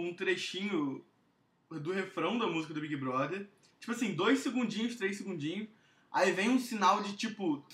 [0.00, 1.04] tipo, um trechinho
[1.70, 3.46] do refrão da música do Big Brother.
[3.78, 5.68] Tipo assim, dois segundinhos, três segundinhos.
[6.10, 7.64] Aí vem um sinal de, tipo,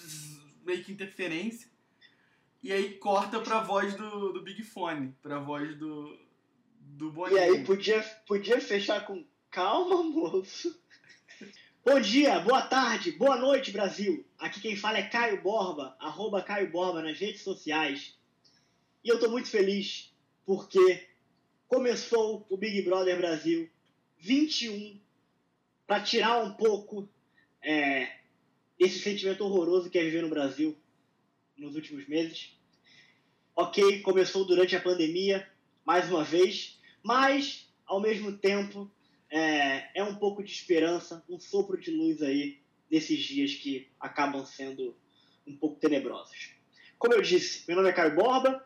[0.65, 1.71] meio que interferência.
[2.63, 6.19] E aí corta pra voz do, do Big Fone, pra voz do,
[6.81, 7.39] do Boninho.
[7.39, 10.79] E aí podia, podia fechar com calma, moço.
[11.85, 14.27] Bom dia, boa tarde, boa noite, Brasil.
[14.37, 18.19] Aqui quem fala é Caio Borba, arroba Caio Borba nas redes sociais.
[19.05, 20.13] E eu tô muito feliz
[20.45, 21.07] porque
[21.69, 23.69] começou o Big Brother Brasil
[24.19, 25.01] 21
[25.87, 27.09] para tirar um pouco
[27.63, 28.11] é,
[28.79, 30.77] esse sentimento horroroso que é viver no Brasil
[31.57, 32.57] nos últimos meses.
[33.55, 35.49] Ok, começou durante a pandemia,
[35.85, 38.91] mais uma vez, mas ao mesmo tempo
[39.31, 42.61] é, é um pouco de esperança, um sopro de luz aí
[42.91, 44.97] nesses dias que acabam sendo
[45.47, 46.55] um pouco tenebrosos.
[46.99, 48.65] Como eu disse, meu nome é Caio Borba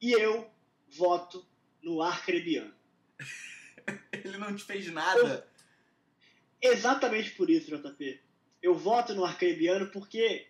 [0.00, 0.48] e eu
[0.88, 1.44] voto
[1.86, 2.74] no Arcrebiano.
[4.12, 5.48] Ele não te fez nada.
[6.60, 8.20] Eu, exatamente por isso, JP.
[8.60, 10.48] Eu voto no Arcrebiano porque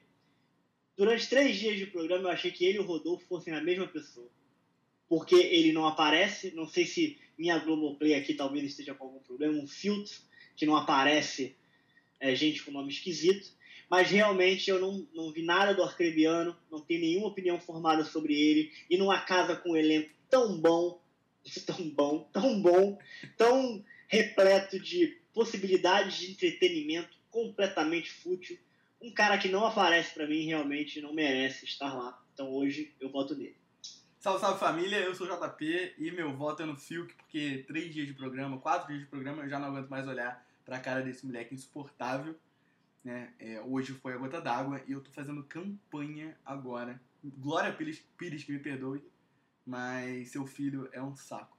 [0.96, 3.86] durante três dias de programa eu achei que ele e o Rodolfo fossem a mesma
[3.86, 4.30] pessoa.
[5.06, 9.62] Porque ele não aparece, não sei se minha Globoplay aqui talvez esteja com algum problema,
[9.62, 10.16] um filtro
[10.56, 11.54] que não aparece
[12.18, 13.52] é, gente com nome esquisito,
[13.90, 18.34] mas realmente eu não, não vi nada do Arcrebiano, não tenho nenhuma opinião formada sobre
[18.34, 20.98] ele, e numa casa com um elenco tão bom,
[21.66, 22.98] tão bom, tão bom,
[23.36, 28.58] tão repleto de possibilidades de entretenimento completamente fútil,
[29.00, 32.22] um cara que não aparece para mim realmente não merece estar lá.
[32.32, 33.56] Então hoje eu voto nele.
[34.18, 37.94] Salve, salve família, eu sou o JP e meu voto é no Fiuk, porque três
[37.94, 41.00] dias de programa, quatro dias de programa, eu já não aguento mais olhar pra cara
[41.00, 42.34] desse moleque insuportável.
[43.04, 43.32] Né?
[43.38, 47.00] É, hoje foi a gota d'água e eu tô fazendo campanha agora.
[47.22, 49.00] Glória Pires, Pires que me perdoe,
[49.66, 51.56] mas seu filho é um saco.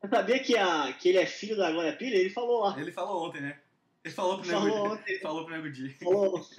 [0.00, 2.20] Você sabia que, a, que ele é filho da Glória Pires?
[2.20, 2.78] Ele falou lá.
[2.80, 3.60] Ele falou ontem, né?
[4.04, 5.18] Ele falou pro falou Nego ontem.
[5.20, 5.90] Falou pro Nego Di.
[5.94, 6.44] Falou.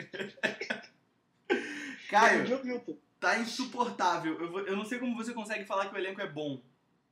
[2.09, 2.97] Caio, Milton.
[3.19, 4.39] tá insuportável.
[4.39, 6.61] Eu, vou- eu não sei como você consegue falar que o elenco é bom.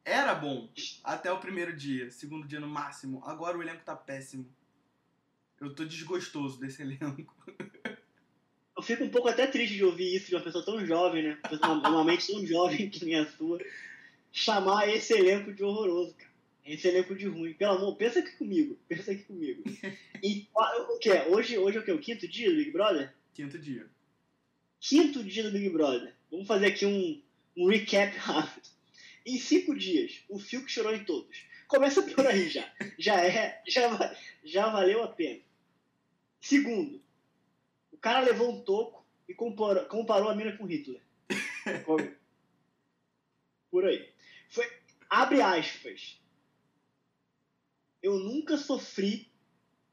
[0.05, 0.69] Era bom
[1.03, 3.21] até o primeiro dia, segundo dia no máximo.
[3.25, 4.47] Agora o elenco tá péssimo.
[5.59, 7.35] Eu tô desgostoso desse elenco.
[8.81, 11.37] Eu fico um pouco até triste de ouvir isso de uma pessoa tão jovem, né?
[11.83, 13.59] Normalmente tão jovem que nem a sua.
[14.33, 16.31] Chamar esse elenco de horroroso, cara.
[16.65, 17.53] Esse elenco de ruim.
[17.53, 18.75] Pelo amor, pensa aqui comigo.
[18.87, 19.61] Pensa aqui comigo.
[20.23, 20.47] E
[20.89, 21.27] o que é?
[21.27, 21.91] Hoje, hoje é o quê?
[21.91, 23.13] O quinto dia do Big Brother?
[23.35, 23.85] Quinto dia.
[24.79, 26.15] Quinto dia do Big Brother.
[26.31, 27.21] Vamos fazer aqui um,
[27.55, 28.67] um recap rápido.
[29.23, 31.45] Em cinco dias, o Fiuk chorou em todos.
[31.67, 32.67] Começa por aí já.
[32.97, 35.39] Já é, já, já valeu a pena.
[36.39, 36.99] Segundo,
[38.01, 41.01] cara levou um toco e comparou, comparou a mina com Hitler.
[43.69, 44.11] Por aí.
[44.49, 44.69] Foi,
[45.09, 46.19] abre aspas.
[48.03, 49.31] Eu nunca sofri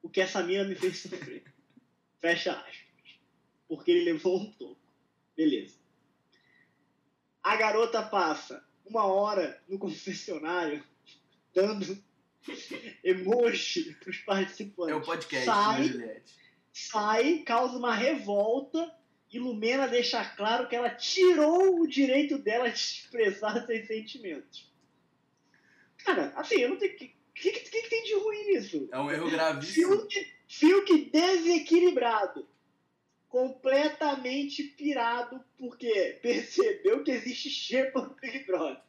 [0.03, 1.45] o que essa mina me fez sofrer.
[2.21, 3.21] Fecha aspas.
[3.69, 4.81] Porque ele levou um toco.
[5.37, 5.77] Beleza.
[7.43, 10.83] A garota passa uma hora no confessionário
[11.55, 12.03] dando
[13.05, 14.93] emoji pros participantes.
[14.93, 16.48] É o podcast, Sai, né, Juliette?
[16.87, 18.95] Sai, causa uma revolta
[19.31, 24.73] e Lumena deixa claro que ela tirou o direito dela de expressar seus sentimentos.
[25.99, 26.95] Cara, assim, eu não tenho.
[26.95, 28.89] O que, que, que, que tem de ruim nisso?
[28.91, 29.97] É um erro gravíssimo.
[29.97, 32.49] Fiuk, Fiuk desequilibrado.
[33.29, 38.81] Completamente pirado, porque percebeu que existe xepa no Big Brother.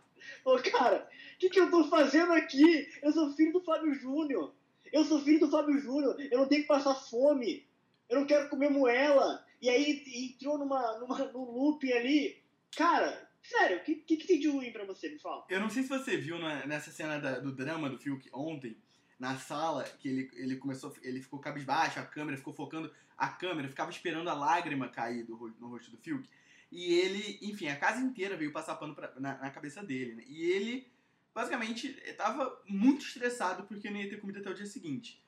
[0.46, 2.90] Ô, cara, o que, que eu tô fazendo aqui?
[3.02, 4.54] Eu sou filho do Fábio Júnior.
[4.94, 6.16] Eu sou filho do Fábio Júnior.
[6.32, 7.68] Eu não tenho que passar fome.
[8.10, 9.46] Eu não quero comer moela.
[9.62, 10.04] E aí
[10.34, 12.42] entrou numa, numa, num looping ali.
[12.76, 15.10] Cara, sério, o que, que, que tem de ruim pra você?
[15.10, 15.46] Me fala.
[15.50, 18.78] Eu não sei se você viu na- nessa cena da- do drama do Fiuk ontem,
[19.20, 23.68] na sala, que ele, ele começou, ele ficou cabisbaixo, a câmera ficou focando, a câmera
[23.68, 26.28] ficava esperando a lágrima cair do, no rosto do Fiuk.
[26.72, 30.24] E ele, enfim, a casa inteira veio passar pano pra- na, na cabeça dele, né?
[30.28, 30.88] E ele,
[31.36, 35.22] basicamente, tava muito estressado porque não ia ter comida até o dia seguinte.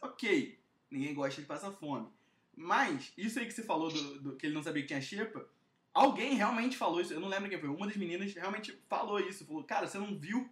[0.00, 0.58] Ok,
[0.90, 2.08] ninguém gosta de passar fome.
[2.56, 5.46] Mas, isso aí que você falou do, do- que ele não sabia que tinha xepa,
[5.92, 9.44] alguém realmente falou isso, eu não lembro quem foi, uma das meninas realmente falou isso,
[9.46, 10.48] falou, cara, você não viu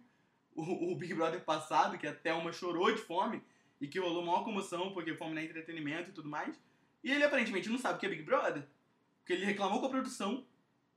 [0.55, 3.41] o, o Big Brother passado, que a Thelma chorou de fome,
[3.81, 6.59] e que rolou maior comoção, porque fome não é entretenimento e tudo mais,
[7.03, 8.65] e ele aparentemente não sabe o que é Big Brother,
[9.19, 10.45] porque ele reclamou com a produção,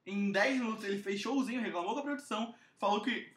[0.07, 3.33] em 10 minutos ele fez showzinho, reclamou com a produção, falou que,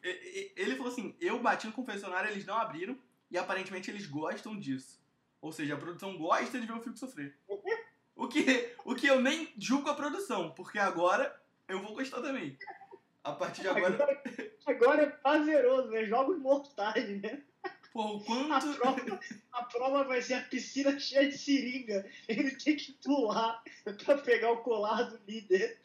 [0.55, 2.97] ele falou assim, eu bati no confessionário, eles não abriram,
[3.29, 5.00] e aparentemente eles gostam disso.
[5.41, 7.35] Ou seja, a produção gosta de ver o Fiuk sofrer.
[8.15, 11.35] O que, o que eu nem julgo a produção, porque agora
[11.67, 12.57] eu vou gostar também.
[13.23, 14.21] A partir de agora,
[14.65, 16.05] Agora é prazeroso, né?
[16.05, 17.41] Jogos mortais, né?
[17.91, 18.77] Pô, o A quanto.
[18.77, 19.19] prova,
[19.51, 22.09] a prova vai ser a piscina cheia de seringa.
[22.27, 23.61] Ele tem que pular
[24.05, 25.79] pra pegar o colar do líder.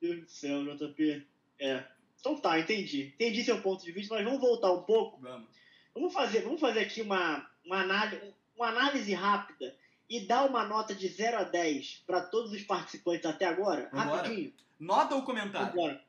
[0.00, 1.26] Deus do céu, JP.
[1.58, 1.84] É.
[2.18, 3.12] Então tá, entendi.
[3.14, 5.20] Entendi seu ponto de vista, mas vamos voltar um pouco.
[5.20, 5.48] Vamos.
[5.94, 9.76] Vamos fazer, vamos fazer aqui uma, uma, análise, uma análise rápida
[10.08, 13.90] e dar uma nota de 0 a 10 para todos os participantes até agora.
[13.92, 14.22] Vambora.
[14.22, 14.54] Rapidinho.
[14.80, 15.68] Nota ou comentário?
[15.68, 16.04] Agora.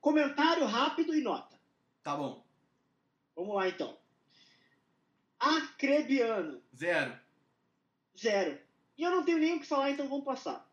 [0.00, 1.58] Comentário rápido e nota.
[2.02, 2.44] Tá bom.
[3.36, 3.96] Vamos lá então.
[5.38, 7.18] Acrebiano, Zero.
[8.18, 8.58] zero.
[8.96, 10.66] E eu não tenho nem o que falar, então vamos passar.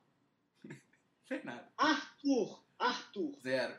[1.28, 1.68] Fez nada.
[1.78, 3.38] Arthur, Arthur.
[3.42, 3.78] Zero.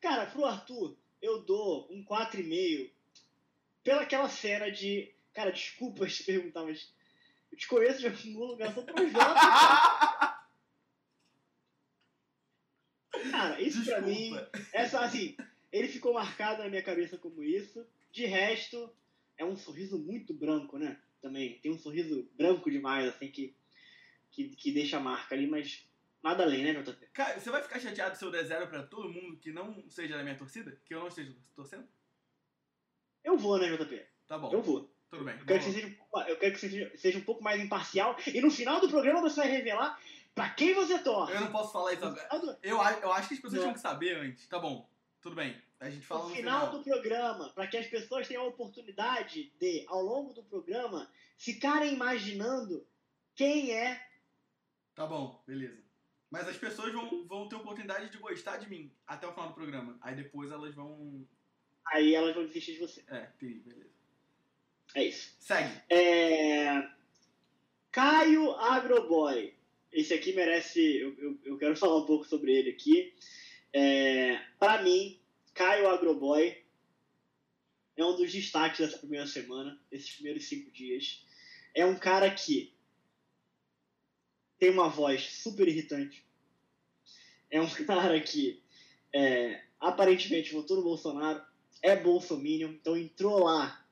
[0.00, 2.90] Cara, pro Arthur, eu dou um 4,5
[3.90, 5.12] pela aquela cena de.
[5.34, 6.94] Cara, desculpa te perguntar, mas
[7.50, 9.40] eu te conheço de algum lugar, sou Projota.
[13.32, 14.30] Cara, isso pra mim.
[14.30, 14.50] Desculpa.
[14.72, 15.36] Essa, assim,
[15.72, 17.84] ele ficou marcado na minha cabeça como isso.
[18.12, 18.94] De resto,
[19.36, 20.96] é um sorriso muito branco, né?
[21.20, 21.58] Também.
[21.58, 23.56] Tem um sorriso branco demais, assim, que,
[24.30, 25.84] que, que deixa a marca ali, mas
[26.22, 27.06] nada além, né, JP?
[27.12, 30.16] Cara, você vai ficar chateado se eu der zero pra todo mundo que não seja
[30.16, 30.80] da minha torcida?
[30.84, 31.88] Que eu não esteja torcendo?
[33.24, 34.06] Eu vou, né, JP?
[34.26, 34.52] Tá bom.
[34.52, 34.90] Eu vou.
[35.10, 35.36] Tudo bem.
[35.38, 38.16] Eu quero, que seja, um pouco- eu quero que você seja- um pouco mais imparcial.
[38.32, 40.00] E no final do programa você vai revelar
[40.34, 41.32] pra quem você torce.
[41.32, 42.58] Eu não posso falar isso agora.
[42.62, 43.60] Eu, eu acho que as pessoas Não.
[43.62, 44.46] tinham que saber antes.
[44.48, 44.88] Tá bom.
[45.20, 45.60] Tudo bem.
[45.80, 46.78] A gente fala no no final final.
[46.78, 51.92] do programa, para que as pessoas tenham a oportunidade de, ao longo do programa, ficarem
[51.94, 52.86] imaginando
[53.34, 54.00] quem é.
[54.94, 55.82] Tá bom, beleza.
[56.30, 59.54] Mas as pessoas vão, vão ter oportunidade de gostar de mim até o final do
[59.54, 59.98] programa.
[60.00, 61.26] Aí depois elas vão.
[61.86, 63.02] Aí elas vão desistir de você.
[63.08, 63.90] É, entendi, beleza.
[64.94, 65.34] É isso.
[65.38, 65.80] Segue.
[65.88, 66.88] É...
[67.90, 69.54] Caio Agroboy.
[69.92, 70.80] Esse aqui merece.
[70.80, 73.14] Eu, eu, eu quero falar um pouco sobre ele aqui.
[73.72, 74.36] É...
[74.58, 75.20] Para mim,
[75.54, 76.56] Caio Agroboy
[77.96, 81.24] é um dos destaques dessa primeira semana, desses primeiros cinco dias.
[81.74, 82.72] É um cara que
[84.58, 86.24] tem uma voz super irritante.
[87.50, 88.62] É um cara que
[89.12, 91.44] é, aparentemente votou no Bolsonaro,
[91.82, 93.84] é bolsominion, então entrou lá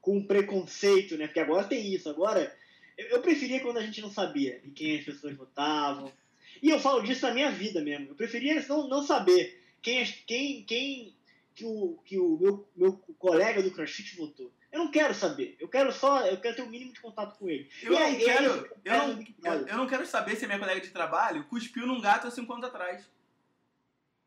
[0.00, 1.26] com um preconceito, né?
[1.26, 2.08] Porque agora tem isso.
[2.10, 2.54] Agora,
[2.98, 6.12] eu, eu preferia quando a gente não sabia em quem as pessoas votavam.
[6.60, 8.08] E eu falo disso na minha vida mesmo.
[8.08, 11.14] Eu preferia não, não saber quem, quem, quem
[11.54, 14.50] que o, que o meu, meu colega do CrossFit votou.
[14.70, 15.54] Eu não quero saber.
[15.60, 17.68] Eu quero só, eu quero ter o mínimo de contato com ele.
[17.82, 18.44] Eu não aí- e aí quero.
[18.44, 21.86] eu Eu não, eu, eu não quero saber se a minha colega de trabalho cuspiu
[21.86, 23.06] num gato há cinco anos atrás.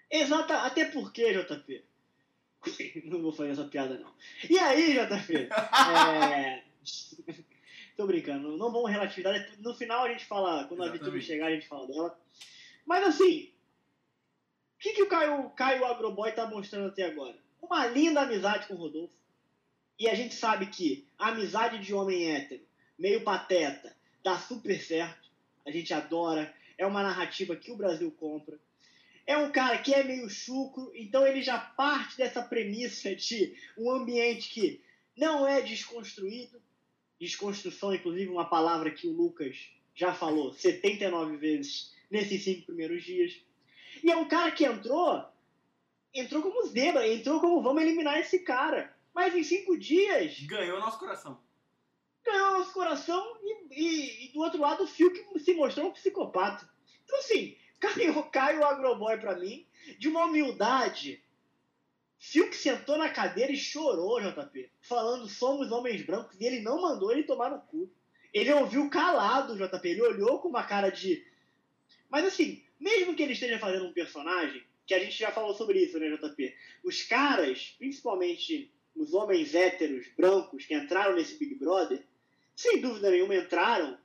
[0.10, 1.84] Exata, até porque, JP.
[3.06, 4.12] Não vou fazer essa piada, não.
[4.50, 5.50] E aí, JP?
[6.26, 6.64] É...
[7.96, 9.34] Tô brincando, não vamos relativizar.
[9.60, 11.26] No final a gente fala, quando a Vitória Exatamente.
[11.26, 12.20] chegar, a gente fala dela.
[12.86, 13.52] Mas assim,
[14.76, 17.38] o que, que o Caio, Caio Agroboy tá mostrando até agora?
[17.62, 19.16] Uma linda amizade com o Rodolfo.
[19.98, 22.62] E a gente sabe que a amizade de homem hétero,
[23.00, 25.30] meio pateta, dá super certo.
[25.66, 26.54] A gente adora.
[26.78, 28.60] É uma narrativa que o Brasil compra.
[29.28, 33.90] É um cara que é meio chucro, então ele já parte dessa premissa de um
[33.90, 34.82] ambiente que
[35.18, 36.62] não é desconstruído.
[37.20, 43.42] Desconstrução, inclusive, uma palavra que o Lucas já falou 79 vezes nesses cinco primeiros dias.
[44.04, 45.26] E é um cara que entrou,
[46.14, 48.94] entrou como zebra, entrou como vamos eliminar esse cara.
[49.14, 51.40] Mas em cinco dias Ganhou nosso coração.
[52.24, 55.94] ganhou nosso coração e, e- e do outro lado o Phil que se mostrou um
[55.94, 56.70] psicopata.
[57.06, 57.56] Então assim,
[57.94, 59.66] Caio, Caio Agroboy pra mim,
[59.98, 61.22] de uma humildade.
[62.18, 66.82] Phil que sentou na cadeira e chorou, JP, falando somos homens brancos e ele não
[66.82, 67.92] mandou ele tomar no cu.
[68.34, 71.26] Ele ouviu calado, JP, ele olhou com uma cara de...
[72.10, 75.80] Mas assim, mesmo que ele esteja fazendo um personagem, que a gente já falou sobre
[75.80, 76.56] isso, né, JP?
[76.84, 82.04] Os caras, principalmente os homens héteros, brancos, que entraram nesse Big Brother,
[82.56, 83.98] sem dúvida nenhuma entraram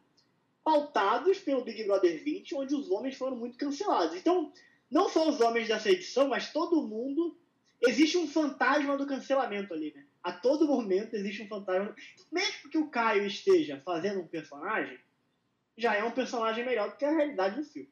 [0.63, 4.17] pautados pelo Big Brother 20, onde os homens foram muito cancelados.
[4.17, 4.53] Então,
[4.91, 7.37] não só os homens dessa edição, mas todo mundo.
[7.83, 10.05] Existe um fantasma do cancelamento ali, né?
[10.23, 11.97] A todo momento existe um fantasma.
[12.31, 14.99] Mesmo que o Caio esteja fazendo um personagem,
[15.79, 17.91] já é um personagem melhor do que a realidade do filme.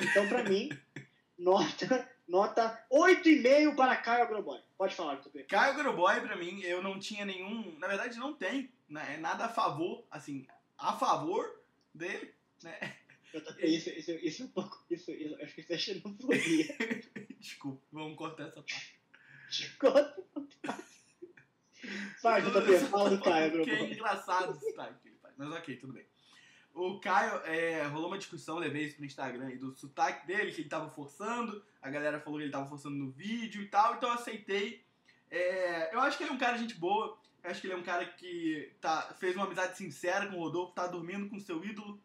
[0.00, 0.70] Então, pra mim,
[1.38, 4.60] nota, nota 8,5 para Caio Agroboy.
[4.76, 5.44] Pode falar, Tupi.
[5.44, 7.78] Caio Groboy, pra mim, eu não tinha nenhum.
[7.78, 11.57] Na verdade, não tem né, nada a favor, assim, a favor
[11.98, 12.96] dele, né?
[13.58, 14.84] Isso, isso, isso é um pouco.
[14.90, 16.76] Isso, isso, acho que isso é xenofobia.
[17.38, 19.76] Desculpa, vamos cortar essa parte.
[19.78, 20.88] Conta.
[22.22, 25.34] Vai, JP, fala do Caio Que é engraçado esse time que ele faz.
[25.36, 26.06] Mas ok, tudo bem.
[26.74, 30.60] O Caio, é, rolou uma discussão, levei isso pro Instagram, e do sotaque dele, que
[30.60, 34.08] ele tava forçando, a galera falou que ele tava forçando no vídeo e tal, então
[34.08, 34.84] eu aceitei.
[35.30, 37.76] É, eu acho que ele é um cara gente boa, eu acho que ele é
[37.76, 41.64] um cara que tá, fez uma amizade sincera com o Rodolfo, tá dormindo com seu
[41.64, 42.00] ídolo.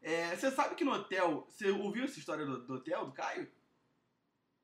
[0.00, 3.48] É, você sabe que no hotel, você ouviu essa história do, do hotel, do Caio?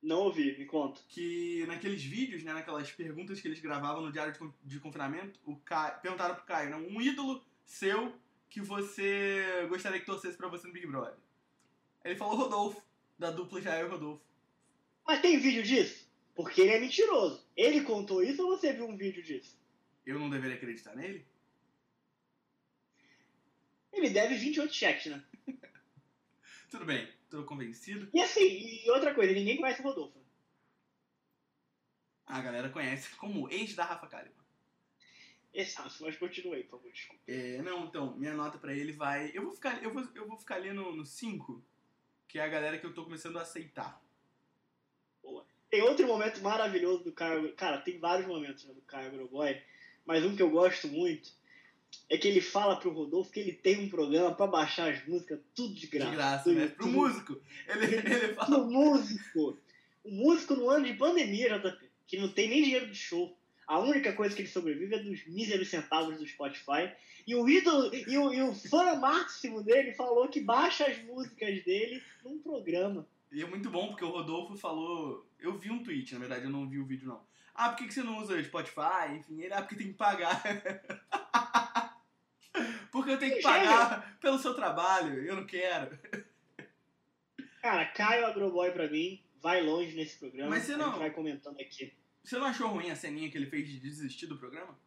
[0.03, 1.01] Não ouvi, me conta.
[1.09, 5.57] Que naqueles vídeos, né, naquelas perguntas que eles gravavam no diário de, de confinamento, o
[5.57, 8.13] Caio, perguntaram pro Caio, né, um ídolo seu
[8.49, 11.15] que você gostaria que torcesse pra você no Big Brother.
[12.05, 12.83] Ele falou Rodolfo,
[13.19, 14.23] da dupla Jair e Rodolfo.
[15.07, 16.09] Mas tem vídeo disso?
[16.35, 17.45] Porque ele é mentiroso.
[17.57, 19.59] Ele contou isso ou você viu um vídeo disso?
[20.09, 21.23] Eu não deveria acreditar nele?
[23.93, 25.23] Ele deve 28 cheques, né?
[26.71, 28.09] Tudo bem, tô convencido.
[28.15, 30.19] E assim, e outra coisa, ninguém conhece o Rodolfo.
[32.27, 34.33] A galera conhece como ex da Rafa Kalimann.
[35.53, 37.23] Exato, mas continuei, por favor, desculpa.
[37.27, 39.31] É, não, então, minha nota pra ele vai.
[39.35, 41.63] Eu vou ficar, eu vou, eu vou ficar ali no 5,
[42.27, 44.03] que é a galera que eu tô começando a aceitar.
[45.69, 47.55] Tem outro momento maravilhoso do Caio.
[47.55, 49.63] Cara, tem vários momentos né, do Caio Agroboy,
[50.09, 51.31] mas um que eu gosto muito
[52.09, 55.39] é que ele fala pro Rodolfo que ele tem um programa pra baixar as músicas
[55.55, 56.11] tudo de graça.
[56.11, 56.67] De graça, né?
[56.69, 57.39] Pro músico.
[57.69, 58.57] Ele, ele fala.
[58.57, 59.59] O músico.
[60.03, 63.37] O músico no ano de pandemia, JP, que não tem nem dinheiro de show.
[63.67, 66.91] A única coisa que ele sobrevive é dos míseros centavos do Spotify.
[67.27, 71.63] E o ídolo, e o, e o fã máximo dele falou que baixa as músicas
[71.65, 73.07] dele num programa.
[73.31, 75.29] E é muito bom porque o Rodolfo falou.
[75.39, 77.28] Eu vi um tweet, na verdade, eu não vi o vídeo não.
[77.61, 79.17] Ah, por que que você não usa Spotify?
[79.19, 80.41] Enfim, ele, ah, porque tem que pagar.
[82.93, 85.99] porque eu tenho que pagar pelo seu trabalho, eu não quero.
[87.61, 90.51] Cara, Caio Agroboy pra mim vai longe nesse programa.
[90.51, 91.93] Mas você A não- gente vai comentando aqui.
[92.23, 94.79] Você não achou ruim a ceninha que ele fez de desistir do programa?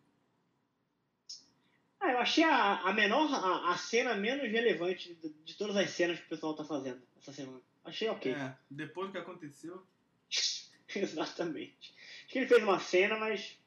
[1.99, 5.89] Ah, eu achei a, a menor, a, a cena menos relevante de, de todas as
[5.89, 7.61] cenas que o pessoal tá fazendo essa semana.
[7.83, 8.31] Achei ok.
[8.31, 9.85] É, depois do que aconteceu.
[10.95, 11.93] Exatamente.
[12.31, 13.59] Que ele fez uma cena, mas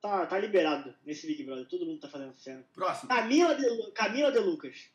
[0.00, 1.66] tá, tá liberado nesse Big Brother.
[1.66, 2.64] Todo mundo tá fazendo cena.
[2.72, 3.10] Próximo.
[3.10, 4.88] Camila de, Camila de Lucas.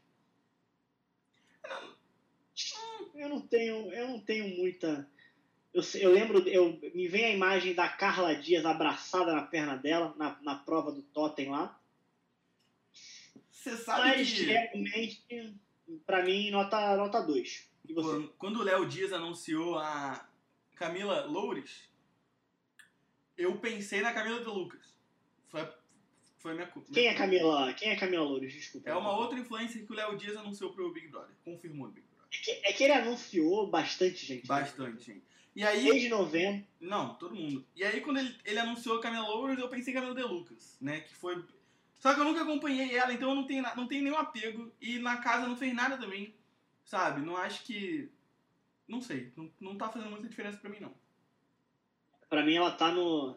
[3.13, 5.07] Eu não tenho, eu não tenho muita.
[5.71, 10.15] Eu, eu lembro, eu, me vem a imagem da Carla Dias abraçada na perna dela,
[10.17, 11.79] na, na prova do Totem lá.
[13.51, 14.45] Você sabe Mas que.
[14.45, 15.55] realmente,
[16.03, 16.97] pra mim, nota 2.
[16.97, 17.71] Nota dois.
[17.87, 18.27] E você?
[18.39, 20.27] Quando o Léo Dias anunciou a
[20.75, 21.92] Camila Loures,
[23.37, 24.93] eu pensei na Camila de Lucas.
[25.49, 25.67] Foi,
[26.37, 26.91] foi minha culpa.
[26.91, 27.73] Quem é Camila?
[27.73, 28.53] Quem é Camila Loures?
[28.53, 28.89] Desculpa.
[28.89, 31.35] É uma outra influencer que o Léo Dias anunciou pro Big Brother.
[31.43, 32.27] Confirmou no Big Brother.
[32.33, 34.47] É que, é que ele anunciou bastante, gente.
[34.47, 35.23] Bastante, gente.
[35.55, 35.83] E aí.
[35.83, 36.65] Desde novembro.
[36.79, 37.65] Não, todo mundo.
[37.75, 40.77] E aí, quando ele, ele anunciou a Camila Loures, eu pensei em Camila de Lucas,
[40.81, 41.01] né?
[41.01, 41.43] Que foi.
[41.99, 44.71] Só que eu nunca acompanhei ela, então eu não tenho, não tenho nenhum apego.
[44.81, 46.35] E na casa não fez nada também.
[46.83, 47.21] Sabe?
[47.21, 48.09] Não acho que.
[48.87, 49.31] Não sei.
[49.37, 50.93] Não, não tá fazendo muita diferença pra mim, não.
[52.33, 53.35] Pra mim, ela tá no,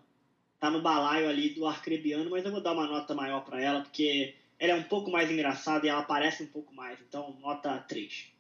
[0.58, 3.82] tá no balaio ali do Arcrebiano, mas eu vou dar uma nota maior pra ela,
[3.82, 6.98] porque ela é um pouco mais engraçada e ela parece um pouco mais.
[7.02, 8.32] Então, nota 3.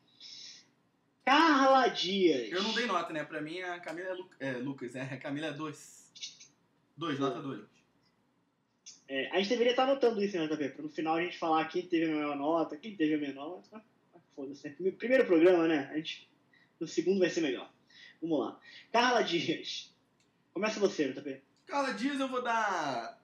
[1.26, 2.50] Carla Dias.
[2.50, 3.22] Eu não dei nota, né?
[3.22, 5.02] Pra mim, a Camila é, Lu- é Lucas, é.
[5.02, 6.10] A Camila é 2.
[6.96, 7.60] 2, nota 2.
[9.08, 10.70] É, a gente deveria estar anotando isso, né, também?
[10.70, 13.60] Pra no final a gente falar quem teve a maior nota, quem teve a menor.
[13.70, 13.82] Mas,
[14.14, 14.70] ah, foda-se.
[14.70, 15.90] Primeiro- Primeiro programa, né?
[15.92, 16.26] A gente,
[16.80, 17.70] no segundo vai ser melhor.
[18.22, 18.58] Vamos lá.
[18.90, 19.94] Carla Dias.
[20.56, 21.42] Começa você, JP.
[21.66, 23.22] Carla Dias eu vou dar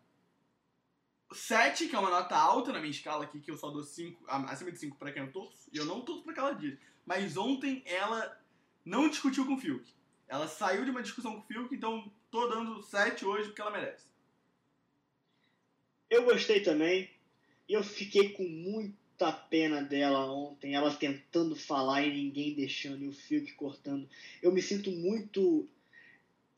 [1.33, 4.23] 7, que é uma nota alta na minha escala aqui, que eu só dou 5,
[4.29, 5.67] acima de 5 pra quem eu torço.
[5.73, 6.79] E eu não torço pra Carla Dias.
[7.07, 8.39] Mas ontem ela
[8.85, 9.91] não discutiu com o Fiuk.
[10.29, 13.71] Ela saiu de uma discussão com o Fiuk, então tô dando 7 hoje porque ela
[13.71, 14.05] merece.
[16.11, 17.09] Eu gostei também.
[17.67, 23.09] E eu fiquei com muita pena dela ontem, ela tentando falar e ninguém deixando, e
[23.09, 24.07] o Fiuk cortando.
[24.43, 25.67] Eu me sinto muito.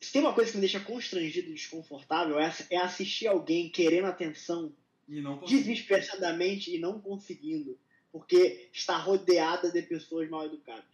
[0.05, 4.05] Se tem uma coisa que me deixa constrangido e desconfortável, é é assistir alguém querendo
[4.05, 4.71] atenção
[5.09, 7.79] E desesperadamente e não conseguindo,
[8.13, 10.85] porque está rodeada de pessoas mal educadas.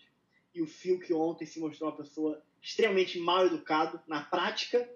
[0.54, 4.88] E o Fiuk ontem se mostrou uma pessoa extremamente mal educado na prática,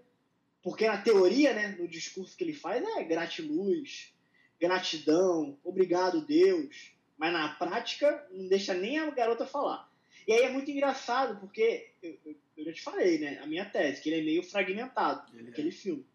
[0.63, 4.13] porque na teoria, né, no discurso que ele faz é gratiluz,
[4.61, 9.93] gratidão, obrigado Deus, mas na prática não deixa nem a garota falar.
[10.27, 13.65] E aí é muito engraçado, porque eu, eu- eu já te falei, né, a minha
[13.65, 15.51] tese, que ele é meio fragmentado Ele é.
[15.51, 16.07] aquele filme.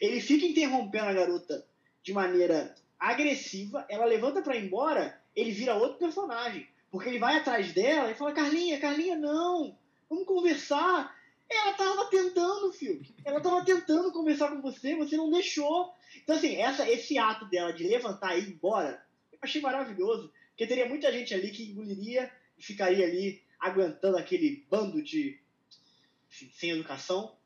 [0.00, 1.66] Ele fica interrompendo a garota
[2.02, 6.66] de maneira agressiva, ela levanta pra ir embora, ele vira outro personagem.
[6.90, 9.76] Porque ele vai atrás dela e fala: Carlinha, Carlinha, não,
[10.10, 11.14] vamos conversar.
[11.48, 13.02] Ela tava tentando, filho.
[13.24, 15.92] Ela tava tentando conversar com você, você não deixou.
[16.22, 19.02] Então, assim, essa, esse ato dela de levantar e ir embora,
[19.32, 20.32] eu achei maravilhoso.
[20.50, 25.40] Porque teria muita gente ali que engoliria e ficaria ali aguentando aquele bando de.
[26.28, 27.36] Enfim, sem educação.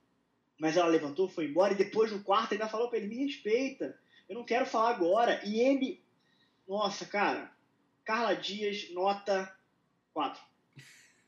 [0.59, 4.01] Mas ela levantou, foi embora e depois no quarto ainda falou pra ele: me respeita,
[4.27, 5.45] eu não quero falar agora.
[5.45, 6.03] E ele.
[6.67, 7.55] Nossa, cara.
[8.05, 9.55] Carla Dias, nota
[10.15, 10.43] 4.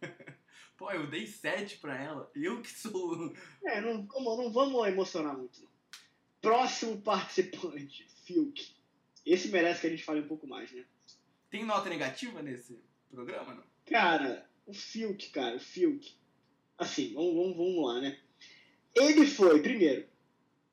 [0.78, 2.30] Pô, eu dei 7 pra ela.
[2.34, 3.34] Eu que sou.
[3.64, 5.60] É, não, não vamos emocionar muito.
[5.60, 5.68] Não.
[6.40, 8.74] Próximo participante, Fiuk.
[9.26, 10.84] Esse merece que a gente fale um pouco mais, né?
[11.50, 12.80] Tem nota negativa nesse
[13.10, 13.64] programa, não?
[13.86, 16.12] Cara, o Fiuk, cara, o Fiuk.
[16.76, 18.18] Assim, vamos, vamos, vamos lá, né?
[18.94, 20.06] Ele foi, primeiro,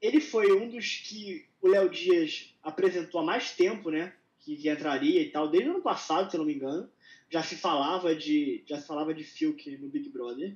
[0.01, 4.13] ele foi um dos que o Léo Dias apresentou há mais tempo, né?
[4.39, 6.89] Que, que entraria e tal, desde o ano passado, se eu não me engano.
[7.29, 10.55] Já se falava de, já se falava de Fiuk no Big Brother.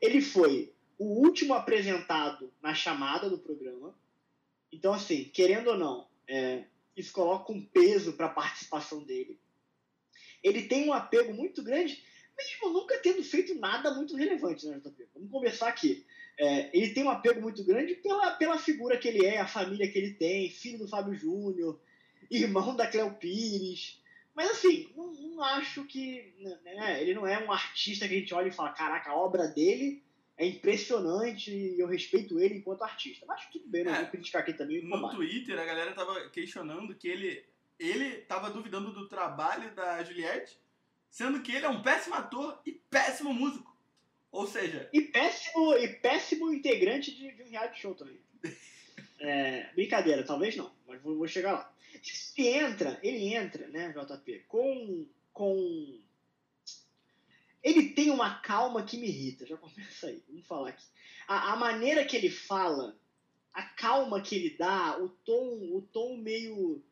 [0.00, 3.94] Ele foi o último apresentado na chamada do programa.
[4.72, 6.64] Então, assim, querendo ou não, é,
[6.96, 9.38] isso coloca um peso para a participação dele.
[10.42, 12.02] Ele tem um apego muito grande,
[12.36, 15.08] mesmo nunca tendo feito nada muito relevante, né, JP?
[15.14, 16.04] Vamos conversar aqui.
[16.38, 19.90] É, ele tem um apego muito grande pela, pela figura que ele é, a família
[19.90, 21.80] que ele tem, filho do Fábio Júnior,
[22.30, 24.02] irmão da Cleo Pires.
[24.34, 26.34] Mas assim, não, não acho que.
[26.38, 29.48] Né, ele não é um artista que a gente olha e fala: caraca, a obra
[29.48, 30.02] dele
[30.36, 33.24] é impressionante e eu respeito ele enquanto artista.
[33.26, 33.98] Mas tudo bem, não né?
[33.98, 34.82] é, vou criticar aqui também.
[34.82, 35.16] No trabalho.
[35.16, 37.42] Twitter, a galera tava questionando que ele,
[37.78, 40.58] ele tava duvidando do trabalho da Juliette,
[41.16, 43.74] sendo que ele é um péssimo ator e péssimo músico.
[44.30, 44.86] Ou seja.
[44.92, 48.20] E péssimo, e péssimo integrante de, de um reality show também.
[49.18, 51.72] é, brincadeira, talvez não, mas vou, vou chegar lá.
[52.36, 55.06] Ele entra, ele entra, né, JP, com.
[55.32, 55.98] com
[57.62, 60.84] ele tem uma calma que me irrita, já começa aí, vamos falar aqui.
[61.26, 62.94] A, a, maneira que ele fala,
[63.54, 66.84] a calma que ele dá, o tom, o tom meio,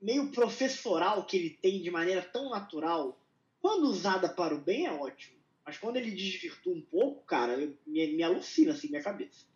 [0.00, 3.17] meio professoral que ele tem de maneira tão natural,
[3.60, 5.38] quando usada para o bem é ótimo.
[5.64, 9.46] Mas quando ele desvirtua um pouco, cara, eu, me, me alucina assim minha cabeça.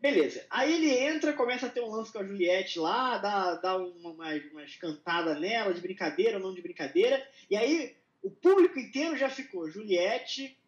[0.00, 0.44] Beleza.
[0.50, 4.10] Aí ele entra, começa a ter um lance com a Juliette lá, dá, dá uma,
[4.10, 7.26] uma, umas cantadas nela, de brincadeira ou não de brincadeira.
[7.48, 9.70] E aí o público inteiro já ficou.
[9.70, 10.58] Juliette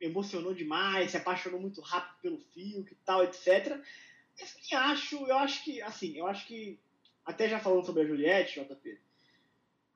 [0.00, 3.78] emocionou demais, se apaixonou muito rápido pelo fio, que tal, etc.
[4.70, 6.78] Eu acho, eu acho que, assim, eu acho que,
[7.24, 8.98] até já falando sobre a Juliette, JP,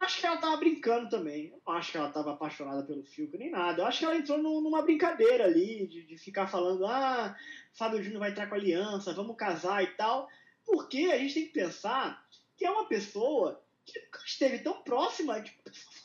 [0.01, 1.53] acho que ela tava brincando também.
[1.67, 3.83] Eu acho que ela tava apaixonada pelo Fiuk nem nada.
[3.83, 7.37] Eu acho que ela entrou numa brincadeira ali, de, de ficar falando, ah,
[7.73, 10.29] Fábio Júnior vai entrar com aliança, vamos casar e tal.
[10.65, 12.25] Porque a gente tem que pensar
[12.57, 15.53] que é uma pessoa que esteve tão próxima de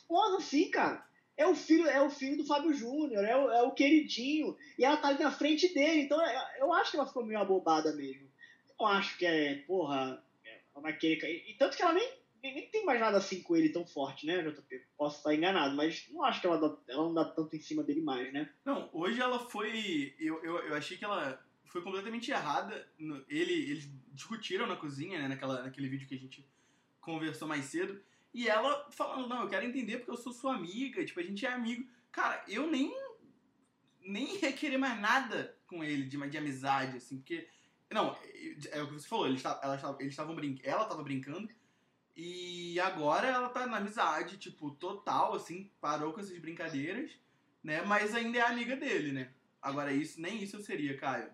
[0.06, 1.08] famosa assim, cara.
[1.36, 4.56] É o filho, é o filho do Fábio Júnior, é o, é o queridinho.
[4.78, 6.02] E ela tá ali na frente dele.
[6.02, 6.20] Então
[6.58, 8.28] eu acho que ela ficou meio abobada mesmo.
[8.78, 10.22] Eu acho que é, porra,
[10.74, 11.44] ela vai querer.
[11.48, 14.42] E tanto que ela nem, nem, tem mais nada assim com ele tão forte, né,
[14.42, 14.86] JP?
[14.96, 18.00] Posso estar enganado, mas não acho que ela, ela não dá tanto em cima dele
[18.00, 18.50] mais, né?
[18.64, 20.14] Não, hoje ela foi.
[20.18, 22.88] Eu, eu, eu achei que ela foi completamente errada.
[22.98, 26.46] No, ele, eles discutiram na cozinha, né, naquela, naquele vídeo que a gente
[27.00, 28.00] conversou mais cedo.
[28.32, 31.44] E ela falando, não, eu quero entender porque eu sou sua amiga, tipo, a gente
[31.44, 31.88] é amigo.
[32.12, 32.92] Cara, eu nem
[34.02, 37.48] nem ia querer mais nada com ele de, de amizade, assim, porque.
[37.90, 38.16] Não,
[38.70, 39.42] é o que você falou, eles
[40.00, 40.68] estavam brincando.
[40.68, 41.48] Ela tava brincando.
[42.22, 47.10] E agora ela tá na amizade, tipo, total, assim, parou com essas brincadeiras,
[47.64, 47.80] né?
[47.80, 49.30] Mas ainda é amiga dele, né?
[49.62, 51.30] Agora, isso, nem isso eu seria, Caio.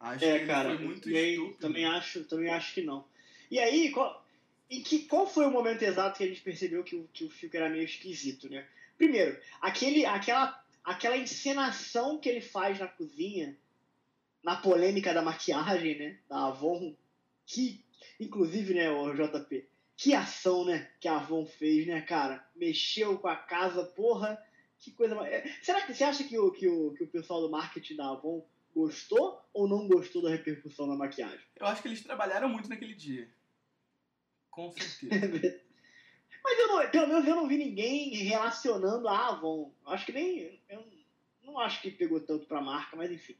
[0.00, 3.04] Acho é, que cara, foi muito e aí, Também acho, também acho que não.
[3.50, 4.26] E aí, qual,
[4.70, 7.30] em que, qual foi o momento exato que a gente percebeu que o, que o
[7.30, 8.66] filme era meio esquisito, né?
[8.96, 13.54] Primeiro, aquele, aquela, aquela encenação que ele faz na cozinha,
[14.42, 16.18] na polêmica da maquiagem, né?
[16.26, 16.96] Da Avon,
[17.44, 17.84] que,
[18.18, 22.46] inclusive, né, o JP, que ação, né, que a Avon fez, né, cara?
[22.54, 24.40] Mexeu com a casa, porra,
[24.78, 25.14] que coisa...
[25.26, 28.10] É, será que você acha que o, que o, que o pessoal do marketing da
[28.10, 31.40] Avon gostou ou não gostou da repercussão da maquiagem?
[31.56, 33.28] Eu acho que eles trabalharam muito naquele dia.
[34.50, 35.60] Com certeza.
[36.42, 39.72] Mas eu não, pelo menos eu não vi ninguém relacionando a Avon.
[39.86, 40.57] Acho que nem.
[41.48, 43.34] Não acho que pegou tanto pra marca, mas enfim.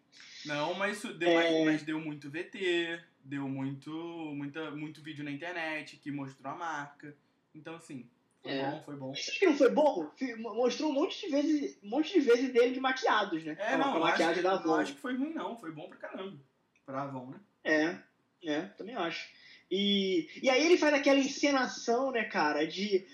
[0.47, 1.65] Não, mas deu, é...
[1.67, 3.91] mas deu muito VT, deu muito,
[4.35, 7.15] muita, muito vídeo na internet que mostrou a marca.
[7.55, 8.09] Então, assim,
[8.43, 8.71] foi é.
[8.71, 9.13] bom, foi bom.
[9.13, 10.11] Isso que não foi bom?
[10.39, 13.57] Mostrou um monte de vezes, um monte de vezes dele de maquiados, né?
[13.61, 14.69] É, não, a maquiagem acho, da Avon.
[14.69, 15.59] Não acho que foi ruim, não.
[15.59, 16.39] Foi bom pra caramba.
[16.87, 17.41] Pra Avon, né?
[17.63, 19.29] É, é, também acho.
[19.71, 23.07] E, e aí ele faz aquela encenação, né, cara, de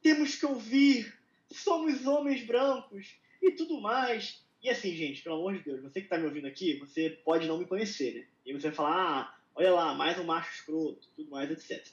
[0.00, 1.12] temos que ouvir,
[1.50, 4.42] somos homens brancos e tudo mais.
[4.62, 7.46] E assim, gente, pelo amor de Deus, você que tá me ouvindo aqui, você pode
[7.46, 8.26] não me conhecer, né?
[8.46, 11.86] E você vai falar, ah, olha lá, mais um macho escroto, tudo mais, etc.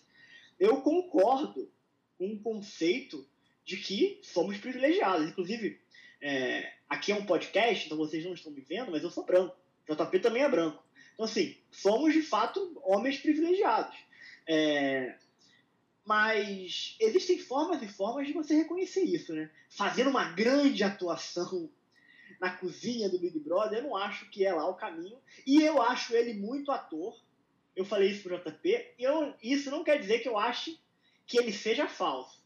[0.60, 1.70] Eu concordo
[2.18, 3.28] com um conceito
[3.66, 5.28] de que somos privilegiados.
[5.28, 5.80] Inclusive,
[6.22, 9.56] é, aqui é um podcast, então vocês não estão me vendo, mas eu sou branco.
[9.90, 10.84] JP também é branco.
[11.14, 13.98] Então, assim, somos de fato homens privilegiados.
[14.48, 15.18] É,
[16.06, 19.50] mas existem formas e formas de você reconhecer isso, né?
[19.70, 21.70] Fazendo uma grande atuação
[22.40, 25.18] na cozinha do Big Brother, eu não acho que é lá o caminho.
[25.46, 27.20] E eu acho ele muito ator.
[27.76, 28.96] Eu falei isso pro JP.
[28.98, 30.80] Eu, isso não quer dizer que eu ache
[31.28, 32.42] que ele seja falso.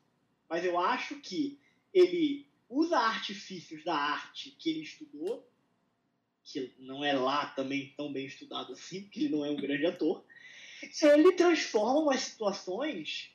[0.49, 1.57] Mas eu acho que
[1.93, 5.49] ele usa artifícios da arte que ele estudou,
[6.43, 9.85] que não é lá também tão bem estudado assim, porque ele não é um grande
[9.85, 10.23] ator.
[11.01, 13.34] Ele transforma umas situações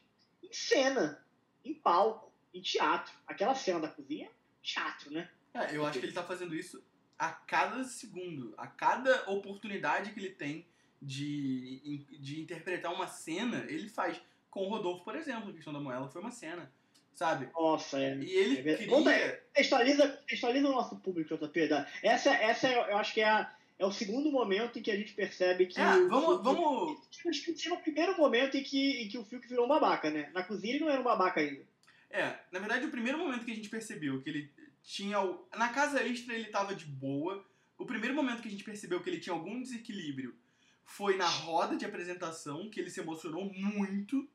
[0.50, 1.24] em cena,
[1.64, 3.12] em palco, em teatro.
[3.26, 4.30] Aquela cena da cozinha é
[4.62, 5.30] teatro, né?
[5.54, 6.82] É, eu acho que ele tá fazendo isso
[7.18, 10.66] a cada segundo, a cada oportunidade que ele tem
[11.00, 14.20] de, de interpretar uma cena, ele faz.
[14.50, 16.72] Com o Rodolfo, por exemplo, a questão da moela foi uma cena,
[17.14, 17.48] sabe?
[17.54, 18.16] Nossa, é.
[18.16, 18.88] E ele é queria...
[18.88, 21.68] Contextualiza o nosso público, JP.
[22.02, 25.14] Essa, essa eu acho que é, a, é o segundo momento em que a gente
[25.14, 25.80] percebe que.
[25.80, 26.36] É, vamos.
[26.36, 26.98] que, vamos...
[27.26, 30.10] Acho que tinha o primeiro momento em que, em que o Fiuk virou um babaca,
[30.10, 30.30] né?
[30.34, 31.62] Na cozinha ele não era um babaca ainda.
[32.10, 34.50] É, na verdade, o primeiro momento que a gente percebeu que ele
[34.82, 35.18] tinha.
[35.22, 35.46] O...
[35.56, 37.42] Na casa extra ele tava de boa.
[37.78, 40.36] O primeiro momento que a gente percebeu que ele tinha algum desequilíbrio
[40.84, 44.28] foi na roda de apresentação, que ele se emocionou muito.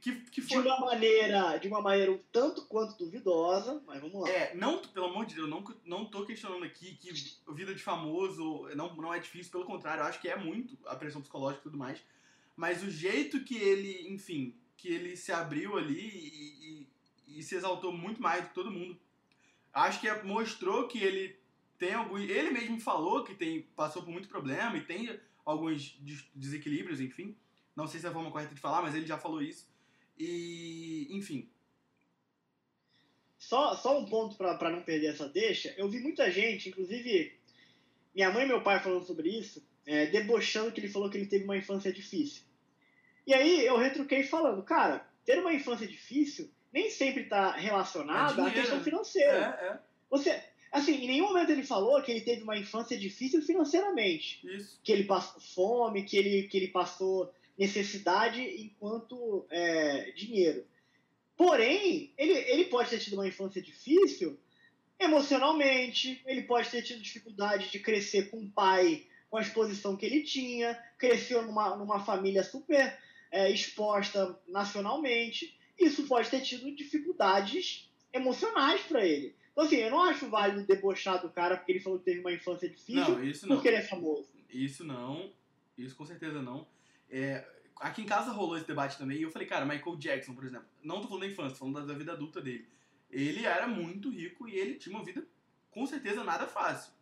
[0.00, 0.62] Que, que foi...
[0.62, 4.28] De uma maneira, de uma maneira um tanto quanto duvidosa, mas vamos lá.
[4.28, 7.12] É, não, pelo amor de Deus, não, não tô questionando aqui que
[7.52, 10.96] vida de famoso não, não é difícil, pelo contrário, eu acho que é muito a
[10.96, 12.02] pressão psicológica e tudo mais.
[12.56, 16.88] Mas o jeito que ele, enfim, que ele se abriu ali e,
[17.26, 18.98] e, e se exaltou muito mais do que todo mundo.
[19.72, 21.36] Acho que mostrou que ele
[21.78, 22.18] tem algum.
[22.18, 25.98] Ele mesmo falou que tem, passou por muito problema e tem alguns
[26.34, 27.36] desequilíbrios, enfim.
[27.74, 29.66] Não sei se é a forma correta de falar, mas ele já falou isso.
[30.18, 31.48] E, enfim.
[33.38, 35.74] Só, só um ponto para não perder essa deixa.
[35.76, 37.38] Eu vi muita gente, inclusive
[38.14, 41.26] minha mãe e meu pai falando sobre isso, é, debochando que ele falou que ele
[41.26, 42.42] teve uma infância difícil.
[43.26, 48.46] E aí eu retruquei falando, cara, ter uma infância difícil nem sempre está relacionada É
[48.46, 48.84] à questão né?
[48.84, 49.58] financeira.
[49.60, 49.78] É, é.
[50.10, 54.80] Você, assim, em nenhum momento ele falou que ele teve uma infância difícil financeiramente, Isso.
[54.82, 60.64] que ele passou fome, que ele, que ele passou necessidade enquanto é, dinheiro.
[61.36, 64.38] Porém, ele, ele pode ter tido uma infância difícil
[64.98, 70.06] emocionalmente, ele pode ter tido dificuldade de crescer com um pai com a exposição que
[70.06, 72.96] ele tinha, cresceu numa, numa família super
[73.32, 75.58] é, exposta nacionalmente.
[75.76, 79.34] Isso pode ter tido dificuldades emocionais para ele.
[79.50, 82.32] Então, assim, eu não acho válido debochar do cara porque ele falou que teve uma
[82.32, 83.56] infância difícil Não, isso não.
[83.56, 84.28] porque ele é famoso.
[84.48, 85.32] Isso não.
[85.76, 86.66] Isso com certeza não.
[87.10, 90.44] É, aqui em casa rolou esse debate também e eu falei, cara, Michael Jackson, por
[90.44, 92.68] exemplo, não tô falando da infância, tô falando da, da vida adulta dele.
[93.10, 95.26] Ele era muito rico e ele tinha uma vida
[95.70, 96.92] com certeza nada fácil.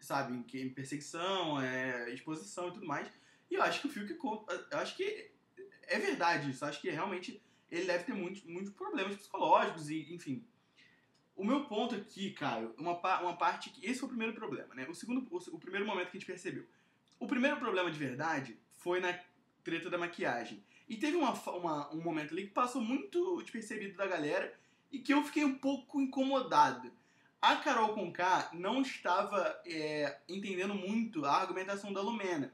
[0.00, 3.08] Sabe, em, perseguição, é, exposição e tudo mais.
[3.50, 4.16] E eu acho que o Fiuk,
[4.70, 5.30] eu acho que
[5.82, 6.64] é verdade isso.
[6.64, 10.44] Eu acho que realmente ele deve ter muitos, muitos problemas psicológicos e, enfim.
[11.36, 13.84] O meu ponto aqui, Caio, uma, uma parte que.
[13.84, 14.86] Esse foi o primeiro problema, né?
[14.88, 16.66] O segundo, o, o primeiro momento que a gente percebeu.
[17.20, 19.16] O primeiro problema de verdade foi na
[19.62, 20.64] treta da maquiagem.
[20.88, 24.52] E teve uma, uma- um momento ali que passou muito despercebido da galera
[24.90, 26.90] e que eu fiquei um pouco incomodado.
[27.40, 32.52] A Carol Conká não estava é, entendendo muito a argumentação da Lumena.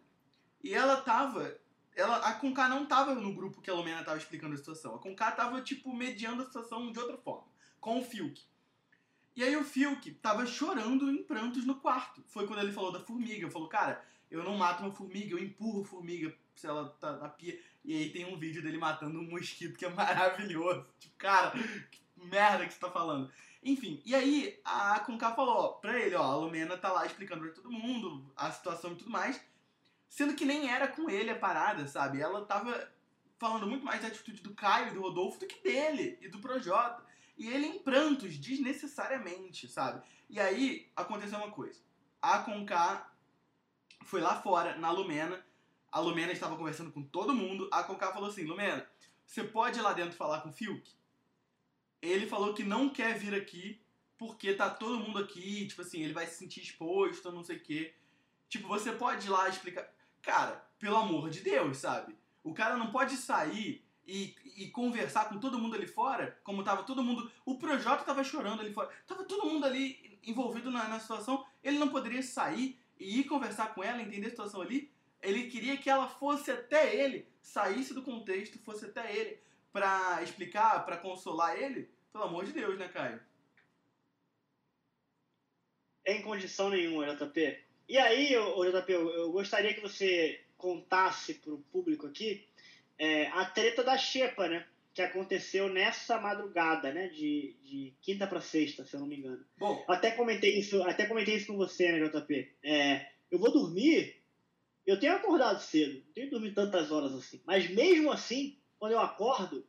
[0.62, 1.56] E ela tava.
[1.94, 4.94] Ela, a Conká não tava no grupo que a Lumena tava explicando a situação.
[4.94, 7.46] A Conká tava, tipo, mediando a situação de outra forma.
[7.80, 8.42] Com o Fiuk.
[9.34, 12.22] E aí o Fiuk tava chorando em prantos no quarto.
[12.28, 13.50] Foi quando ele falou da formiga.
[13.50, 17.58] Falou, cara, eu não mato uma formiga, eu empurro formiga se ela tá na pia.
[17.84, 20.86] E aí tem um vídeo dele matando um mosquito que é maravilhoso.
[20.98, 21.52] Tipo, cara,
[21.90, 23.30] que merda que você tá falando.
[23.62, 27.52] Enfim, e aí a Conká falou pra ele, ó, a Lumena tá lá explicando pra
[27.52, 29.40] todo mundo a situação e tudo mais.
[30.08, 32.20] Sendo que nem era com ele a parada, sabe?
[32.20, 32.88] Ela tava
[33.38, 36.38] falando muito mais da atitude do Caio e do Rodolfo do que dele e do
[36.38, 37.04] Projota.
[37.36, 40.02] E ele em prantos, desnecessariamente, sabe?
[40.30, 41.80] E aí aconteceu uma coisa.
[42.22, 43.12] A Conká
[44.06, 45.44] foi lá fora, na Lumena.
[45.90, 47.68] A Lumena estava conversando com todo mundo.
[47.72, 48.86] A Conká falou assim: Lumena,
[49.26, 50.90] você pode ir lá dentro falar com o Fiuk?
[52.00, 53.80] Ele falou que não quer vir aqui
[54.16, 57.60] porque tá todo mundo aqui, tipo assim, ele vai se sentir exposto, não sei o
[57.60, 57.94] quê.
[58.48, 59.92] Tipo, você pode ir lá explicar.
[60.22, 62.16] Cara, pelo amor de Deus, sabe?
[62.42, 66.84] O cara não pode sair e, e conversar com todo mundo ali fora, como tava
[66.84, 67.30] todo mundo.
[67.44, 68.88] O Projota tava chorando ali fora.
[69.06, 71.44] Tava todo mundo ali envolvido na, na situação.
[71.62, 74.90] Ele não poderia sair e ir conversar com ela, entender a situação ali.
[75.22, 79.38] Ele queria que ela fosse até ele, saísse do contexto, fosse até ele,
[79.72, 83.20] pra explicar, pra consolar ele, pelo amor de Deus, né, Caio?
[86.04, 87.58] Em condição nenhuma, JP.
[87.88, 92.46] E aí, JP, eu, gostaria que você contasse pro público aqui
[92.98, 94.66] é, a treta da Xepa, né?
[94.96, 97.08] Que aconteceu nessa madrugada, né?
[97.08, 99.44] De, de quinta para sexta, se eu não me engano.
[99.58, 102.56] Bom, Até comentei isso, até comentei isso com você, né, JP?
[102.62, 104.16] É, eu vou dormir.
[104.86, 107.42] Eu tenho acordado cedo, não tenho dormido tantas horas assim.
[107.44, 109.66] Mas mesmo assim, quando eu acordo,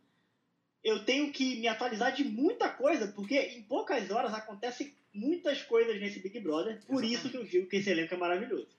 [0.82, 6.00] eu tenho que me atualizar de muita coisa, porque em poucas horas acontecem muitas coisas
[6.00, 6.80] nesse Big Brother.
[6.86, 7.14] Por Exatamente.
[7.14, 8.70] isso que eu digo que esse elenco é maravilhoso.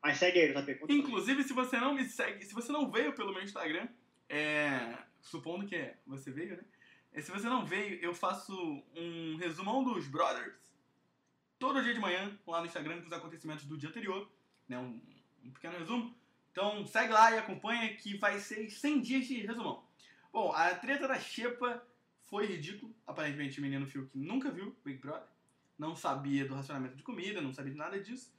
[0.00, 0.78] Mas segue aí, JP.
[0.90, 3.88] Inclusive, se você não me segue, se você não veio pelo meu Instagram,
[4.28, 6.64] é, supondo que você veio, né?
[7.12, 8.54] É, Se você não veio, eu faço
[8.94, 10.54] um resumão dos Brothers
[11.58, 14.30] todo dia de manhã lá no Instagram com os acontecimentos do dia anterior,
[14.68, 14.78] né?
[14.78, 15.00] Um,
[15.44, 16.14] um pequeno resumo.
[16.52, 19.84] Então segue lá e acompanha que vai ser 100 dias de resumão.
[20.32, 21.82] Bom, a treta da Xepa
[22.24, 22.94] foi ridículo.
[23.06, 25.28] Aparentemente o menino Fiuk nunca viu Big Brother.
[25.78, 28.32] Não sabia do racionamento de comida, não sabia de nada disso.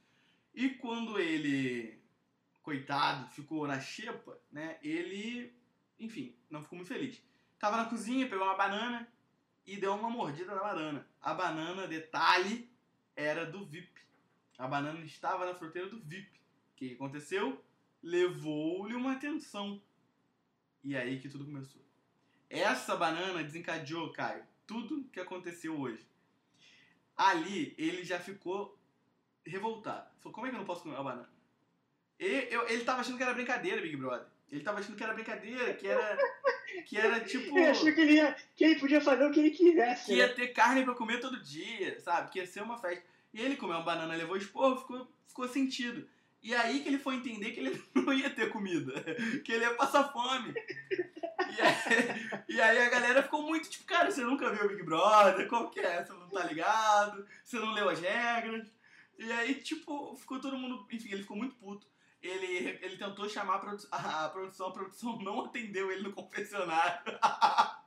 [0.54, 2.02] E quando ele,
[2.62, 4.78] coitado, ficou na xepa, né?
[4.82, 5.52] Ele,
[6.00, 7.22] enfim, não ficou muito feliz.
[7.58, 9.06] Tava na cozinha, pegou uma banana
[9.66, 11.06] e deu uma mordida na banana.
[11.20, 12.68] A banana, detalhe,
[13.14, 14.00] era do VIP.
[14.58, 16.38] A banana estava na fruteira do VIP.
[16.72, 17.62] O que aconteceu?
[18.02, 19.80] Levou-lhe uma atenção.
[20.82, 21.82] E aí que tudo começou.
[22.48, 26.04] Essa banana desencadeou, Caio, tudo que aconteceu hoje.
[27.16, 28.78] Ali, ele já ficou
[29.44, 30.10] revoltado.
[30.20, 31.30] Falou, como é que eu não posso comer uma banana?
[32.18, 34.26] E eu, ele tava achando que era brincadeira, Big Brother.
[34.50, 36.18] Ele tava achando que era brincadeira, que era.
[36.86, 37.56] Que era tipo.
[37.56, 40.06] Ele achou que ele, ia, que ele podia fazer o que ele quisesse.
[40.06, 40.18] Que né?
[40.18, 42.30] ia ter carne pra comer todo dia, sabe?
[42.30, 43.04] Que ia ser uma festa.
[43.32, 46.06] E ele comeu uma banana, levou esporro, ficou, ficou sentido.
[46.42, 48.92] E aí que ele foi entender que ele não ia ter comida,
[49.44, 50.52] que ele ia passar fome.
[50.52, 54.82] E aí, e aí a galera ficou muito tipo, cara, você nunca viu o Big
[54.82, 56.04] Brother, qual que é?
[56.04, 58.68] Você não tá ligado, você não leu as regras.
[59.18, 60.86] E aí, tipo, ficou todo mundo.
[60.90, 61.86] Enfim, ele ficou muito puto.
[62.22, 67.00] Ele, ele tentou chamar a, produ- a produção, a produção não atendeu ele no confessionário.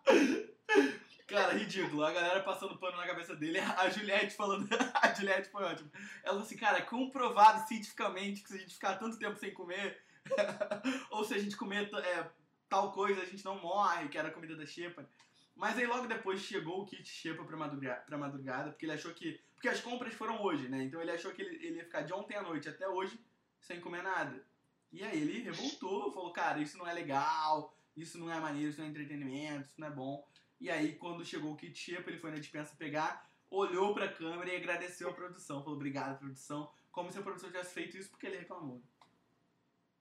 [1.27, 2.03] Cara, ridículo.
[2.03, 3.59] A galera passando pano na cabeça dele.
[3.59, 4.67] A Juliette falando.
[5.01, 5.89] A Juliette foi ótima.
[6.23, 9.53] Ela falou assim, cara, é comprovado cientificamente que se a gente ficar tanto tempo sem
[9.53, 9.99] comer,
[11.09, 12.29] ou se a gente comer é,
[12.69, 15.07] tal coisa, a gente não morre, que era a comida da Xepa.
[15.55, 19.13] Mas aí logo depois chegou o kit Xepa pra madrugada, pra madrugada, porque ele achou
[19.13, 19.39] que.
[19.55, 20.83] Porque as compras foram hoje, né?
[20.83, 23.17] Então ele achou que ele, ele ia ficar de ontem à noite até hoje
[23.63, 24.45] sem comer nada.
[24.91, 28.79] E aí ele revoltou, falou, cara, isso não é legal, isso não é maneiro, isso
[28.79, 30.27] não é entretenimento, isso não é bom.
[30.61, 34.53] E aí, quando chegou o kit Xepa, ele foi na dispensa pegar, olhou pra câmera
[34.53, 35.63] e agradeceu a produção.
[35.63, 36.71] Falou, obrigado, produção.
[36.91, 38.81] Como se a produção tivesse feito isso porque ele reclamou.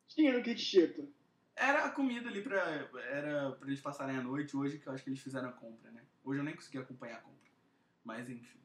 [0.08, 1.02] Tinha no kit Xepa.
[1.56, 2.60] Era a comida ali pra.
[3.10, 5.90] Era pra eles passarem a noite hoje, que eu acho que eles fizeram a compra,
[5.90, 6.02] né?
[6.24, 7.50] Hoje eu nem consegui acompanhar a compra.
[8.04, 8.61] Mas enfim.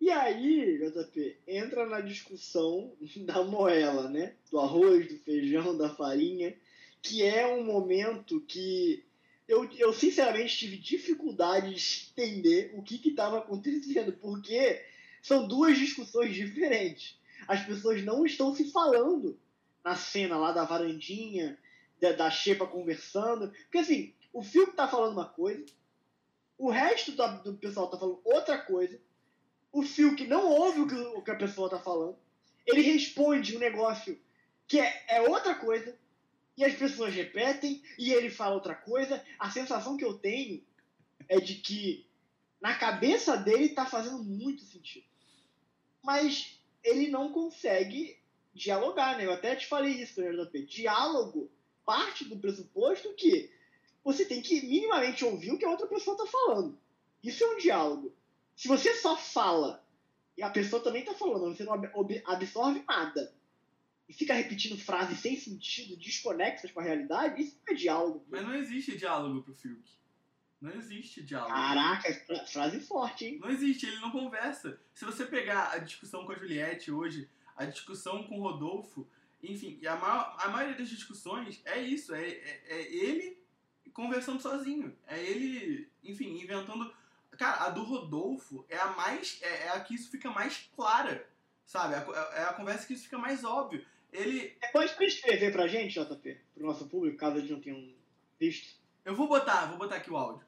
[0.00, 2.92] E aí, JP, entra na discussão
[3.24, 4.34] da moela, né?
[4.50, 6.54] Do arroz, do feijão, da farinha,
[7.02, 9.04] que é um momento que
[9.48, 14.84] eu, eu sinceramente tive dificuldade de entender o que estava acontecendo, porque
[15.22, 17.18] são duas discussões diferentes.
[17.46, 19.38] As pessoas não estão se falando
[19.84, 21.56] na cena lá da varandinha,
[22.00, 23.50] da, da Xepa conversando.
[23.62, 25.64] Porque assim, o Phil tá falando uma coisa,
[26.58, 29.00] o resto do pessoal tá falando outra coisa
[29.76, 32.16] o Phil não ouve o que, o que a pessoa tá falando,
[32.66, 34.18] ele responde um negócio
[34.66, 35.94] que é, é outra coisa,
[36.56, 39.22] e as pessoas repetem, e ele fala outra coisa.
[39.38, 40.64] A sensação que eu tenho
[41.28, 42.06] é de que
[42.58, 45.04] na cabeça dele tá fazendo muito sentido.
[46.02, 48.18] Mas ele não consegue
[48.54, 49.26] dialogar, né?
[49.26, 50.62] Eu até te falei isso, né, JP?
[50.62, 51.50] Diálogo
[51.84, 53.50] parte do pressuposto que
[54.02, 56.78] você tem que minimamente ouvir o que a outra pessoa tá falando.
[57.22, 58.15] Isso é um diálogo.
[58.56, 59.84] Se você só fala
[60.36, 61.74] e a pessoa também tá falando, você não
[62.26, 63.32] absorve nada
[64.08, 68.24] e fica repetindo frases sem sentido, desconexas com a realidade, isso não é diálogo.
[68.28, 69.82] Mas não existe diálogo pro Fiuk.
[70.60, 71.52] Não existe diálogo.
[71.52, 73.38] Caraca, fra- frase forte, hein?
[73.40, 74.80] Não existe, ele não conversa.
[74.94, 79.06] Se você pegar a discussão com a Juliette hoje, a discussão com o Rodolfo,
[79.42, 83.38] enfim, a, maior, a maioria das discussões é isso, é, é, é ele
[83.92, 84.96] conversando sozinho.
[85.06, 86.90] É ele, enfim, inventando.
[87.38, 89.38] Cara, a do Rodolfo é a mais.
[89.42, 91.26] É, é a que isso fica mais clara.
[91.66, 91.94] Sabe?
[91.94, 93.84] É a, é a conversa que isso fica mais óbvio.
[94.12, 94.56] Ele.
[94.62, 97.82] É, Pode escrever pra gente, JP, pro nosso público, caso eles não tenham
[98.38, 98.74] visto.
[99.04, 100.44] Eu vou botar, vou botar aqui o áudio.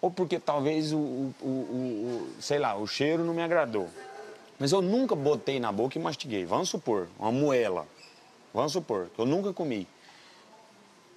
[0.00, 3.88] ou porque talvez o, o, o- o- o- sei lá, o cheiro não me agradou.
[4.58, 6.44] Mas eu nunca botei na boca e mastiguei.
[6.44, 7.86] Vamos supor, uma moela.
[8.54, 9.86] Vamos supor, que eu nunca comi.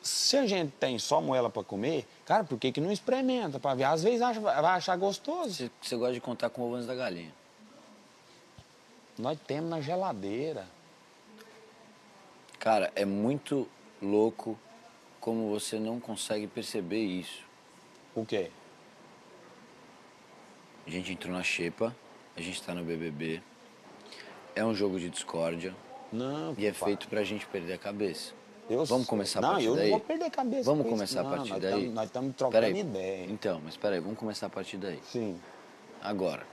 [0.01, 3.75] Se a gente tem só moela pra comer, cara, por que, que não experimenta pra
[3.75, 3.83] ver?
[3.83, 5.53] Às vezes acha- vai achar gostoso.
[5.53, 7.33] Você, você gosta de contar com o ovo antes da galinha.
[9.17, 10.65] Nós temos na geladeira.
[12.57, 13.67] Cara, é muito
[14.01, 14.57] louco
[15.19, 17.43] como você não consegue perceber isso.
[18.15, 18.49] O quê?
[20.87, 21.95] A gente entrou na xepa,
[22.35, 23.41] a gente tá no BBB.
[24.55, 25.75] É um jogo de discórdia
[26.11, 28.33] Não, e é feito pra gente perder a cabeça.
[28.69, 29.89] Eu Vamos começar a não, partir eu daí?
[29.89, 30.63] não vou perder a cabeça.
[30.63, 31.29] Vamos com isso, começar a não.
[31.31, 31.71] partir nós daí?
[31.71, 32.79] Tamo, nós estamos trocando Peraí.
[32.79, 33.25] ideia.
[33.25, 34.99] Então, mas peraí, vamos começar a partir daí.
[35.03, 35.39] Sim.
[36.01, 36.45] Agora,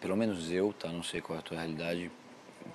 [0.00, 0.88] pelo menos eu, tá?
[0.88, 2.10] Não sei qual é a tua realidade,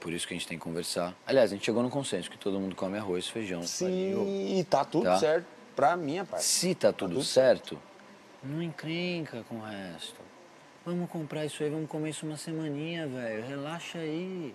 [0.01, 1.15] por isso que a gente tem que conversar.
[1.25, 3.63] Aliás, a gente chegou no consenso que todo mundo come arroz, feijão.
[3.63, 5.17] Sim, e tá tudo Tá.
[5.17, 6.43] certo pra minha parte.
[6.43, 7.79] Se tá tudo tudo certo,
[8.43, 10.19] não encrenca com o resto.
[10.85, 13.45] Vamos comprar isso aí, vamos comer isso uma semaninha, velho.
[13.45, 14.53] Relaxa aí.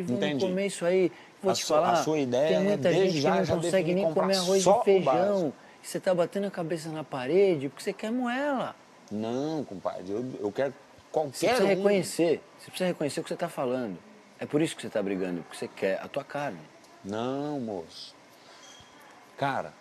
[0.00, 0.44] E Entendi.
[0.46, 1.10] comer isso aí.
[1.42, 3.38] Vou A te sua- falar, a sua ideia tem é muita desde gente já que
[3.38, 5.52] não já consegue nem comer arroz e feijão.
[5.82, 8.74] você tá batendo a cabeça na parede porque você quer moela.
[9.10, 10.76] Não, compadre, eu, eu quero Você
[11.12, 11.66] qualquer precisa um.
[11.68, 12.40] reconhecer.
[12.58, 13.96] Você precisa reconhecer o que você tá falando.
[14.40, 16.58] É por isso que você tá brigando, porque você quer a tua carne.
[17.04, 18.14] Não, moço.
[19.38, 19.72] Cara,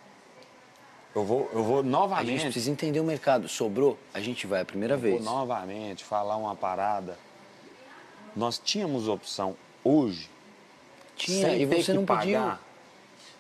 [1.16, 2.42] eu vou, eu vou A gente novamente.
[2.44, 3.48] precisa entender o mercado.
[3.48, 5.24] Sobrou, a gente vai a primeira Vou vez.
[5.24, 7.18] novamente falar uma parada.
[8.36, 10.30] Nós tínhamos opção hoje.
[11.16, 12.38] Tinha, sem e ter você que não pediu.
[12.40, 12.62] pagar.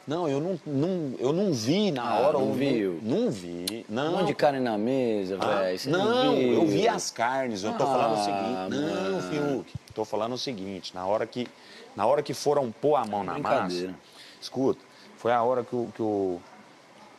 [0.08, 2.38] Não, eu não, não, eu não vi na Ah, hora.
[2.38, 2.99] não viu?
[3.01, 3.84] Não vi.
[3.89, 4.13] Não.
[4.13, 5.79] Um monte de carne na mesa, Ah, velho.
[5.88, 6.53] Não, viu.
[6.53, 7.63] eu vi as carnes.
[7.63, 8.69] Eu tô Ah, falando o seguinte.
[8.69, 9.21] Não, mano.
[9.23, 9.73] Fiuk.
[9.95, 10.93] Tô falando o seguinte.
[10.93, 11.47] Na hora que,
[11.95, 13.95] na hora que foram pôr a mão na massa.
[14.39, 14.79] Escuta,
[15.17, 16.39] foi a hora que o, que o,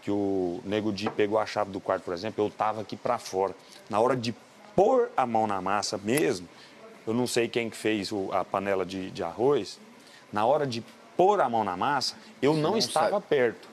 [0.02, 2.44] que o Nego Di pegou a chave do quarto, por exemplo.
[2.44, 3.52] Eu tava aqui pra fora.
[3.90, 4.32] Na hora de
[4.76, 6.48] pôr a mão na massa mesmo,
[7.06, 9.78] eu não sei quem que fez o- a panela de, de arroz.
[10.32, 10.82] Na hora de
[11.16, 13.26] pôr a mão na massa, eu não, não estava sabe.
[13.26, 13.68] perto.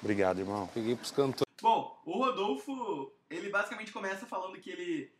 [0.00, 0.68] Obrigado, irmão.
[0.72, 1.52] Peguei pros cantores.
[1.60, 5.12] Bom, o Rodolfo, ele basicamente começa falando que ele.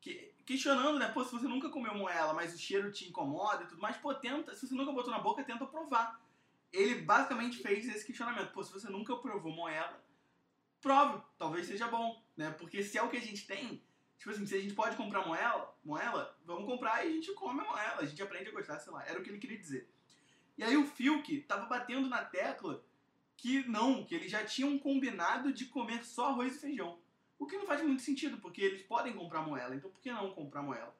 [0.00, 1.08] Que, questionando, né?
[1.08, 4.14] Pô, se você nunca comeu moela, mas o cheiro te incomoda e tudo mais, pô,
[4.14, 4.54] tenta.
[4.54, 6.18] Se você nunca botou na boca, tenta provar.
[6.72, 8.52] Ele basicamente fez esse questionamento.
[8.52, 10.00] Pô, se você nunca provou moela,
[10.80, 11.20] prove.
[11.38, 12.50] Talvez seja bom, né?
[12.58, 13.82] Porque se é o que a gente tem,
[14.20, 17.60] tipo assim, se a gente pode comprar moela, moela, vamos comprar e a gente come
[17.60, 17.96] a moela.
[18.00, 19.04] A gente aprende a gostar, sei lá.
[19.04, 19.88] Era o que ele queria dizer.
[20.56, 22.84] E aí o Fiuk tava batendo na tecla
[23.36, 26.98] que não, que eles já tinham combinado de comer só arroz e feijão.
[27.38, 30.30] O que não faz muito sentido, porque eles podem comprar moela, então por que não
[30.34, 30.94] comprar moela?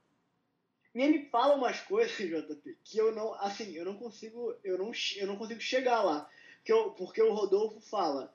[0.94, 4.90] E ele fala umas coisas, JP, que eu não, assim, eu não consigo, eu não,
[5.16, 6.28] eu não consigo chegar lá.
[6.56, 8.34] Porque, eu- porque o Rodolfo fala,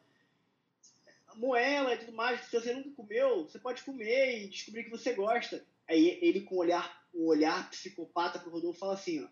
[1.38, 5.13] moela e tudo mais, se você nunca comeu, você pode comer e descobrir que você
[5.13, 5.65] gosta.
[5.88, 9.28] Aí ele com o olhar, o olhar psicopata pro Rodolfo fala assim, ó,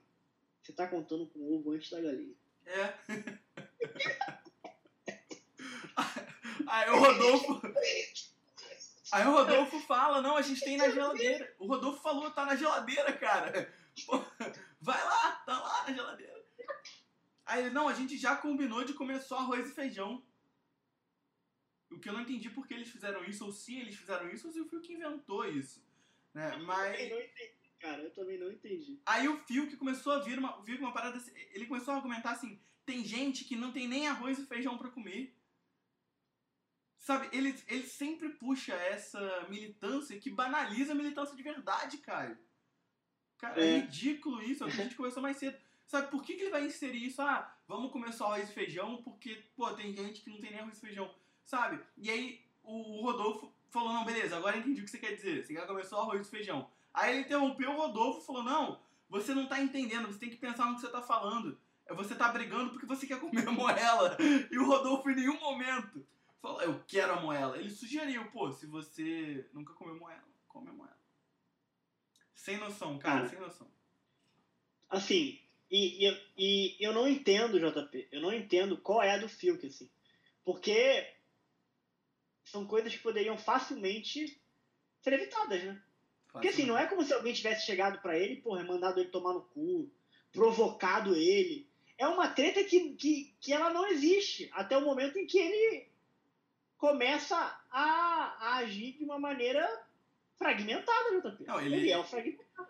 [0.62, 2.36] você tá contando com o ovo antes da galinha.
[2.66, 2.94] É.
[6.68, 7.62] Aí o Rodolfo.
[9.12, 11.54] Aí o Rodolfo fala, não, a gente tem na geladeira.
[11.60, 13.72] O Rodolfo falou, tá na geladeira, cara.
[14.82, 16.44] Vai lá, tá lá na geladeira.
[17.46, 20.24] Aí ele, não, a gente já combinou de comer só arroz e feijão.
[21.94, 24.54] O que eu não entendi porque eles fizeram isso, ou se eles fizeram isso, ou
[24.54, 25.84] se o Fiuk inventou isso.
[26.34, 26.54] Né?
[26.56, 26.92] Eu Mas.
[26.92, 29.00] também não entendi, cara, eu também não entendi.
[29.06, 32.32] Aí o Fiuk começou a vir uma, vir uma parada assim, ele começou a argumentar
[32.32, 35.36] assim, tem gente que não tem nem arroz e feijão pra comer.
[36.98, 42.38] Sabe, ele, ele sempre puxa essa militância que banaliza a militância de verdade, Caio.
[43.38, 43.80] Cara, é, É.
[43.80, 45.58] ridículo isso, é que a gente conversou mais cedo.
[45.86, 47.22] Sabe, por que, que ele vai inserir isso?
[47.22, 50.62] Ah, vamos comer só arroz e feijão, porque, pô, tem gente que não tem nem
[50.62, 51.14] arroz e feijão.
[51.46, 51.80] Sabe?
[51.98, 55.46] E aí o Rodolfo falou, não, beleza, agora entendi o que você quer dizer.
[55.46, 56.70] Você quer comer só arroz e feijão.
[56.94, 58.80] Aí ele interrompeu o Rodolfo e falou, não,
[59.10, 61.58] você não tá entendendo, você tem que pensar no que você tá falando.
[61.86, 64.18] É Você tá brigando porque você quer comer a moela.
[64.52, 66.06] E o Rodolfo em nenhum momento
[66.42, 67.58] falou, eu quero a moela.
[67.58, 70.98] Ele sugeriu, pô, se você nunca comeu moela, come a moela.
[72.36, 73.30] Sem noção, cara, Cara.
[73.30, 73.68] sem noção.
[74.90, 75.40] Assim,
[75.72, 79.66] e, e, e eu não entendo, JP, eu não entendo qual é a do Fiuk,
[79.66, 79.90] assim.
[80.44, 81.10] Porque
[82.44, 84.39] são coisas que poderiam facilmente
[85.02, 85.82] ser evitadas, né?
[86.32, 89.34] Porque assim, não é como se alguém tivesse chegado pra ele, porra, mandado ele tomar
[89.34, 89.89] no cu,
[90.32, 91.68] provocado ele.
[91.98, 95.88] É uma treta que, que, que ela não existe até o momento em que ele
[96.78, 97.36] começa
[97.72, 99.66] a, a agir de uma maneira
[100.38, 101.44] fragmentada, JP.
[101.46, 102.68] Não, ele- ele é um fragmentado.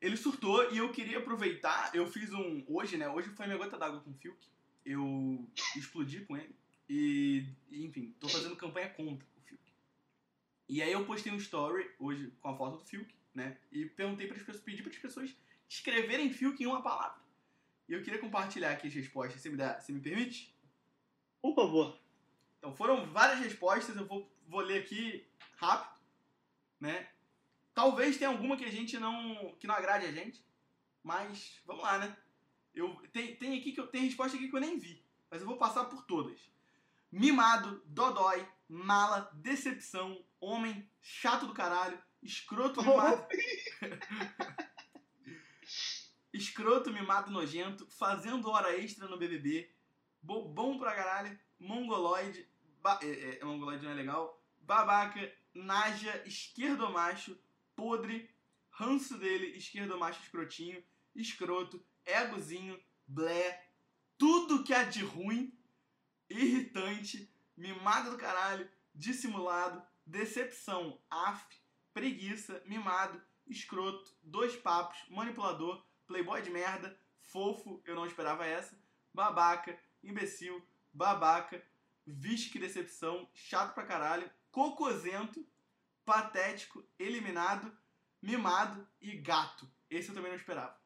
[0.00, 1.94] Ele surtou e eu queria aproveitar.
[1.94, 2.64] Eu fiz um.
[2.66, 3.06] Hoje, né?
[3.08, 4.38] Hoje foi minha gota d'água com o Fiuk.
[4.86, 6.54] Eu explodi com ele.
[6.92, 9.62] E, enfim, tô fazendo campanha contra o Fiuk.
[10.68, 13.56] E aí eu postei um story hoje com a foto do Fiuk, né?
[13.70, 15.36] E perguntei para as pessoas, pedi para as pessoas
[15.68, 17.22] escreverem Fiuk em uma palavra.
[17.88, 19.40] E eu queria compartilhar aqui as respostas.
[19.40, 20.52] Você me, dá, você me permite?
[21.40, 21.96] Por favor.
[22.58, 23.94] Então, foram várias respostas.
[23.94, 25.24] Eu vou, vou ler aqui
[25.58, 26.00] rápido,
[26.80, 27.08] né?
[27.72, 29.54] Talvez tenha alguma que a gente não...
[29.60, 30.44] que não agrade a gente.
[31.04, 32.16] Mas, vamos lá, né?
[32.74, 35.00] Eu, tem, tem, aqui que eu, tem resposta aqui que eu nem vi.
[35.30, 36.50] Mas eu vou passar por todas.
[37.10, 43.26] Mimado, dodói, mala, decepção, homem, chato do caralho, escroto, mimado...
[46.32, 49.74] escroto, mimado, nojento, fazendo hora extra no BBB,
[50.22, 52.48] bobão pra caralho, mongoloide,
[52.80, 57.36] ba é, é, mongoloide não é legal, babaca, naja, esquerdomacho,
[57.74, 58.30] podre,
[58.70, 60.80] ranço dele, esquerdomacho escrotinho,
[61.14, 63.68] escroto, egozinho, blé,
[64.16, 65.52] tudo que há de ruim,
[66.30, 71.44] irritante, mimado do caralho, dissimulado, decepção, af,
[71.92, 78.78] preguiça, mimado, escroto, dois papos, manipulador, playboy de merda, fofo, eu não esperava essa,
[79.12, 81.62] babaca, imbecil, babaca,
[82.06, 85.46] vixe que decepção, chato pra caralho, cocosento,
[86.04, 87.76] patético, eliminado,
[88.22, 89.70] mimado e gato.
[89.88, 90.78] Esse eu também não esperava.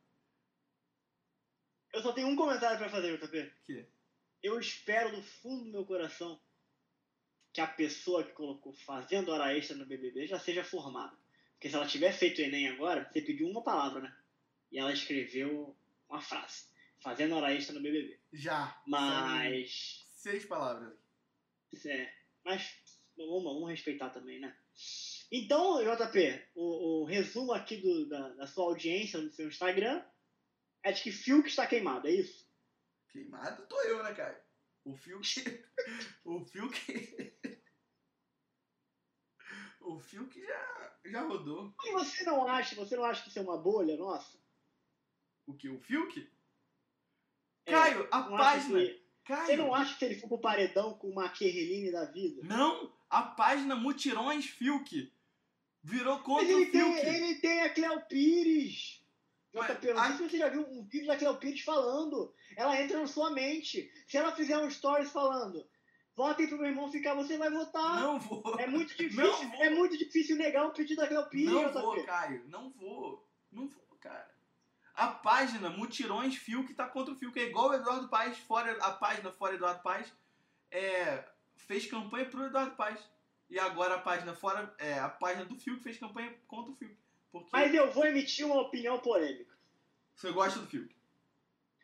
[1.92, 3.52] Eu só tenho um comentário pra fazer, JP.
[3.64, 3.93] Que?
[4.44, 6.38] Eu espero do fundo do meu coração
[7.50, 11.16] que a pessoa que colocou fazendo hora extra no BBB já seja formada.
[11.54, 14.14] Porque se ela tiver feito o Enem agora, você pediu uma palavra, né?
[14.70, 15.74] E ela escreveu
[16.10, 16.66] uma frase.
[16.98, 18.20] Fazendo hora extra no BBB.
[18.34, 18.78] Já.
[18.86, 20.04] Mas.
[20.10, 20.92] Seis palavras.
[21.86, 22.12] É,
[22.44, 22.70] mas
[23.16, 24.54] vamos, vamos respeitar também, né?
[25.32, 30.04] Então, JP, o, o resumo aqui do, da, da, sua audiência no seu Instagram
[30.82, 32.43] é de que Fiuk está queimado, é isso?
[33.14, 34.44] Queimado tô eu, né, cara?
[34.84, 35.24] O Fiuk.
[36.26, 37.32] o Fiuk.
[39.80, 41.72] o Fiuk já, já rodou.
[41.84, 44.36] E você não acha, você não acha que isso é uma bolha, nossa?
[45.46, 45.68] O que?
[45.68, 46.28] O Fiuk?
[47.66, 48.80] É, Caio, a página.
[48.80, 52.42] Que, Caio, você não acha que ele for pro paredão com uma Kerreline da vida?
[52.42, 52.92] Não!
[53.08, 55.14] A página Mutirões Fiuk
[55.84, 57.00] virou contra Mas ele o Fiuk.
[57.00, 59.03] Tem, ele tem a Cleo Pires.
[59.54, 62.34] JP, não sei se você já viu um vídeo da Cleo Pires falando.
[62.56, 63.90] Ela entra na sua mente.
[64.08, 65.64] Se ela fizer um stories falando,
[66.16, 68.00] votem pro meu irmão ficar, você vai votar.
[68.00, 68.58] Não vou.
[68.58, 71.80] É muito difícil, é muito difícil negar o pedido da Cleo Pires, Não JP.
[71.80, 72.44] vou, Caio.
[72.48, 73.28] Não vou.
[73.52, 74.34] Não vou, cara.
[74.94, 77.38] A página Mutirões Fiuk tá contra o Fiuk.
[77.38, 80.12] É igual o Eduardo Paes, fora a página fora Eduardo Paes,
[80.70, 81.24] é,
[81.56, 83.00] fez campanha pro Eduardo Paes.
[83.50, 86.96] E agora a página fora, é, a página do Fiuk fez campanha contra o Fiuk.
[87.34, 89.52] Porque Mas eu vou emitir uma opinião polêmica.
[90.14, 90.94] você gosta do Fiuk?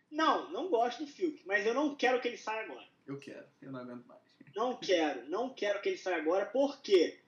[0.08, 2.86] Não, não gosto do Fiuk, mas eu não quero que ele saia agora.
[3.06, 4.20] Eu quero, eu não aguento mais.
[4.54, 7.18] Não quero, não quero que ele saia agora, porque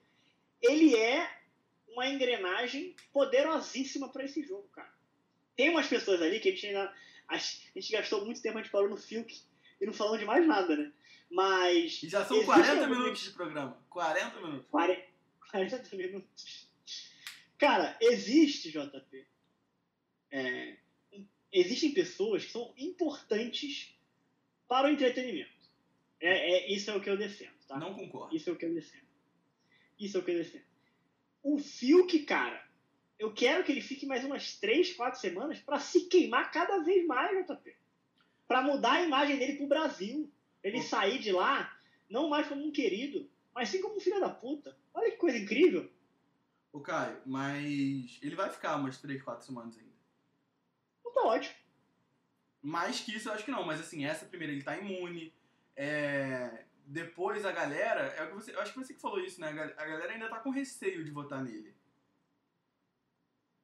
[0.61, 1.29] ele é
[1.89, 4.91] uma engrenagem poderosíssima para esse jogo, cara.
[5.55, 6.93] Tem umas pessoas ali que a gente ainda.
[7.27, 9.37] A gente gastou muito tempo, a gente falou no Fiuk
[9.81, 10.91] e não falamos de mais nada, né?
[11.29, 12.01] Mas.
[12.03, 13.77] E já são existe 40 algum- minutos de programa.
[13.89, 14.67] 40 minutos.
[14.69, 15.03] 40,
[15.51, 16.67] 40 minutos.
[17.63, 19.25] Cara, existe, JP.
[20.29, 20.75] é,
[21.49, 23.97] existem pessoas que são importantes
[24.67, 25.49] para o entretenimento.
[26.19, 27.79] É, é- isso é o que eu defendo, tá?
[27.79, 28.35] Não concordo.
[28.35, 29.07] Isso é o que eu defendo.
[29.97, 30.65] Isso é o que eu defendo.
[31.41, 32.67] O Fiuk, cara,
[33.17, 37.07] eu quero que ele fique mais umas 3, 4 semanas para se queimar cada vez
[37.07, 37.77] mais, JP.
[38.45, 40.29] Para mudar a imagem dele pro Brasil.
[40.61, 44.29] Ele sair de lá, não mais como um querido, mas sim como um filho da
[44.29, 44.77] puta.
[44.93, 45.89] Olha que coisa incrível.
[46.73, 49.93] Ô, Caio, mas ele vai ficar umas 3, 4 semanas ainda.
[50.99, 51.55] Então tá ótimo.
[52.61, 53.63] Mais que isso, eu acho que não.
[53.63, 55.31] Mas assim, essa primeira ele tá imune.
[55.75, 58.01] É, Depois a galera.
[58.17, 58.55] É o que você...
[58.55, 59.49] Eu acho que você que falou isso, né?
[59.49, 61.75] A gal- a galera ainda tá com receio de votar nele.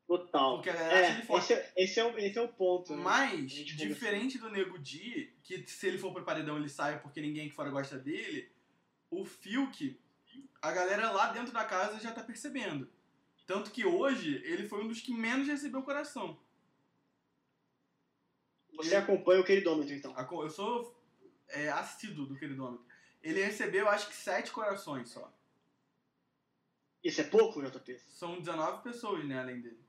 [0.07, 0.55] Total.
[0.55, 1.43] Porque a galera É, ele forte.
[1.51, 2.95] esse, é- esse, é o, esse é o ponto.
[2.95, 3.01] né?
[3.03, 7.45] Mas, diferente do Nego Di, que se ele for pro paredão ele sai porque ninguém
[7.47, 8.51] aqui fora gosta dele,
[9.11, 9.99] o Fiuk,
[10.61, 12.89] a galera lá dentro da casa já tá percebendo.
[13.49, 16.39] Tanto que hoje ele foi um dos que menos recebeu coração.
[18.75, 20.15] Você acompanha o queridômetro, então.
[20.15, 20.95] Eu sou
[21.47, 22.85] é, assíduo do queridômetro.
[23.23, 25.33] Ele recebeu acho que sete corações só.
[27.03, 27.97] Isso é pouco, JP?
[28.09, 29.83] São 19 pessoas, né, além dele.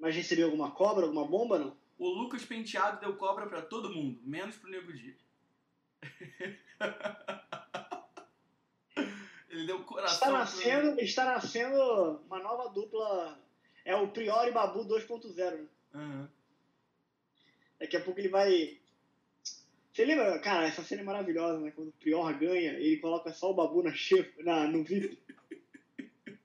[0.00, 1.76] Mas recebeu alguma cobra, alguma bomba, não?
[1.96, 5.16] O Lucas Penteado deu cobra pra todo mundo, menos pro Nego Di.
[9.50, 13.38] ele deu coração Está pro- nascendo, está nascendo uma nova dupla.
[13.84, 15.34] É o Prior e Babu 2.0.
[15.36, 15.66] Né?
[15.94, 16.30] Aham.
[17.78, 18.78] Daqui a pouco ele vai.
[19.92, 21.72] Você lembra, cara, essa cena é maravilhosa, né?
[21.74, 25.18] Quando o Prior ganha, ele coloca só o Babu na chefa, na, no VIP.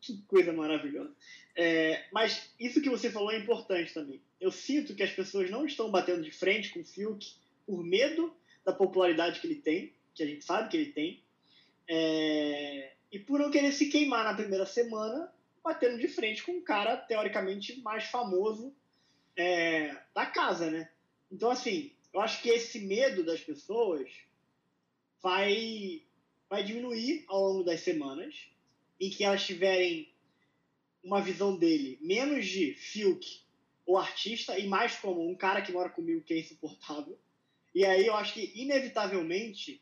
[0.00, 1.12] Que coisa maravilhosa.
[1.54, 4.22] É, mas isso que você falou é importante também.
[4.40, 7.34] Eu sinto que as pessoas não estão batendo de frente com o Fiuk
[7.66, 11.22] por medo da popularidade que ele tem, que a gente sabe que ele tem,
[11.88, 15.32] é, e por não querer se queimar na primeira semana,
[15.64, 18.74] batendo de frente com um cara teoricamente mais famoso
[19.36, 20.90] é, da casa, né?
[21.30, 24.10] Então, assim, eu acho que esse medo das pessoas
[25.22, 26.02] vai,
[26.48, 28.48] vai diminuir ao longo das semanas
[29.00, 30.12] em que elas tiverem
[31.02, 33.42] uma visão dele menos de Fiuk,
[33.86, 37.18] o artista, e mais como um cara que mora comigo que é insuportável.
[37.74, 39.80] E aí eu acho que, inevitavelmente,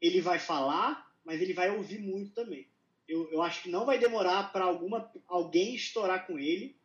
[0.00, 2.68] ele vai falar, mas ele vai ouvir muito também.
[3.08, 6.76] Eu, eu acho que não vai demorar para alguma alguém estourar com ele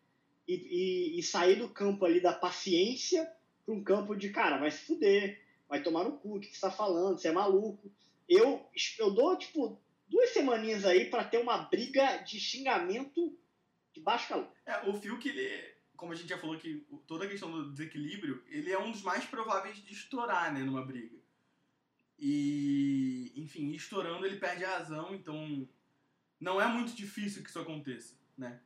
[0.47, 3.31] e, e, e sair do campo ali da paciência
[3.65, 6.53] para um campo de, cara, vai se fuder, vai tomar no cu, o que você
[6.53, 7.91] está falando, você é maluco.
[8.27, 8.67] Eu,
[8.97, 13.37] eu dou, tipo, duas semaninhas aí para ter uma briga de xingamento
[13.93, 14.51] de baixo calor.
[14.65, 18.43] É, o Fiuk, ele, como a gente já falou que toda a questão do desequilíbrio,
[18.47, 21.17] ele é um dos mais prováveis de estourar, né, numa briga.
[22.20, 25.67] E, enfim, estourando ele perde a razão, então
[26.39, 28.59] não é muito difícil que isso aconteça, né?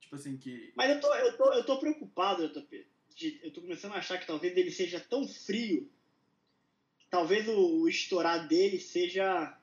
[0.00, 0.72] Tipo assim que...
[0.76, 2.86] Mas eu tô, eu tô, eu tô preocupado, JP.
[3.14, 5.90] De, eu tô começando a achar que talvez ele seja tão frio
[7.12, 9.58] talvez o, o estourar dele seja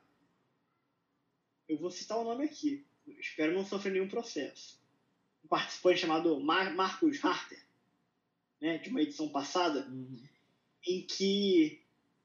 [1.68, 2.86] eu vou citar o nome aqui.
[3.18, 4.80] Espero não sofrer nenhum processo.
[5.44, 7.62] Um participante chamado Mar Marcos Harter,
[8.60, 10.22] né, de uma edição passada, Uhum.
[10.86, 11.79] em que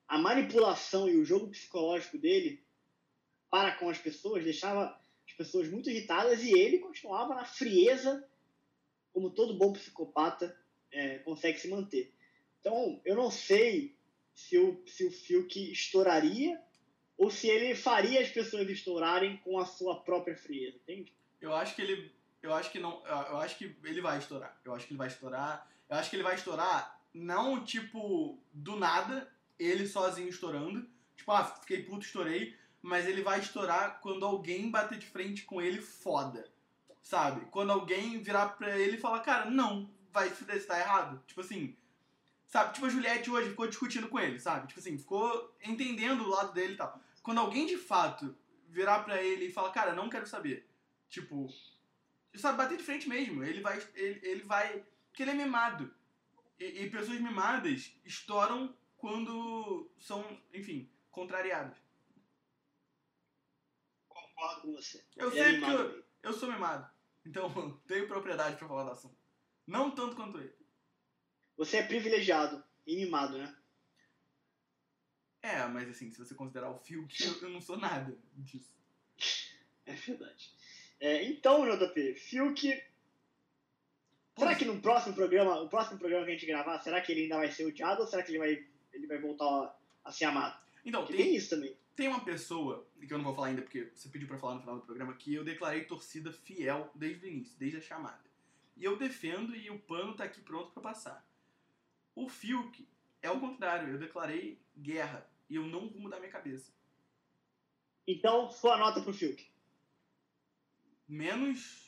[0.08, 2.64] a manipulação e o jogo psicológico dele
[3.50, 8.28] para com as pessoas deixava as pessoas muito irritadas e ele continuava na frieza,
[9.12, 10.56] como todo bom psicopata
[10.92, 12.14] é, consegue se manter.
[12.60, 13.96] Então, eu não sei
[14.34, 16.62] se o, se o Fiuk estouraria
[17.18, 21.14] ou se ele faria as pessoas estourarem com a sua própria frieza, entende?
[21.40, 22.12] Eu acho que ele.
[22.42, 23.06] Eu acho que não.
[23.06, 24.60] Eu acho que ele vai estourar.
[24.66, 25.70] Eu acho que ele vai estourar.
[25.90, 30.88] Eu acho que ele vai estourar, não tipo, do nada, ele sozinho estourando.
[31.16, 32.56] Tipo, ah, fiquei puto, estourei.
[32.82, 36.48] Mas ele vai estourar quando alguém bater de frente com ele foda.
[37.02, 37.46] Sabe?
[37.52, 41.24] Quando alguém virar pra ele e falar, cara, não, vai se fuder, tá errado.
[41.28, 41.76] Tipo assim.
[42.48, 42.74] Sabe?
[42.74, 44.68] Tipo, a Juliette hoje ficou discutindo com ele, sabe?
[44.68, 47.00] Tipo assim, ficou entendendo o lado dele e tal.
[47.22, 48.36] Quando alguém de fato
[48.70, 50.68] virar pra ele e falar, cara, não quero saber.
[51.10, 51.48] Tipo,
[52.36, 53.44] sabe, bater de frente mesmo.
[53.44, 53.82] Ele vai.
[53.96, 54.84] Ele, ele vai.
[55.10, 55.94] Porque ele é mimado.
[56.60, 58.74] E, e pessoas mimadas estouram
[59.06, 61.78] quando são, enfim, contrariadas.
[64.08, 65.06] Concordo com você.
[65.16, 66.90] Eu é sei mimado eu, eu sou mimado.
[67.24, 67.48] Então
[67.86, 69.16] tenho propriedade pra falar do assunto.
[69.68, 70.56] Não tanto quanto ele.
[71.56, 73.56] Você é privilegiado e mimado, né?
[75.44, 78.76] É, mas assim, se você considerar o Fiuk, eu, eu não sou nada disso.
[79.86, 80.52] É verdade.
[81.00, 82.84] É, então, JP, Fiuk.
[84.36, 87.22] Será que no próximo programa, o próximo programa que a gente gravar, será que ele
[87.22, 90.60] ainda vai ser odiado ou será que ele vai, ele vai voltar a, ser amado?
[90.84, 91.76] Então, tem, tem isso também.
[91.96, 94.62] Tem uma pessoa, que eu não vou falar ainda porque você pediu pra falar no
[94.62, 98.24] final do programa, que eu declarei torcida fiel desde o início, desde a chamada.
[98.76, 101.26] E eu defendo e o pano tá aqui pronto pra passar.
[102.14, 102.88] O Fiuk
[103.22, 106.74] é o contrário, eu declarei guerra e eu não vou mudar minha cabeça.
[108.08, 109.50] Então, sua nota pro Fiuk.
[111.08, 111.86] Menos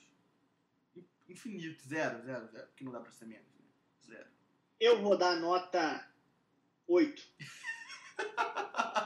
[1.28, 3.66] infinito, zero, zero, zero, porque não dá pra ser menos, né?
[4.06, 4.30] Zero.
[4.80, 6.10] Eu vou dar nota
[6.88, 7.24] 8.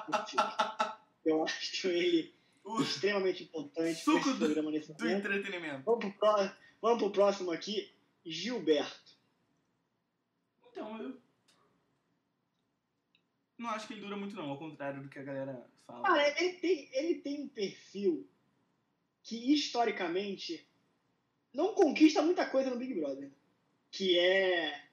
[0.05, 1.01] pro Fiuk.
[1.25, 5.17] Eu acho ele O extremamente importante para esse do- programa nesse do momento.
[5.19, 5.83] entretenimento.
[5.83, 6.51] Vamos pro,
[6.81, 7.91] vamos pro próximo aqui,
[8.25, 9.11] Gilberto.
[10.71, 11.21] Então, eu
[13.57, 16.03] não acho que ele dura muito não, ao contrário do que a galera fala.
[16.03, 18.27] Cara, ele tem, ele tem um perfil
[19.23, 20.65] que historicamente
[21.53, 23.29] não conquista muita coisa no Big Brother.
[23.91, 24.87] Que é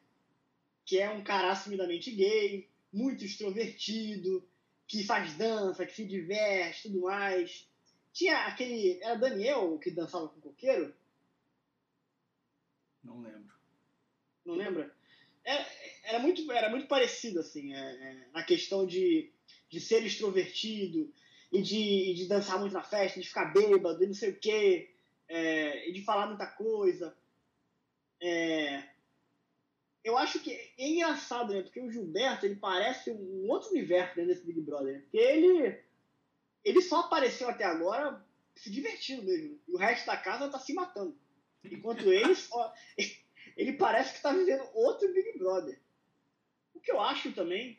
[0.85, 4.47] que é um cara assumidamente gay, muito extrovertido,
[4.87, 7.69] que faz dança, que se diverte, tudo mais.
[8.13, 8.99] Tinha aquele.
[9.03, 10.95] Era Daniel que dançava com o coqueiro?
[13.05, 13.55] Não lembro.
[14.45, 14.95] Não lembra?
[15.45, 15.67] Era,
[16.05, 19.31] era, muito, era muito parecido, assim, é, é, na questão de,
[19.71, 21.13] de ser extrovertido
[21.53, 24.91] e de, de dançar muito na festa, de ficar bêbado e não sei o quê,
[25.29, 27.17] é, e de falar muita coisa.
[28.21, 28.83] É,
[30.09, 31.63] eu acho que é engraçado, né?
[31.63, 34.95] Porque o Gilberto, ele parece um outro universo dentro desse Big Brother.
[34.95, 35.01] Né?
[35.01, 35.79] Porque ele,
[36.65, 39.59] ele só apareceu até agora se divertindo mesmo.
[39.69, 41.17] E o resto da casa tá se matando.
[41.65, 42.73] Enquanto ele só...
[43.57, 45.79] Ele parece que tá vivendo outro Big Brother.
[46.75, 47.79] O que eu acho também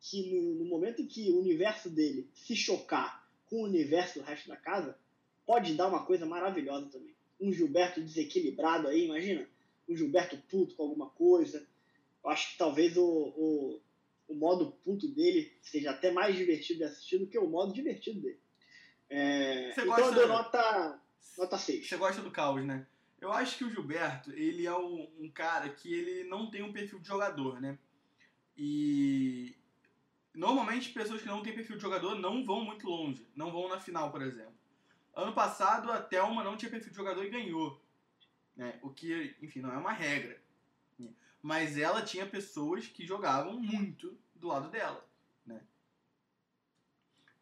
[0.00, 4.24] que no, no momento em que o universo dele se chocar com o universo do
[4.24, 4.98] resto da casa,
[5.46, 7.14] pode dar uma coisa maravilhosa também.
[7.40, 9.48] Um Gilberto desequilibrado aí, imagina?
[9.88, 11.66] Um Gilberto puto com alguma coisa.
[12.22, 13.80] Eu acho que talvez o, o,
[14.28, 18.20] o modo puto dele seja até mais divertido de assistir do que o modo divertido
[18.20, 18.40] dele.
[19.08, 21.00] É, Você então gosta- eu dou nota,
[21.38, 21.88] nota 6.
[21.88, 22.86] Você gosta do caos, né?
[23.20, 26.72] Eu acho que o Gilberto, ele é um, um cara que ele não tem um
[26.72, 27.78] perfil de jogador, né?
[28.56, 29.56] E
[30.34, 33.80] normalmente pessoas que não têm perfil de jogador não vão muito longe, não vão na
[33.80, 34.52] final, por exemplo.
[35.14, 37.80] Ano passado a Thelma não tinha perfil de jogador e ganhou,
[38.58, 38.78] né?
[38.82, 40.38] O que, enfim, não é uma regra.
[40.98, 41.08] né?
[41.40, 45.08] Mas ela tinha pessoas que jogavam muito do lado dela,
[45.46, 45.62] né?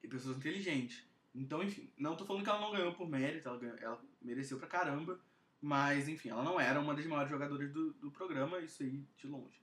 [0.03, 1.03] E pessoas inteligentes.
[1.35, 4.59] Então, enfim, não tô falando que ela não ganhou por mérito, ela, ganhou- ela mereceu
[4.59, 5.19] pra caramba,
[5.61, 9.27] mas, enfim, ela não era uma das maiores jogadoras do, do programa, isso aí de
[9.27, 9.61] longe.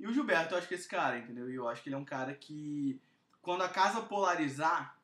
[0.00, 1.50] E o Gilberto, eu acho que é esse cara, entendeu?
[1.50, 3.00] E eu acho que ele é um cara que,
[3.40, 4.98] quando a casa polarizar,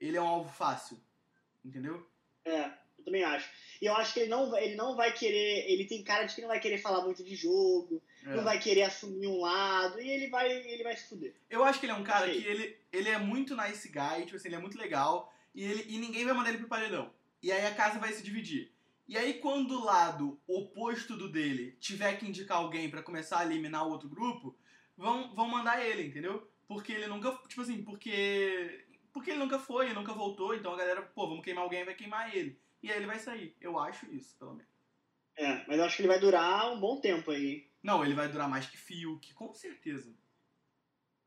[0.00, 0.98] ele é um alvo fácil,
[1.64, 2.10] entendeu?
[2.44, 3.48] É, eu também acho.
[3.80, 5.70] E eu acho que ele não, vai- ele não vai querer.
[5.70, 8.34] Ele tem cara de que não vai querer falar muito de jogo, É.
[8.36, 11.34] não vai querer assumir um lado, e ele vai, ele vai se fuder.
[11.48, 12.42] Eu acho que ele é um cara Sei.
[12.42, 15.84] que ele, ele é muito nice guy, tipo assim, ele é muito legal, e, ele,
[15.88, 17.10] e ninguém vai mandar ele pro paredão.
[17.42, 18.72] E aí a casa vai se dividir.
[19.06, 23.44] E aí quando o lado oposto do dele tiver que indicar alguém pra começar a
[23.46, 24.54] eliminar o outro grupo,
[24.96, 26.46] vão, vão mandar ele, entendeu?
[26.66, 31.00] Porque ele nunca, tipo assim, porque porque ele nunca foi, nunca voltou, então a galera,
[31.02, 32.58] pô, vamos queimar alguém, vai queimar ele.
[32.82, 33.54] E aí ele vai sair.
[33.60, 34.72] Eu acho isso, pelo menos.
[35.36, 37.68] É, mas eu acho que ele vai durar um bom tempo aí.
[37.82, 40.12] Não, ele vai durar mais que Fiuk, com certeza.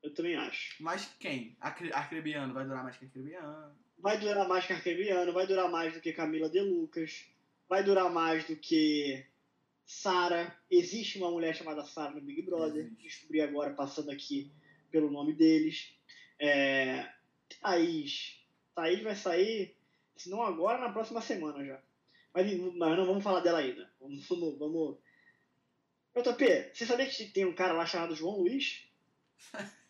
[0.03, 0.81] Eu também acho.
[0.83, 1.55] Mais que quem?
[1.59, 3.75] Acre- Arcrebiano vai durar mais que Arcrebiano.
[3.97, 7.23] Vai durar mais que Arquebiano, vai durar mais do que Camila De Lucas,
[7.69, 9.23] vai durar mais do que
[9.85, 10.57] Sara.
[10.71, 12.83] Existe uma mulher chamada Sara no Big Brother.
[12.85, 13.03] Existe.
[13.03, 14.51] Descobri agora, passando aqui
[14.89, 15.93] pelo nome deles.
[16.39, 17.07] É,
[17.61, 18.43] Thaís.
[18.73, 19.75] Thaís vai sair,
[20.21, 21.81] se não agora, na próxima semana já.
[22.33, 22.45] Mas,
[22.77, 23.91] mas não vamos falar dela ainda.
[23.99, 24.27] Vamos.
[24.27, 24.97] vamos, vamos...
[26.15, 28.87] JP, você sabia que tem um cara lá chamado João Luiz?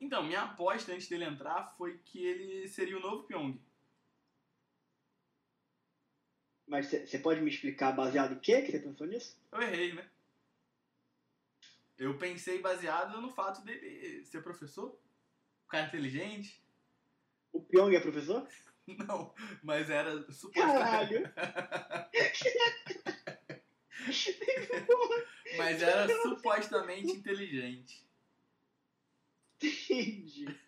[0.00, 3.58] Então, minha aposta antes dele entrar foi que ele seria o novo Pyong.
[6.66, 9.38] Mas você pode me explicar baseado em quê que você pensou nisso?
[9.50, 10.06] Eu errei, né?
[11.96, 14.90] Eu pensei baseado no fato dele ser professor,
[15.64, 16.62] um cara inteligente.
[17.50, 18.46] O Pyong é professor?
[19.08, 20.54] Não, mas era supostamente.
[20.54, 21.32] Caralho!
[25.56, 28.04] Mas era supostamente inteligente.
[29.56, 30.58] Entendi.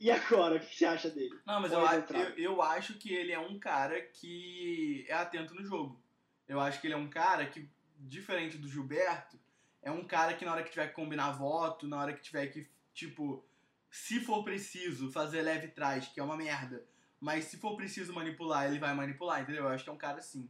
[0.00, 1.38] E agora, o que você acha dele?
[1.46, 2.20] Não, mas eu, entrar.
[2.20, 6.02] eu, eu acho que ele é um cara que é atento no jogo.
[6.46, 9.38] Eu acho que ele é um cara que, diferente do Gilberto,
[9.82, 12.46] é um cara que na hora que tiver que combinar voto, na hora que tiver
[12.48, 13.44] que, tipo,
[13.90, 16.84] se for preciso fazer leve trás, que é uma merda,
[17.20, 19.64] mas se for preciso manipular, ele vai manipular, entendeu?
[19.64, 20.48] Eu acho que é um cara assim.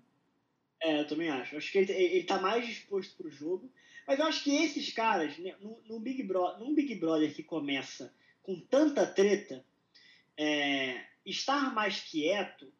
[0.81, 1.55] É, eu também acho.
[1.55, 3.71] Eu acho que ele, ele tá mais disposto pro jogo.
[4.07, 7.43] Mas eu acho que esses caras, né, no, no Big Bro, num Big Brother que
[7.43, 9.65] começa com tanta treta,
[10.37, 12.71] é, estar mais quieto,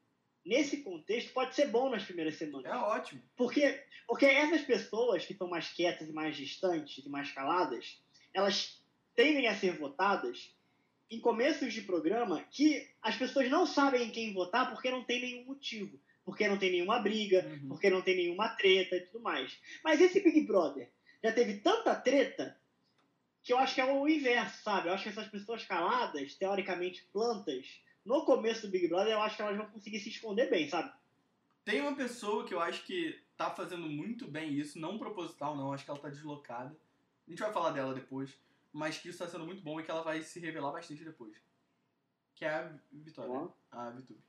[0.45, 2.71] nesse contexto, pode ser bom nas primeiras semanas.
[2.71, 3.23] É ótimo.
[3.35, 7.99] Porque, porque essas pessoas que estão mais quietas e mais distantes e mais caladas,
[8.33, 8.83] elas
[9.15, 10.55] tendem a ser votadas
[11.11, 15.21] em começos de programa que as pessoas não sabem em quem votar porque não tem
[15.21, 16.01] nenhum motivo.
[16.25, 17.69] Porque não tem nenhuma briga, Uhum.
[17.69, 19.61] porque não tem nenhuma treta e tudo mais.
[19.85, 20.91] Mas esse Big Brother
[21.23, 22.59] já teve tanta treta
[23.43, 24.89] que eu acho que é o inverso, sabe?
[24.89, 29.37] Eu acho que essas pessoas caladas, teoricamente plantas, no começo do Big Brother, eu acho
[29.37, 30.91] que elas vão conseguir se esconder bem, sabe?
[31.63, 35.73] Tem uma pessoa que eu acho que tá fazendo muito bem isso, não proposital não,
[35.75, 36.75] acho que ela tá deslocada.
[37.27, 38.31] A gente vai falar dela depois,
[38.75, 41.41] mas que isso tá sendo muito bom e que ela vai se revelar bastante depois.
[42.35, 43.49] Que é a Vitória, né?
[43.71, 44.21] a Vitube.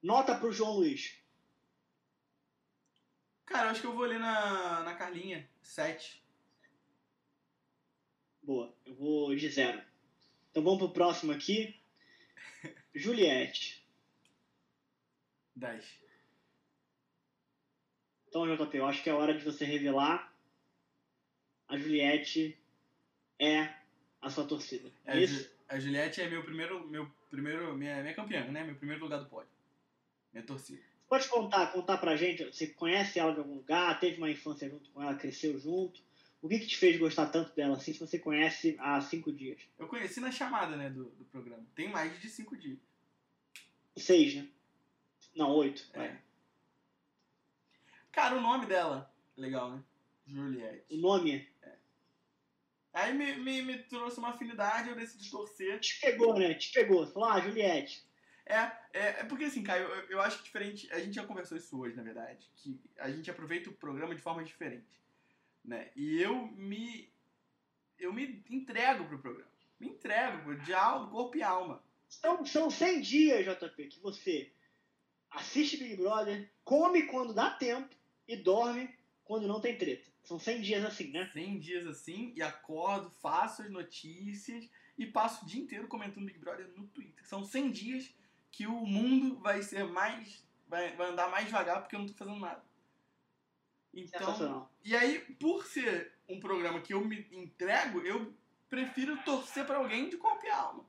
[0.00, 1.20] Nota pro João Luiz.
[3.44, 6.24] Cara, eu acho que eu vou ali na, na Carlinha, 7.
[8.40, 9.82] Boa, eu vou de zero.
[10.50, 11.76] Então vamos pro próximo aqui.
[12.94, 13.84] Juliette.
[15.56, 16.00] 10.
[18.28, 20.32] Então, JP, eu acho que é hora de você revelar.
[21.66, 22.56] A Juliette
[23.38, 23.72] é
[24.20, 24.90] a sua torcida.
[25.04, 25.50] É, Isso?
[25.68, 28.64] A Juliette é meu primeiro, meu primeiro, minha, minha campeã, né?
[28.64, 29.50] Meu primeiro lugar do pódio.
[30.32, 30.80] Minha torcida.
[30.80, 32.44] Você pode contar, contar pra gente?
[32.44, 33.98] Você conhece ela de algum lugar?
[34.00, 35.14] Teve uma infância junto com ela?
[35.14, 36.00] Cresceu junto?
[36.42, 39.58] O que, que te fez gostar tanto dela assim se você conhece há cinco dias?
[39.78, 41.64] Eu conheci na chamada, né, do, do programa.
[41.74, 42.78] Tem mais de 5 dias.
[43.96, 44.48] Seis, né?
[45.34, 45.88] Não, oito.
[45.94, 45.98] É.
[45.98, 46.20] vai.
[48.12, 49.82] Cara, o nome dela, legal, né?
[50.26, 50.96] O Juliette.
[50.96, 51.48] nome
[52.94, 55.80] Aí me, me, me trouxe uma afinidade, eu decidi torcer.
[55.80, 56.54] te pegou, né?
[56.54, 57.04] Te pegou.
[57.04, 58.04] Você falou, ah, Juliette.
[58.46, 58.56] É,
[58.92, 60.88] é, é porque assim, Caio, eu, eu acho que diferente.
[60.92, 62.48] A gente já conversou isso hoje, na verdade.
[62.56, 65.02] Que a gente aproveita o programa de forma diferente.
[65.64, 65.90] Né?
[65.96, 67.12] E eu me.
[67.98, 69.50] Eu me entrego pro programa.
[69.80, 71.82] Me entrego, de alma, corpo e alma.
[72.08, 74.52] São, são 100 dias, JP, que você
[75.30, 77.94] assiste Big Brother, come quando dá tempo
[78.28, 80.13] e dorme quando não tem treta.
[80.24, 81.28] São 100 dias assim, né?
[81.32, 86.38] 100 dias assim, e acordo, faço as notícias e passo o dia inteiro comentando Big
[86.38, 87.26] Brother no Twitter.
[87.26, 88.14] São 100 dias
[88.50, 90.42] que o mundo vai ser mais.
[90.66, 92.64] vai, vai andar mais devagar porque eu não tô fazendo nada.
[93.92, 94.68] Então.
[94.82, 98.34] E aí, por ser um programa que eu me entrego, eu
[98.68, 100.84] prefiro torcer para alguém de qualquer alma.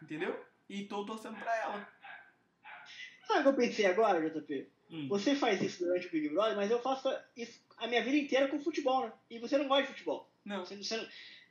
[0.00, 0.44] Entendeu?
[0.68, 1.88] E tô torcendo pra ela.
[3.26, 4.70] Sabe o que eu pensei agora, JP?
[4.90, 5.08] Hum.
[5.08, 8.48] Você faz isso durante o Big Brother, mas eu faço isso a minha vida inteira
[8.48, 9.12] com futebol, né?
[9.28, 10.30] E você não gosta de futebol.
[10.44, 10.64] Não.
[10.64, 11.08] Você, você não,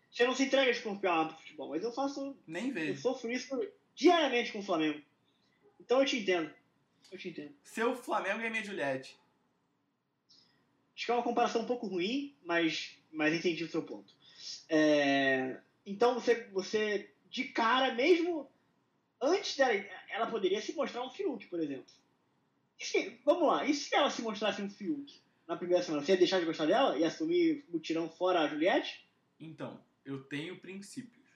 [0.10, 2.38] você não se entrega de e alma pro futebol, mas eu faço.
[2.48, 2.94] Nem vejo.
[2.94, 5.02] Eu sofro isso diariamente com o Flamengo.
[5.78, 6.50] Então eu te entendo.
[7.12, 7.54] Eu te entendo.
[7.64, 9.20] Seu Flamengo é minha Juliette.
[10.96, 14.14] Acho que é uma comparação um pouco ruim, mas, mas entendi o seu ponto.
[14.70, 18.50] É, então você, você, de cara, mesmo
[19.20, 19.74] antes dela,
[20.10, 21.92] ela poderia se mostrar um Fiuk, por exemplo.
[22.80, 25.21] Se, vamos lá, e se ela se mostrasse um Fiuk
[25.52, 26.02] na primeira semana?
[26.02, 29.06] Você ia deixar de gostar dela e assumir o tirão fora a Juliette?
[29.38, 31.28] Então, eu tenho princípios.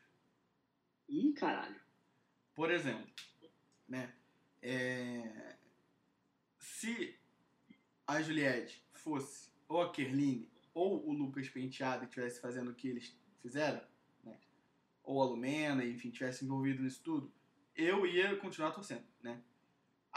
[1.10, 1.80] Ih, caralho.
[2.54, 3.06] Por exemplo,
[3.86, 4.14] né?
[4.62, 5.58] É...
[6.58, 7.20] Se
[8.08, 13.14] a Juliette fosse ou a Kerline ou o Lucas Penteado estivesse fazendo o que eles
[13.42, 13.82] fizeram,
[14.24, 14.40] né?
[15.04, 17.34] ou a Lumena, enfim, tivesse envolvido nisso tudo,
[17.76, 19.42] eu ia continuar torcendo, né?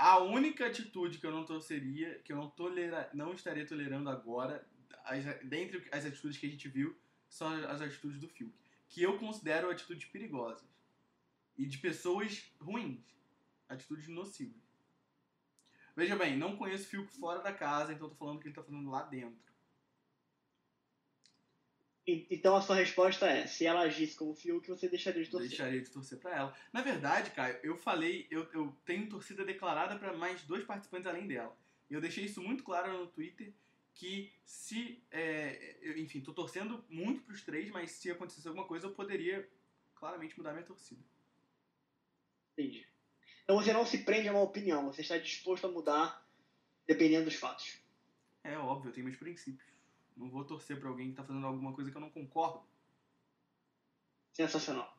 [0.01, 4.64] A única atitude que eu não torceria, que eu não, tolera, não estaria tolerando agora,
[5.05, 6.96] as, dentre as atitudes que a gente viu,
[7.28, 8.55] são as atitudes do Fiuk,
[8.88, 10.64] que eu considero atitudes perigosas
[11.57, 13.05] e de pessoas ruins,
[13.68, 14.62] atitudes nocivas.
[15.96, 18.62] Veja bem, não conheço o Fiuk fora da casa, então tô falando que ele tá
[18.62, 19.47] fazendo lá dentro.
[22.09, 25.48] Então a sua resposta é: se ela agisse como Fiuk, você deixaria de torcer?
[25.50, 26.56] Deixaria de torcer para ela.
[26.72, 31.26] Na verdade, Caio, eu falei, eu, eu tenho torcida declarada para mais dois participantes além
[31.26, 31.54] dela.
[31.90, 33.52] E eu deixei isso muito claro no Twitter
[33.94, 38.86] que se, é, eu, enfim, tô torcendo muito pros três, mas se acontecesse alguma coisa
[38.86, 39.46] eu poderia
[39.94, 41.02] claramente mudar minha torcida.
[42.52, 42.86] Entendi.
[43.44, 46.26] Então você não se prende a uma opinião, você está disposto a mudar
[46.86, 47.78] dependendo dos fatos.
[48.44, 49.68] É óbvio, eu tenho meus princípios.
[50.19, 52.61] Não vou torcer para alguém que está fazendo alguma coisa que eu não concordo.
[54.33, 54.93] Sensacional.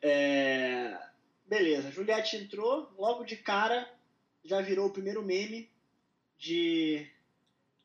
[0.00, 0.98] É...
[1.46, 3.88] Beleza, Juliette entrou, logo de cara
[4.42, 5.70] já virou o primeiro meme
[6.38, 7.08] de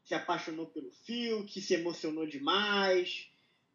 [0.03, 3.29] se apaixonou pelo Fio, que se emocionou demais.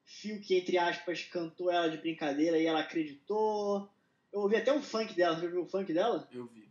[0.05, 3.89] Fio que, entre aspas, cantou ela de brincadeira e ela acreditou.
[4.33, 5.39] Eu ouvi até um funk dela.
[5.39, 6.29] Você viu o funk dela?
[6.33, 6.69] Eu vi.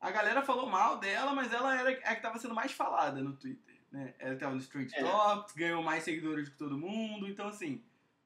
[0.00, 3.36] A galera falou mal dela, mas ela era a que estava sendo mais falada no
[3.36, 3.63] Twitter
[3.94, 4.12] né?
[4.18, 5.02] Ela tava no Street é.
[5.02, 7.28] Talks, ganhou mais seguidores que todo mundo.
[7.28, 7.80] Então, assim,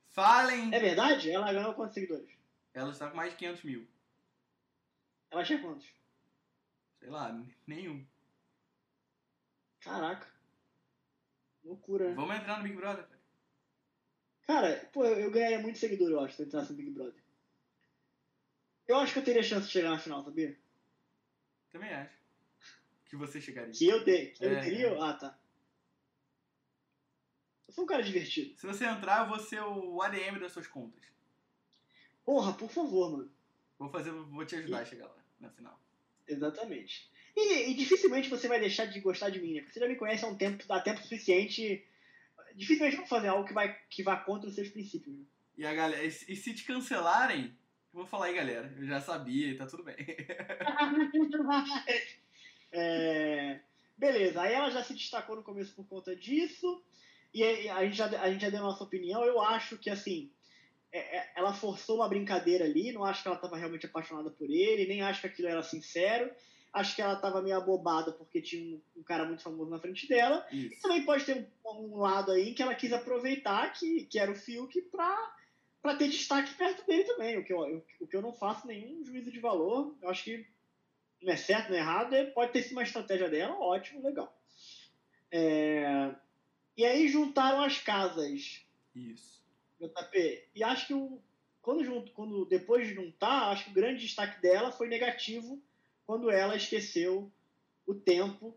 [0.09, 0.75] falem.
[0.75, 1.31] É verdade?
[1.31, 2.31] Ela ganhou quantos seguidores?
[2.73, 3.87] Ela está com mais de 500 mil.
[5.31, 5.87] Ela tinha quantos?
[6.99, 8.05] Sei lá, nenhum.
[9.81, 10.27] Caraca.
[11.63, 12.09] Loucura.
[12.09, 12.15] Né?
[12.15, 13.19] Vamos entrar no Big Brother, cara.
[14.47, 17.23] Cara, pô, eu, ganharia muito seguidor, eu acho, se eu entrasse no Big Brother.
[18.87, 20.59] Eu acho que eu teria chance de chegar na final, sabia?
[21.71, 22.17] Também acho.
[23.05, 23.73] Que você chegaria.
[23.73, 25.05] Que eu, te, que é, eu teria?
[25.05, 25.39] Ah, tá.
[27.69, 28.59] Eu sou um cara divertido.
[28.59, 31.03] Se você entrar, eu vou ser o ADM das suas contas.
[32.25, 33.31] Porra, por favor, mano.
[33.79, 34.83] Vou fazer, vou te ajudar e...
[34.83, 35.79] a chegar lá, na final.
[36.27, 37.11] Exatamente.
[37.37, 39.61] E, e, dificilmente você vai deixar de gostar de mim, né?
[39.61, 41.87] Porque você já me conhece há um tempo, há tempo suficiente.
[42.55, 45.15] Dificilmente vou fazer algo que, vai, que vá contra os seus princípios.
[45.15, 45.25] Né?
[45.57, 47.57] E, a galera, e, e se te cancelarem,
[47.93, 48.75] eu vou falar aí, galera.
[48.77, 49.97] Eu já sabia, tá tudo bem.
[52.73, 53.61] é,
[53.97, 56.83] beleza, aí ela já se destacou no começo por conta disso.
[57.33, 59.23] E a gente, já, a gente já deu a nossa opinião.
[59.25, 60.31] Eu acho que, assim,
[60.91, 62.93] é, é, ela forçou uma brincadeira ali.
[62.93, 66.31] Não acho que ela estava realmente apaixonada por ele, nem acho que aquilo era sincero.
[66.73, 70.07] Acho que ela estava meio abobada porque tinha um, um, cara muito famoso na frente
[70.07, 70.47] dela.
[70.53, 70.75] Isso.
[70.75, 74.31] E também pode ter um, um, lado aí que ela quis aproveitar, que, que era
[74.31, 75.39] o Fiuk, para
[75.81, 78.67] para ter destaque perto dele também, o que, eu, eu, o que eu não faço
[78.67, 79.97] nenhum juízo de valor.
[80.03, 80.47] Eu acho que
[81.23, 84.37] não é certo, não é errado, é, pode ter sido uma estratégia dela, ótimo, legal.
[85.31, 86.15] É,
[86.79, 88.65] e aí juntaram as casas.
[88.95, 89.43] Isso.
[89.81, 90.45] JP.
[90.55, 91.21] E acho que o,
[91.61, 95.61] quando, junto, quando depois de juntar, acho que o grande destaque dela foi negativo
[96.07, 97.31] quando ela esqueceu
[97.87, 98.57] o tempo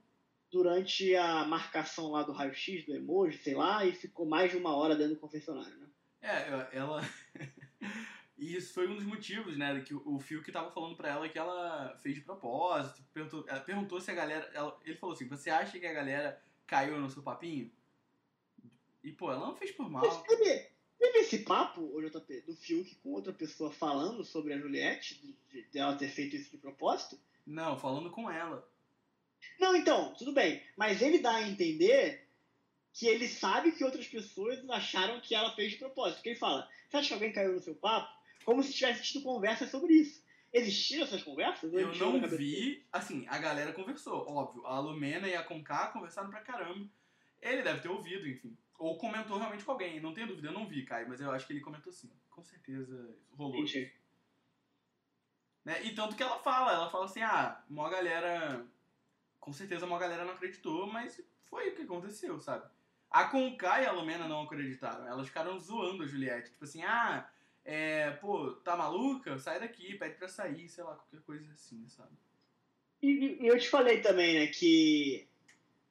[0.51, 4.75] durante a marcação lá do raio-x, do emoji, sei lá, e ficou mais de uma
[4.75, 5.87] hora dentro do confessionário, né?
[6.21, 7.01] É, ela.
[8.37, 11.09] E isso foi um dos motivos, né, que o o Phil que tava falando pra
[11.09, 13.03] ela que ela fez de propósito.
[13.13, 14.49] Perguntou, ela perguntou se a galera.
[14.55, 17.71] ela- ele falou assim: você acha que a galera caiu no seu papinho?
[19.03, 20.05] E, pô, ela não fez por mal.
[20.05, 20.67] Mas teve,
[20.99, 25.67] teve esse papo, JP, do Fiuk com outra pessoa falando sobre a Juliette, de, de-
[25.71, 27.19] dela ter feito isso de propósito?
[27.45, 28.67] Não, falando com ela.
[29.59, 30.61] Não, então, tudo bem.
[30.77, 32.27] Mas ele dá a entender
[32.93, 36.17] que ele sabe que outras pessoas acharam que ela fez de propósito.
[36.17, 38.11] Porque ele fala, você acha que alguém caiu no seu papo?
[38.45, 40.21] Como se tivesse tido conversa sobre isso.
[40.53, 41.73] Existiram essas conversas?
[41.73, 42.85] Eu não vi.
[42.91, 44.65] Assim, a galera conversou, óbvio.
[44.67, 46.87] A Lumena e a Conká conversaram pra caramba.
[47.41, 48.55] Ele deve ter ouvido, enfim.
[48.81, 49.99] Ou comentou realmente com alguém.
[49.99, 52.09] Não tenho dúvida, eu não vi, Caio, mas eu acho que ele comentou sim.
[52.31, 53.57] Com certeza rolou.
[53.57, 53.93] Entendi.
[55.63, 55.83] Né?
[55.83, 58.65] E tanto que ela fala, ela fala assim, ah, uma galera.
[59.39, 62.65] Com certeza uma galera não acreditou, mas foi o que aconteceu, sabe?
[63.11, 65.05] A Conká e a Lumena não acreditaram.
[65.07, 66.49] Elas ficaram zoando a Juliette.
[66.49, 67.29] Tipo assim, ah,
[67.63, 69.37] é, pô, tá maluca?
[69.37, 72.15] Sai daqui, pede pra sair, sei lá, qualquer coisa assim, sabe?
[72.99, 75.27] E, e- e eu te falei também, né, que.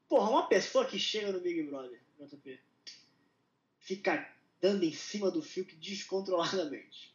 [0.09, 2.61] Porra, uma pessoa que chega no Big Brother, JP,
[3.91, 4.25] fica
[4.61, 7.13] dando em cima do Fiuk descontroladamente.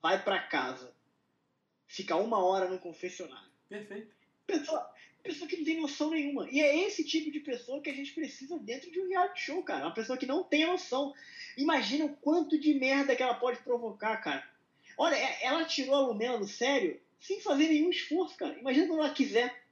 [0.00, 0.94] Vai pra casa.
[1.86, 3.50] Fica uma hora no confessionário.
[3.68, 4.10] Perfeito.
[4.46, 4.90] Pessoa,
[5.22, 6.48] pessoa que não tem noção nenhuma.
[6.50, 9.62] E é esse tipo de pessoa que a gente precisa dentro de um reality show,
[9.62, 9.84] cara.
[9.84, 11.12] Uma pessoa que não tem noção.
[11.54, 14.48] Imagina o quanto de merda que ela pode provocar, cara.
[14.96, 18.58] Olha, é- ela tirou a Lumena do sério sem fazer nenhum esforço, cara.
[18.58, 19.64] Imagina quando ela quiser.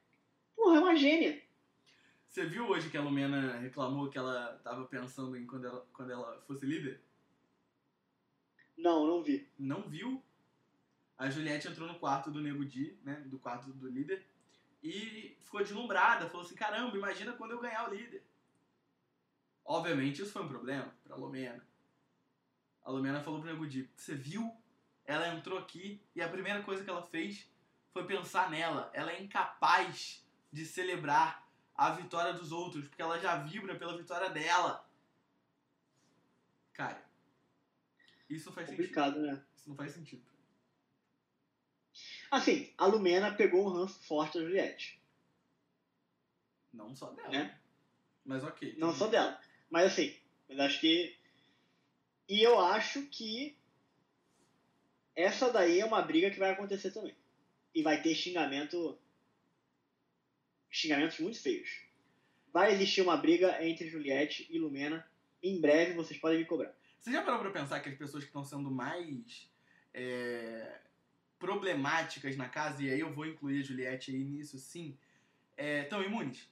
[0.55, 1.41] Porra, é uma gênia.
[2.29, 6.13] Você viu hoje que a Lumena reclamou que ela tava pensando em quando ela, quando
[6.13, 7.01] ela fosse líder?
[8.77, 9.49] Não, não vi.
[9.59, 10.23] Não viu?
[11.17, 13.15] A Juliette entrou no quarto do Nego Di, né?
[13.27, 14.25] Do quarto do líder.
[14.83, 16.29] E ficou deslumbrada.
[16.29, 18.23] Falou assim, caramba, imagina quando eu ganhar o líder.
[19.65, 21.67] Obviamente isso foi um problema pra Lumena.
[22.85, 24.55] A Lumena falou pro Nego Di, você viu?
[25.07, 27.51] Ela entrou aqui e a primeira coisa que ela fez
[27.91, 28.91] foi pensar nela.
[28.93, 30.23] Ela é incapaz
[30.53, 31.48] de celebrar
[31.79, 34.85] a vitória dos outros, porque ela já vibra pela vitória dela.
[36.73, 37.01] Cara,
[38.29, 39.21] isso não faz sentido.
[39.21, 39.45] Né?
[39.57, 40.27] Isso não faz sentido.
[42.33, 45.01] Assim, a Lumena pegou um ranço forte da Juliette.
[46.73, 47.29] Não só dela.
[47.29, 47.61] Né?
[48.25, 48.75] Mas ok.
[48.77, 49.41] Não só dela.
[49.71, 50.15] Mas assim,
[50.49, 51.17] eu acho que.
[52.29, 53.57] E eu acho que
[55.15, 57.17] essa daí é uma briga que vai acontecer também.
[57.73, 58.99] E vai ter xingamento.
[60.71, 61.81] Xingamentos muito feios.
[62.53, 65.09] Vai existir uma briga entre Juliette e Lumena.
[65.43, 66.75] Em breve vocês podem me cobrar.
[67.01, 69.49] Você já parou pra pensar que as pessoas que estão sendo mais
[69.95, 70.81] é,
[71.39, 74.99] problemáticas na casa, e aí eu vou incluir a Juliette aí nisso sim,
[75.57, 76.49] estão imunes?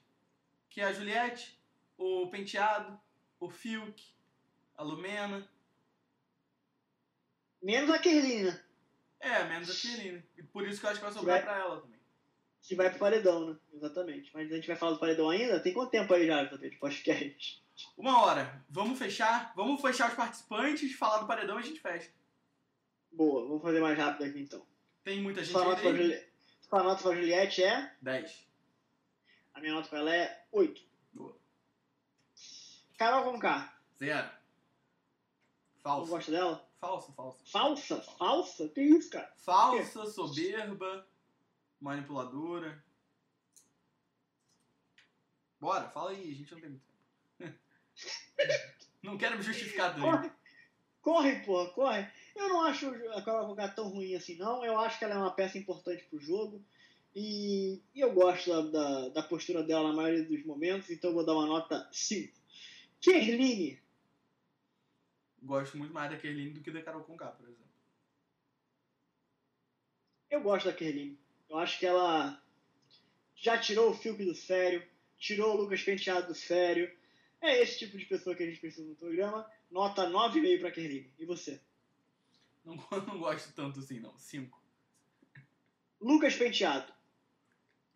[0.69, 1.59] Que é a Juliette,
[1.97, 2.99] o Penteado,
[3.39, 4.03] o Fiuk,
[4.75, 5.47] a Lumena,
[7.61, 8.63] Menos a Kerline, né?
[9.19, 10.23] é, menos a Kirline.
[10.37, 11.96] E por isso que eu acho que vai sobrar Vai- pra ela também.
[12.67, 13.57] Que vai pro paredão, né?
[13.73, 14.29] Exatamente.
[14.33, 15.59] Mas a gente vai falar do paredão ainda?
[15.59, 17.63] Tem quanto tempo aí já, JP, de podcast?
[17.97, 19.53] Uma hora, vamos fechar?
[19.55, 22.11] Vamos fechar os participantes, falar do paredão e a gente fecha.
[23.11, 24.65] Boa, vamos fazer mais rápido aqui então.
[25.03, 25.97] Tem muita gente Sua nota pra, aí.
[25.97, 26.27] Juli...
[26.61, 27.95] Sua nota pra Juliette é?
[28.01, 28.47] 10.
[29.53, 30.81] A minha nota pra ela é 8.
[31.13, 31.37] Boa.
[32.97, 34.27] Carol Conká, Zero.
[34.27, 36.11] não Falso.
[36.11, 36.69] gosta dela?
[36.81, 37.39] Falso, falso.
[37.49, 38.01] Falsa?
[38.01, 38.69] Falsa?
[38.69, 39.31] Que isso, cara?
[39.37, 41.07] Falsa, soberba,
[41.79, 42.83] manipuladora.
[45.59, 46.85] Bora, fala aí, a gente não tem muito
[47.37, 47.59] tempo.
[49.03, 50.11] não quero me justificar também.
[50.11, 50.31] Corre,
[51.01, 52.11] corre, porra, corre.
[52.35, 54.63] Eu não acho a Carol Conká tão ruim assim, não.
[54.63, 56.63] Eu acho que ela é uma peça importante pro jogo.
[57.15, 61.15] E, e eu gosto da, da, da postura dela na maioria dos momentos, então eu
[61.15, 62.37] vou dar uma nota 5.
[63.01, 63.81] Kerline,
[65.41, 67.65] Gosto muito mais da Kerline do que da Carol Conká, por exemplo.
[70.29, 71.17] eu gosto da Kerline.
[71.49, 72.41] Eu acho que ela
[73.35, 74.85] já tirou o Fiuk do sério,
[75.17, 76.91] tirou o Lucas Penteado do sério.
[77.41, 79.49] É esse tipo de pessoa que a gente precisa no programa.
[79.69, 81.13] Nota 9,5 pra Kerline.
[81.19, 81.61] E você?
[82.65, 82.75] Não,
[83.07, 84.17] não gosto tanto assim, não.
[84.17, 84.61] Cinco.
[86.01, 86.91] Lucas Penteado.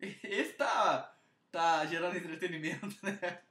[0.00, 1.16] Esse tá,
[1.50, 3.42] tá gerando entretenimento, né?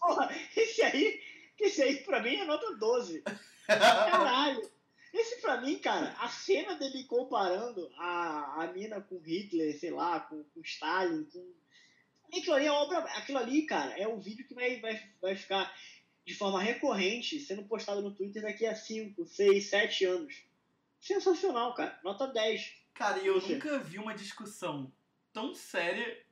[0.00, 1.22] Porra, esse aí,
[1.60, 3.22] esse aí pra mim é nota 12.
[3.66, 4.70] Caralho.
[5.12, 10.20] Esse pra mim, cara, a cena dele comparando a, a mina com Hitler, sei lá,
[10.20, 11.54] com, com Stalin, com.
[12.30, 12.98] Aquilo ali é obra.
[12.98, 15.74] Aquilo ali, cara, é um vídeo que vai, vai, vai ficar
[16.26, 20.42] de forma recorrente sendo postado no Twitter daqui a 5, 6, 7 anos.
[21.00, 21.98] Sensacional, cara.
[22.04, 22.76] Nota 10.
[22.92, 23.54] Cara, e eu Você.
[23.54, 24.92] nunca vi uma discussão
[25.32, 26.22] tão séria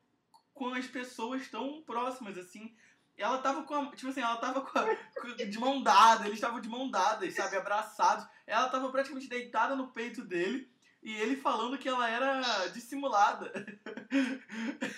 [0.53, 2.77] com as pessoas tão próximas, assim.
[3.17, 6.61] Ela tava com a, tipo assim, ela tava com a, de mão dada, eles estavam
[6.61, 8.27] de mão dadas, sabe, abraçados.
[8.47, 10.71] Ela tava praticamente deitada no peito dele
[11.03, 13.53] e ele falando que ela era dissimulada.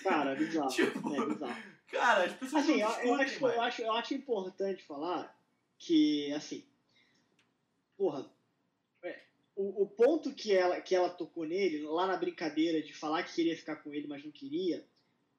[0.03, 0.69] Cara, bizarro.
[0.69, 1.63] Tipo, É bizarro.
[1.89, 5.35] Cara, as pessoas Assim, eu, eu acho, eu, acho, eu acho importante falar
[5.79, 6.65] que, assim,
[7.97, 8.31] porra,
[9.03, 9.23] é,
[9.57, 13.35] o, o ponto que ela, que ela tocou nele, lá na brincadeira de falar que
[13.35, 14.87] queria ficar com ele, mas não queria,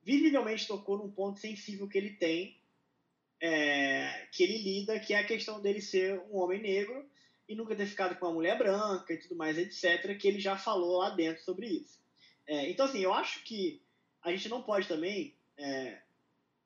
[0.02, 2.59] visivelmente tocou num ponto sensível que ele tem,
[3.42, 7.06] é, que ele lida, que é a questão dele ser um homem negro
[7.48, 10.58] e nunca ter ficado com uma mulher branca e tudo mais, etc., que ele já
[10.58, 12.00] falou lá dentro sobre isso.
[12.46, 13.82] É, então, assim, eu acho que
[14.22, 16.00] a gente não pode também é,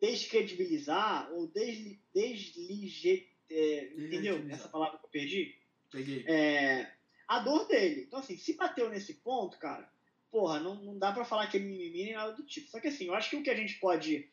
[0.02, 4.46] descredibilizar ou desli, deslige, é, entendeu?
[4.50, 5.56] Essa palavra que eu perdi?
[5.92, 6.26] Peguei.
[6.28, 6.92] É,
[7.28, 8.04] a dor dele.
[8.08, 9.90] Então, assim, se bateu nesse ponto, cara,
[10.32, 12.70] porra, não, não dá pra falar que ele mimimi nem nada do tipo.
[12.70, 14.30] Só que, assim, eu acho que o que a gente pode,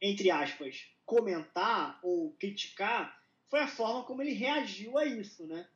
[0.00, 3.18] entre aspas, comentar ou criticar
[3.48, 5.66] foi a forma como ele reagiu a isso, né?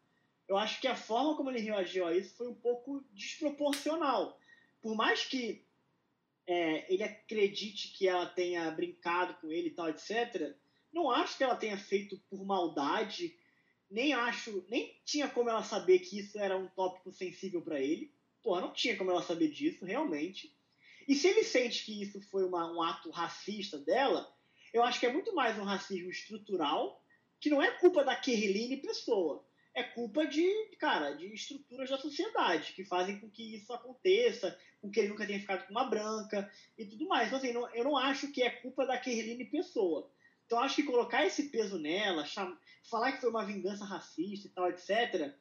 [0.46, 4.38] Eu acho que a forma como ele reagiu a isso foi um pouco desproporcional.
[4.82, 5.64] Por mais que
[6.46, 10.54] é, ele acredite que ela tenha brincado com ele e tal, etc.,
[10.92, 13.34] não acho que ela tenha feito por maldade,
[13.90, 18.12] nem acho, nem tinha como ela saber que isso era um tópico sensível para ele.
[18.42, 20.51] Porra, não tinha como ela saber disso, realmente.
[21.09, 24.32] E se ele sente que isso foi uma- um ato racista dela,
[24.72, 27.03] eu acho que é muito mais um racismo estrutural,
[27.40, 29.44] que não é culpa da Kerline pessoa.
[29.74, 30.46] É culpa de,
[30.78, 35.26] cara, de estruturas da sociedade que fazem com que isso aconteça, com que ele nunca
[35.26, 37.26] tenha ficado com uma branca e tudo mais.
[37.26, 40.11] Então, assim, não- eu não acho que é culpa da Kerline pessoa.
[40.44, 42.26] Então, acho que colocar esse peso nela,
[42.90, 45.34] falar que foi uma vingança racista e tal, etc.,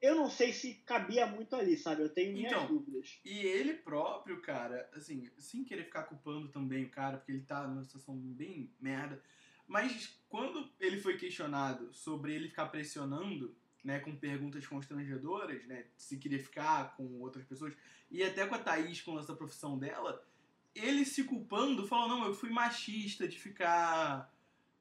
[0.00, 2.02] eu não sei se cabia muito ali, sabe?
[2.02, 3.18] Eu tenho minhas Então, dúvidas.
[3.24, 7.66] E ele próprio, cara, assim, sem querer ficar culpando também o cara, porque ele tá
[7.66, 9.20] numa situação bem merda,
[9.66, 16.16] mas quando ele foi questionado sobre ele ficar pressionando, né, com perguntas constrangedoras, né, se
[16.16, 17.74] queria ficar com outras pessoas,
[18.10, 20.24] e até com a Thaís, com essa profissão dela,
[20.74, 24.32] ele se culpando, falou, não, eu fui machista de ficar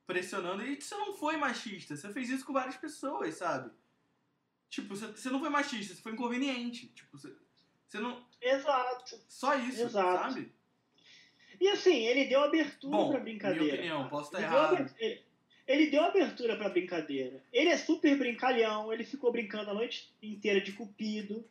[0.05, 3.71] pressionando, e você não foi machista, você fez isso com várias pessoas, sabe?
[4.69, 7.33] Tipo, você, não foi machista, você foi inconveniente, tipo, você,
[7.87, 8.25] você não...
[8.41, 9.19] Exato.
[9.27, 10.33] Só isso, Exato.
[10.33, 10.51] sabe?
[11.59, 13.63] E assim, ele deu abertura Bom, pra brincadeira.
[13.63, 14.73] minha opinião, posso estar Ele deu errado.
[14.75, 15.21] aber- Ele,
[15.67, 17.43] ele deu abertura pra brincadeira.
[17.51, 21.43] Ele é super brincalhão, ele ficou brincando a noite inteira de cupido.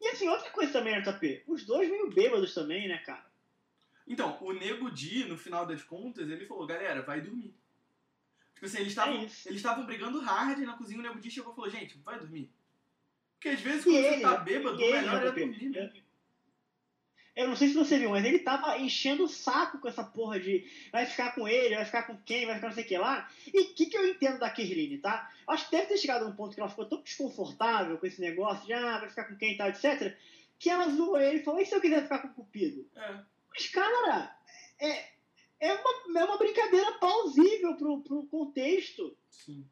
[0.00, 3.24] E assim, outra coisa também, JP, os dois meio bêbados também, né, cara?
[4.08, 7.54] Então, o Nego Di, no final das contas, ele falou, galera, vai dormir.
[8.56, 11.52] Tipo assim, eles estavam É eles estavam brigando hard na cozinha, o Nego Di chegou
[11.52, 12.50] e falou, gente, vai dormir.
[13.34, 14.44] Porque às vezes E quando ele, você tá né?
[14.44, 15.68] bêbado, E o ele, melhor é dormir.
[15.70, 15.92] né?
[17.36, 20.40] Eu não sei se você viu, mas ele tava enchendo o saco com essa porra
[20.40, 22.96] de vai ficar com ele, vai ficar com quem, vai ficar não sei o que
[22.96, 23.30] lá.
[23.52, 25.30] E o que, que eu entendo da Kerline, tá?
[25.46, 28.22] Acho que deve ter chegado a um ponto que ela ficou tão desconfortável com esse
[28.22, 30.16] negócio de ah, vai ficar com quem e tal, etc.
[30.58, 32.88] Que ela zoou ele e falou: e se eu quiser ficar com o Cupido?
[32.96, 33.20] É.
[33.50, 34.34] Mas, cara,
[34.80, 35.04] é,
[35.60, 39.16] é, uma, é uma brincadeira plausível pro, pro contexto.
[39.30, 39.66] Sim.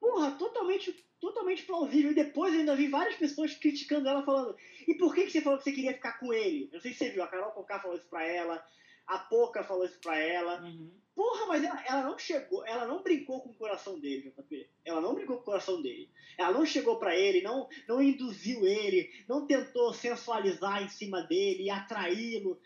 [0.00, 2.10] Porra, totalmente, totalmente plausível.
[2.10, 4.56] E depois eu ainda vi várias pessoas criticando ela, falando:
[4.86, 6.64] e por que, que você falou que você queria ficar com ele?
[6.64, 8.64] Eu não sei se você viu, a Carol Conká falou isso pra ela,
[9.06, 10.60] a Poca falou isso pra ela.
[10.62, 11.01] Uhum.
[11.14, 14.68] Porra, mas ela, ela não chegou, ela não brincou com o coração dele, JP.
[14.84, 16.10] Ela não brincou com o coração dele.
[16.38, 21.64] Ela não chegou pra ele, não, não induziu ele, não tentou sensualizar em cima dele
[21.64, 22.58] e atraí-lo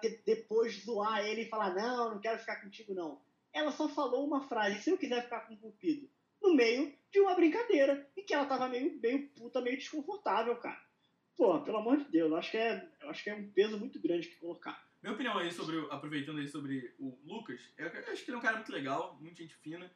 [0.00, 3.20] ter- depois zoar ele e falar: não, não quero ficar contigo, não.
[3.52, 6.08] Ela só falou uma frase: se eu quiser ficar com o Cupido,
[6.40, 10.80] no meio de uma brincadeira, em que ela tava meio, meio puta, meio desconfortável, cara.
[11.36, 13.78] Pô, pelo amor de Deus, eu acho que é, eu acho que é um peso
[13.78, 14.87] muito grande que colocar.
[15.02, 18.42] Minha opinião aí sobre, aproveitando aí sobre o Lucas, eu acho que ele é um
[18.42, 19.90] cara muito legal, muito gente fina,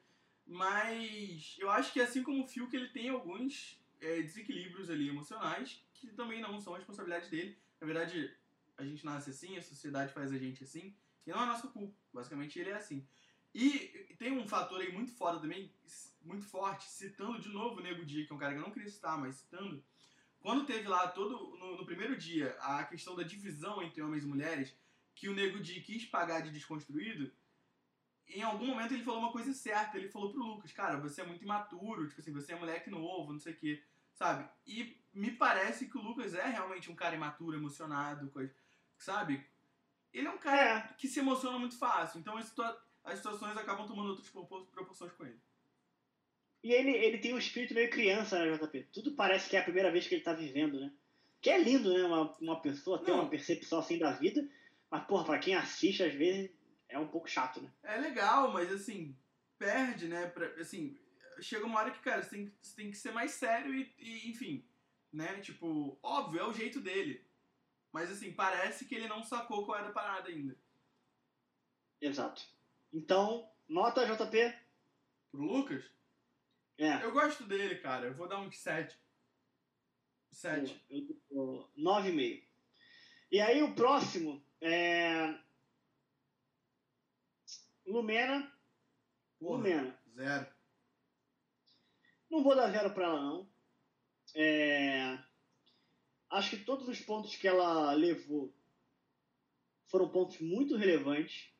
[0.46, 5.84] mas eu acho que assim como o Fiuk, ele tem alguns é, desequilíbrios ali emocionais
[5.94, 7.56] que também não são responsabilidade dele.
[7.80, 8.32] Na verdade,
[8.76, 10.94] a gente nasce assim, a sociedade faz a gente assim,
[11.26, 11.94] e não é nossa culpa.
[12.12, 13.06] Basicamente, ele é assim.
[13.54, 15.70] E tem um fator aí muito foda também,
[16.22, 18.70] muito forte, citando de novo o Nego Di, que é um cara que eu não
[18.70, 19.82] queria citar, mas citando,
[20.40, 24.26] quando teve lá todo no, no primeiro dia a questão da divisão entre homens e
[24.26, 24.74] mulheres,
[25.22, 27.30] que o Nego Di quis pagar de desconstruído,
[28.26, 29.96] em algum momento ele falou uma coisa certa.
[29.96, 33.32] Ele falou pro Lucas, cara, você é muito imaturo, tipo assim, você é moleque novo,
[33.32, 33.80] não sei o quê,
[34.14, 34.50] sabe?
[34.66, 38.52] E me parece que o Lucas é realmente um cara imaturo, emocionado, coisa,
[38.98, 39.46] sabe?
[40.12, 43.86] Ele é um cara que se emociona muito fácil, então as, situa- as situações acabam
[43.86, 45.38] tomando outras propor- proporções com ele.
[46.64, 48.88] E ele, ele tem um espírito meio criança, né, JP?
[48.92, 50.92] Tudo parece que é a primeira vez que ele tá vivendo, né?
[51.40, 52.02] Que é lindo, né?
[52.02, 53.20] Uma, uma pessoa ter Não.
[53.20, 54.48] uma percepção assim da vida.
[54.92, 56.50] Mas, porra, pra quem assiste, às vezes,
[56.86, 57.72] é um pouco chato, né?
[57.82, 59.16] É legal, mas assim,
[59.58, 60.26] perde, né?
[60.26, 61.00] Pra, assim,
[61.40, 64.28] chega uma hora que, cara, você tem, você tem que ser mais sério e, e,
[64.28, 64.62] enfim,
[65.10, 65.40] né?
[65.40, 67.26] Tipo, óbvio, é o jeito dele.
[67.90, 70.54] Mas assim, parece que ele não sacou qual era a parada ainda.
[71.98, 72.42] Exato.
[72.92, 74.54] Então, nota JP?
[75.30, 75.90] Pro Lucas?
[76.76, 77.02] É.
[77.02, 78.08] Eu gosto dele, cara.
[78.08, 78.94] Eu vou dar um 7.
[80.32, 80.84] 7.
[80.90, 82.44] Eu dou 9,5.
[83.30, 85.38] E aí o próximo é.
[87.86, 88.50] Lumena.
[89.38, 89.98] Porra, Lumena.
[90.14, 90.46] Zero.
[92.30, 93.48] Não vou dar zero pra ela, não.
[94.34, 95.18] É,
[96.32, 98.50] Acho que todos os pontos que ela levou
[99.88, 101.50] foram pontos muito relevantes.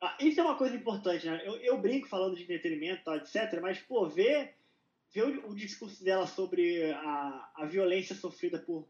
[0.00, 1.42] Ah, isso é uma coisa importante, né?
[1.44, 4.54] Eu, eu brinco falando de entretenimento, tal, etc., mas, pô, ver,
[5.12, 8.88] ver o, o discurso dela sobre a, a violência sofrida por,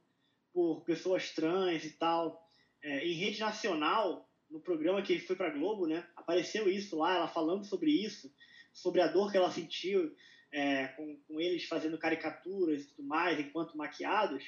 [0.53, 2.47] por pessoas trans e tal,
[2.83, 6.07] é, em rede nacional, no programa que ele foi pra Globo, né?
[6.17, 8.33] Apareceu isso lá, ela falando sobre isso,
[8.73, 10.15] sobre a dor que ela sentiu
[10.53, 14.45] é, com, com, eles fazendo caricaturas e tudo mais, enquanto maquiados.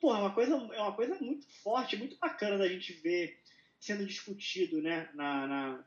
[0.00, 3.38] Pô, é uma coisa, é uma coisa muito forte, muito bacana da gente ver
[3.78, 5.08] sendo discutido, né?
[5.14, 5.84] Na, na,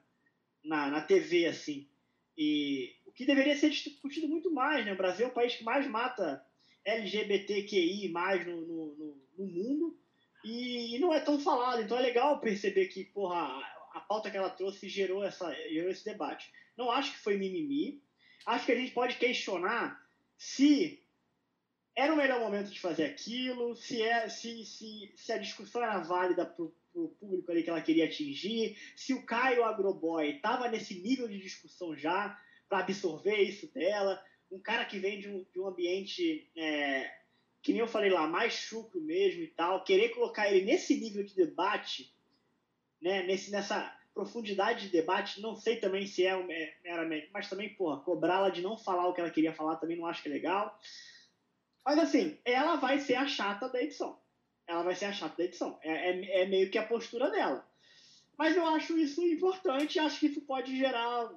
[0.64, 1.88] na, na TV, assim.
[2.38, 4.94] E o que deveria ser discutido muito mais, né?
[4.94, 6.46] O Brasil é o país que mais mata
[6.86, 9.97] LGBTQI mais no, no, no, no mundo
[10.48, 11.82] e, e, não é tão falado.
[11.82, 13.38] Então é legal perceber que, porra,
[13.94, 16.52] a, pauta que ela trouxe gerou, essa, gerou esse debate.
[16.78, 18.02] Não acho que foi mimimi.
[18.46, 20.02] Acho que a gente pode questionar
[20.38, 21.04] se
[21.96, 26.00] era o melhor momento de fazer aquilo, se, é, se, se, se a discussão era
[26.00, 31.02] válida para o público ali que ela queria atingir, se o Caio Agroboy estava nesse
[31.02, 32.40] nível de discussão já
[32.70, 37.12] para absorver isso dela, um cara que vem de um, de um ambiente, é,
[37.68, 41.22] que nem eu falei lá, mais chucro mesmo e tal, querer colocar ele nesse nível
[41.22, 42.10] de debate,
[43.02, 48.00] né, nesse, nessa profundidade de debate, não sei também se é meramente, mas também, porra,
[48.00, 50.80] cobrá-la de não falar o que ela queria falar também não acho que é legal.
[51.84, 54.18] Mas assim, ela vai ser a chata da edição.
[54.66, 55.78] Ela vai ser a chata da edição.
[55.82, 57.70] É, é, é meio que a postura dela.
[58.38, 61.30] Mas eu acho isso importante e acho que isso pode gerar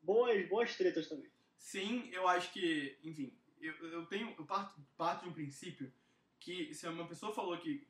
[0.00, 1.28] boas, boas tretas também.
[1.58, 4.34] Sim, eu acho que, enfim, eu, eu tenho.
[4.38, 4.74] Eu parto,
[5.04, 5.92] parto de um princípio
[6.38, 7.86] que se uma pessoa falou que,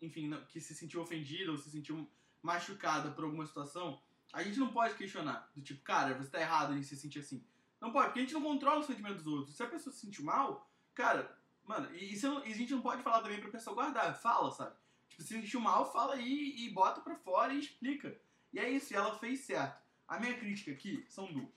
[0.00, 2.08] enfim, que se sentiu ofendida ou se sentiu
[2.42, 4.00] machucada por alguma situação,
[4.32, 5.50] a gente não pode questionar.
[5.54, 7.44] Do tipo, cara, você tá errado em se sentir assim.
[7.80, 9.56] Não pode, porque a gente não controla o sentimento dos outros.
[9.56, 10.68] Se a pessoa se sentiu mal,
[10.98, 11.32] Cara,
[11.64, 14.20] mano, e, isso, e a gente não pode falar também pra pessoa guardar.
[14.20, 14.74] Fala, sabe?
[15.08, 18.20] Tipo, se sentiu mal, fala aí e bota pra fora e explica.
[18.52, 19.80] E é isso, e ela fez certo.
[20.08, 21.54] A minha crítica aqui são duas.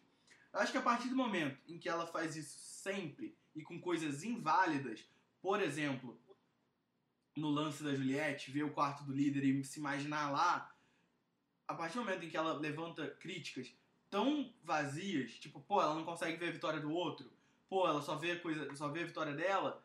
[0.53, 3.79] Eu acho que a partir do momento em que ela faz isso sempre e com
[3.79, 5.03] coisas inválidas,
[5.41, 6.19] por exemplo,
[7.35, 10.73] no lance da Juliette, ver o quarto do líder e se imaginar lá,
[11.67, 13.73] a partir do momento em que ela levanta críticas
[14.09, 17.31] tão vazias, tipo, pô, ela não consegue ver a vitória do outro,
[17.69, 19.81] pô, ela só vê a coisa, só vê a vitória dela,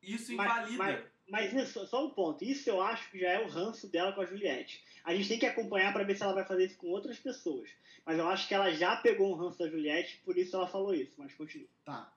[0.00, 0.78] isso invalida.
[0.78, 3.88] Mas, mas, mas isso, só um ponto, isso eu acho que já é o ranço
[3.88, 4.84] dela com a Juliette.
[5.04, 7.68] A gente tem que acompanhar para ver se ela vai fazer isso com outras pessoas.
[8.06, 10.94] Mas eu acho que ela já pegou um ranço da Juliette, por isso ela falou
[10.94, 11.68] isso, mas continua.
[11.84, 12.13] Tá.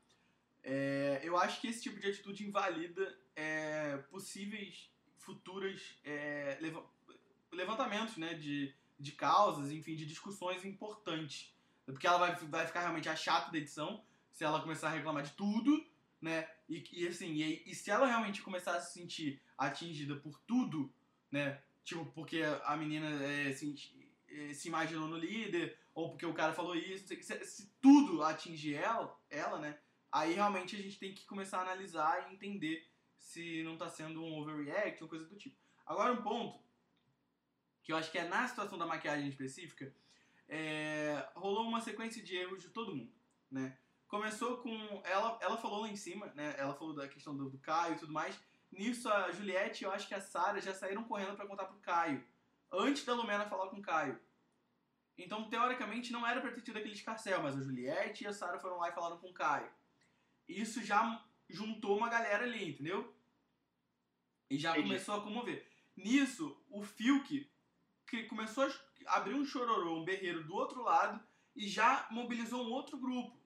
[0.69, 6.59] É, eu acho que esse tipo de atitude invalida é, possíveis futuras é,
[7.53, 11.55] levantamentos né, de, de causas, enfim, de discussões importantes.
[11.85, 15.23] Porque ela vai, vai ficar realmente a chata da edição, se ela começar a reclamar
[15.23, 15.87] de tudo,
[16.21, 16.49] né?
[16.67, 20.93] E, e assim, e, e, se ela realmente começar a se sentir atingida por tudo,
[21.31, 21.61] né?
[21.85, 23.07] Tipo, porque a menina
[23.53, 23.73] se,
[24.27, 28.75] é, se imaginou no líder, ou porque o cara falou isso, se, se tudo atingir
[28.75, 29.79] ela, ela, né?
[30.11, 34.23] Aí realmente a gente tem que começar a analisar e entender se não tá sendo
[34.23, 35.57] um overreact ou coisa do tipo.
[35.85, 36.65] Agora um ponto
[37.83, 39.93] que eu acho que é na situação da maquiagem específica,
[40.47, 43.13] é, rolou uma sequência de erros de todo mundo,
[43.49, 43.77] né?
[44.07, 45.01] Começou com.
[45.05, 46.55] Ela, ela falou lá em cima, né?
[46.57, 48.39] Ela falou da questão do, do Caio e tudo mais.
[48.71, 51.79] Nisso, a Juliette e eu acho que a Sarah já saíram correndo para contar pro
[51.79, 52.25] Caio.
[52.71, 54.19] Antes da Lumena falar com o Caio.
[55.17, 58.59] Então, teoricamente, não era pra ter tido aquele escarcel, mas a Juliette e a Sarah
[58.59, 59.69] foram lá e falaram com o Caio.
[60.47, 63.13] Isso já juntou uma galera ali, entendeu?
[64.49, 64.87] E já Entendi.
[64.87, 65.67] começou a comover.
[65.95, 67.49] Nisso, o Fiuk
[68.07, 68.65] que começou
[69.05, 71.21] a abrir um chororô, um berreiro do outro lado
[71.55, 73.37] e já mobilizou um outro grupo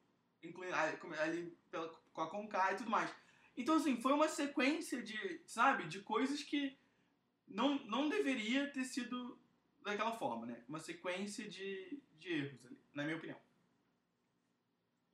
[0.44, 0.76] incluindo
[1.20, 3.14] ali pela, com a Conká e tudo mais.
[3.56, 6.78] Então, assim, foi uma sequência de, sabe, de coisas que
[7.48, 9.40] não, não deveria ter sido
[9.82, 10.64] daquela forma, né?
[10.68, 13.38] Uma sequência de, de erros ali, na minha opinião.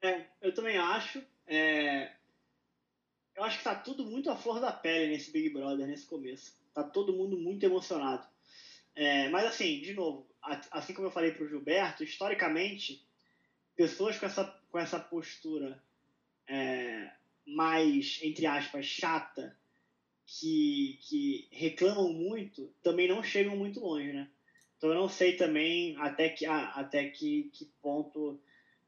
[0.02, 1.24] É, eu também acho.
[1.48, 2.11] É...
[3.36, 6.53] Eu acho que tá tudo muito à flor da pele nesse Big Brother, nesse começo.
[6.74, 8.28] Tá todo mundo muito emocionado.
[8.95, 10.28] É, mas assim, de novo,
[10.72, 13.06] assim como eu falei para o Gilberto, historicamente,
[13.76, 15.82] pessoas com essa, com essa postura
[16.48, 17.11] é,
[17.45, 19.56] mais, entre aspas, chata,
[20.26, 24.28] que, que reclamam muito, também não chegam muito longe, né?
[24.78, 28.40] Então eu não sei também até que, ah, até que, que ponto,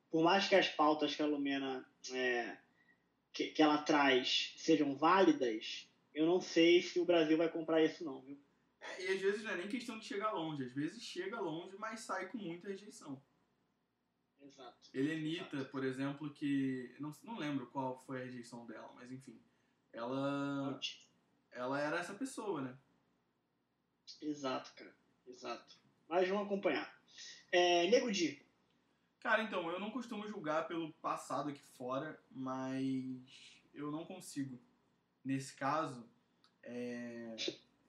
[0.09, 2.57] por mais que as pautas que a Lumena é,
[3.33, 8.03] que, que ela traz sejam válidas, eu não sei se o Brasil vai comprar isso
[8.03, 8.37] não, viu?
[8.81, 11.75] É, e às vezes não é nem questão de chegar longe, às vezes chega longe,
[11.77, 13.21] mas sai com muita rejeição.
[14.41, 14.89] Exato.
[14.93, 15.71] Helenita, Exato.
[15.71, 16.95] por exemplo, que.
[16.99, 19.39] Não, não lembro qual foi a rejeição dela, mas enfim.
[19.91, 20.79] Ela.
[21.51, 22.77] Ela era essa pessoa, né?
[24.21, 24.95] Exato, cara.
[25.27, 25.77] Exato.
[26.07, 26.99] Mas vamos acompanhar.
[27.51, 28.41] É, Nego Di.
[29.19, 34.59] Cara, então, eu não costumo julgar pelo passado aqui fora, mas eu não consigo,
[35.23, 36.09] nesse caso,
[36.63, 37.35] é,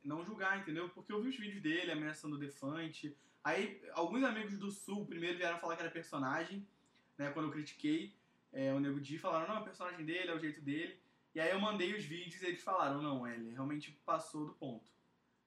[0.03, 0.89] não julgar, entendeu?
[0.89, 3.17] Porque eu vi os vídeos dele ameaçando o Defante.
[3.45, 6.67] Aí, alguns amigos do Sul primeiro vieram falar que era personagem,
[7.17, 7.31] né?
[7.31, 8.13] Quando eu critiquei
[8.53, 10.99] é, o Nego Di, falaram, não, é personagem dele, é o jeito dele.
[11.35, 14.85] E aí eu mandei os vídeos e eles falaram, não, ele realmente passou do ponto.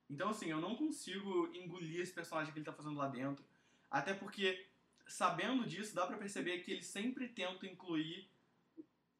[0.10, 3.43] Então, assim, eu não consigo engolir esse personagem que ele tá fazendo lá dentro.
[3.89, 4.65] Até porque,
[5.14, 8.27] sabendo disso, dá para perceber que ele sempre tenta incluir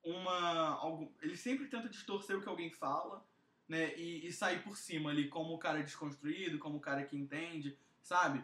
[0.03, 0.70] uma.
[0.80, 3.24] Algum, ele sempre tenta distorcer o que alguém fala,
[3.68, 3.95] né?
[3.95, 7.78] E, e sair por cima ali, como o cara desconstruído, como o cara que entende,
[8.02, 8.44] sabe?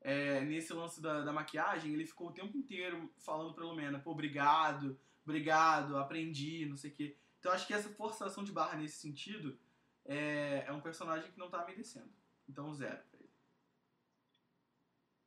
[0.00, 4.12] É, nesse lance da, da, maquiagem, ele ficou o tempo inteiro falando pra Lumena, pô,
[4.12, 7.16] obrigado, obrigado, aprendi, não sei o quê.
[7.40, 9.58] Então acho que essa forçação de barra nesse sentido
[10.04, 12.10] é, é um personagem que não tá merecendo.
[12.48, 13.00] Então, zero.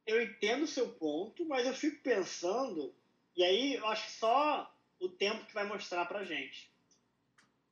[0.06, 2.94] Eu entendo o seu ponto, mas eu fico pensando,
[3.36, 6.72] e aí eu acho que só o tempo que vai mostrar pra gente.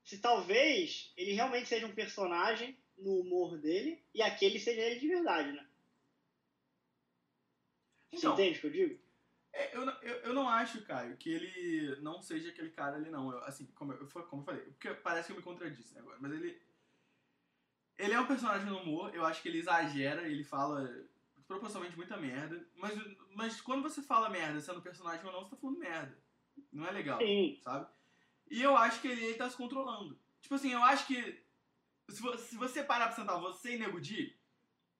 [0.04, 5.08] Se talvez ele realmente seja um personagem no humor dele e aquele seja ele de
[5.08, 5.66] verdade, né?
[8.12, 9.00] Então, Você entende o que eu digo?
[9.54, 13.32] É, eu, eu, eu não acho, Caio, que ele não seja aquele cara ali, não.
[13.32, 16.18] Eu, assim, como eu, como eu falei, porque parece que eu me contradisse né, agora,
[16.20, 16.62] mas ele.
[17.98, 20.90] Ele é um personagem no humor, eu acho que ele exagera, ele fala
[21.50, 22.94] proporcionalmente muita merda, mas,
[23.34, 26.24] mas quando você fala merda, sendo personagem ou não, você tá falando merda.
[26.72, 27.58] Não é legal, Sim.
[27.64, 27.90] sabe?
[28.52, 30.18] E eu acho que ele, ele tá se controlando.
[30.42, 31.44] Tipo assim, eu acho que
[32.08, 34.38] se, se você parar pra sentar você e Nego Di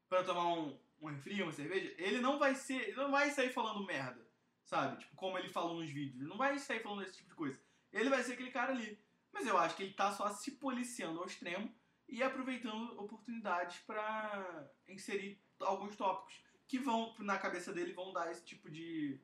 [0.10, 2.82] pra tomar um, um refri, uma cerveja, ele não vai ser.
[2.90, 4.28] Ele não vai sair falando merda,
[4.64, 4.98] sabe?
[4.98, 6.20] Tipo, como ele falou nos vídeos.
[6.20, 7.60] Ele não vai sair falando esse tipo de coisa.
[7.94, 9.00] Ele vai ser aquele cara ali.
[9.32, 11.72] Mas eu acho que ele tá só se policiando ao extremo
[12.08, 18.44] e aproveitando oportunidades para inserir alguns tópicos que vão, na cabeça dele, vão dar esse
[18.46, 19.20] tipo de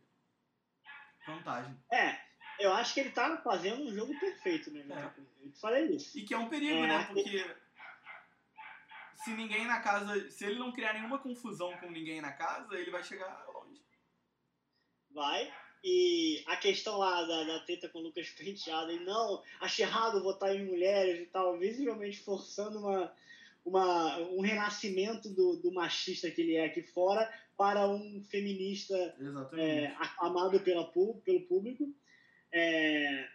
[1.28, 1.78] vantagem.
[1.92, 2.20] É,
[2.60, 4.86] eu acho que ele tá fazendo um jogo perfeito, né?
[4.90, 5.46] É.
[5.46, 6.18] Eu te falei isso.
[6.18, 7.04] E que é um perigo, é, né?
[7.06, 7.46] Porque
[9.24, 10.30] se ninguém na casa.
[10.30, 13.82] Se ele não criar nenhuma confusão com ninguém na casa, ele vai chegar longe.
[15.12, 15.52] Vai.
[15.84, 20.24] E a questão lá da, da treta com o Lucas Penteado, e não, acho errado
[20.24, 23.14] votar em mulheres e tal, visivelmente forçando uma,
[23.66, 28.96] uma, um renascimento do, do machista que ele é aqui fora para um feminista
[29.54, 30.86] é, aclamado pela,
[31.24, 31.94] pelo público.
[32.52, 33.28] É,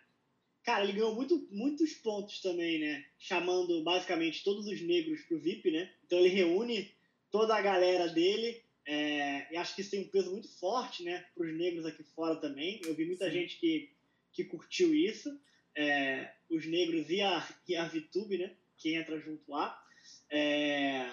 [0.62, 3.04] Cara, ele ganhou muito, muitos pontos também, né?
[3.18, 5.90] Chamando basicamente todos os negros pro VIP, né?
[6.04, 6.92] Então ele reúne
[7.30, 8.62] toda a galera dele.
[8.86, 11.24] É, e acho que isso tem um peso muito forte, né?
[11.34, 12.80] Para os negros aqui fora também.
[12.84, 13.32] Eu vi muita Sim.
[13.32, 13.90] gente que,
[14.32, 15.30] que curtiu isso.
[15.74, 18.54] É, os negros e a, e a VTube, né?
[18.76, 19.76] Que entra junto lá.
[20.30, 21.10] É...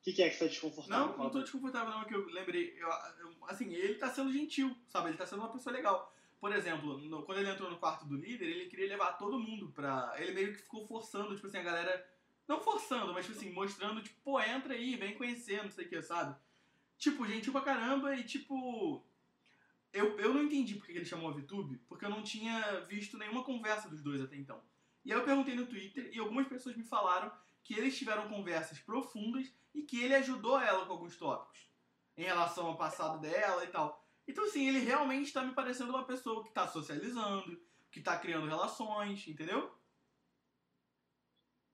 [0.00, 1.08] O que, que, é que você tá desconfortável?
[1.08, 2.74] Não, não tô desconfortável, não, é que eu lembrei.
[2.78, 5.08] Eu, eu, assim, ele tá sendo gentil, sabe?
[5.08, 8.16] Ele tá sendo uma pessoa legal por exemplo, no, quando ele entrou no quarto do
[8.16, 10.14] líder, ele queria levar todo mundo pra.
[10.18, 12.08] Ele meio que ficou forçando, tipo assim, a galera.
[12.46, 15.88] Não forçando, mas tipo assim, mostrando, tipo, pô, entra aí, vem conhecer, não sei o
[15.88, 16.34] que, sabe?
[16.96, 19.04] Tipo, gentil pra caramba e tipo.
[19.92, 23.42] Eu, eu não entendi porque ele chamou a VTube, porque eu não tinha visto nenhuma
[23.42, 24.62] conversa dos dois até então.
[25.04, 27.32] E aí eu perguntei no Twitter e algumas pessoas me falaram
[27.68, 31.68] que eles tiveram conversas profundas e que ele ajudou ela com alguns tópicos
[32.16, 34.02] em relação ao passado dela e tal.
[34.26, 38.48] Então, assim, ele realmente está me parecendo uma pessoa que está socializando, que está criando
[38.48, 39.70] relações, entendeu?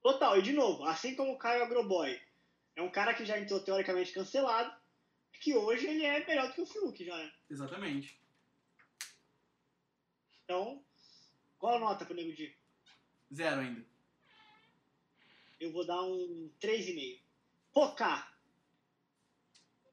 [0.02, 2.20] Total, e de novo, assim como o Caio Agroboy
[2.74, 4.76] é um cara que já entrou teoricamente cancelado,
[5.30, 7.32] que hoje ele é melhor do que o Fiuk já, né?
[7.48, 8.20] Exatamente.
[10.42, 10.84] Então,
[11.56, 12.52] qual a nota pro Nego Di?
[13.32, 13.93] Zero ainda.
[15.64, 17.20] Eu vou dar um 3,5.
[17.72, 18.30] Pocá!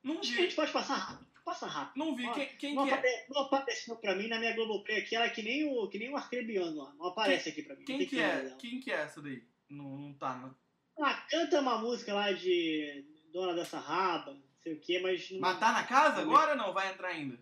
[0.03, 0.35] Não Acho vi.
[0.35, 1.31] que a gente pode passar rápido.
[1.45, 1.97] Passa rápido.
[1.97, 2.29] Não vi.
[2.33, 3.25] Quem, quem não, que é?
[3.29, 5.15] não apareceu pra mim na minha Globoplay aqui.
[5.15, 6.93] Ela é que nem o, que nem o arcrebiano lá.
[6.95, 7.85] Não aparece quem, aqui pra mim.
[7.85, 8.55] Quem que, é?
[8.59, 9.43] Quem que é essa daí?
[9.69, 10.51] Não, não tá, né?
[10.99, 15.31] Ah, canta uma música lá de dona dessa raba, não sei o quê, mas.
[15.31, 15.39] Não...
[15.39, 16.73] Mas tá na casa agora ou não?
[16.73, 17.39] Vai entrar ainda?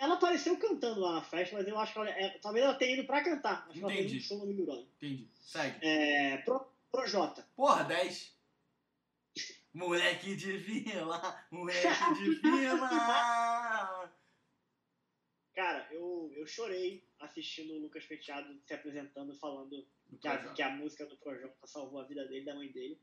[0.00, 2.08] Ela apareceu cantando lá na festa, mas eu acho que ela.
[2.08, 3.66] É, talvez ela tenha ido pra cantar.
[3.68, 4.08] Acho que ela Entendi.
[4.08, 4.86] fez um show no Big Brother.
[4.96, 5.28] Entendi.
[5.42, 5.76] Segue.
[5.82, 7.46] É, Pro, Projota.
[7.54, 8.38] Porra, 10.
[9.72, 14.12] Moleque de vila, moleque de vila.
[15.54, 20.62] Cara, eu, eu chorei assistindo o Lucas Penteado se apresentando, falando Do que a, que
[20.62, 23.00] a música do Projota salvou a vida dele e da mãe dele.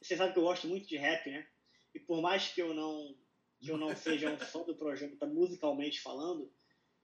[0.00, 1.46] Você sabe que eu gosto muito de rap, né?
[1.94, 3.14] E por mais que eu não,
[3.60, 6.50] que eu não seja um fã do Projota musicalmente falando,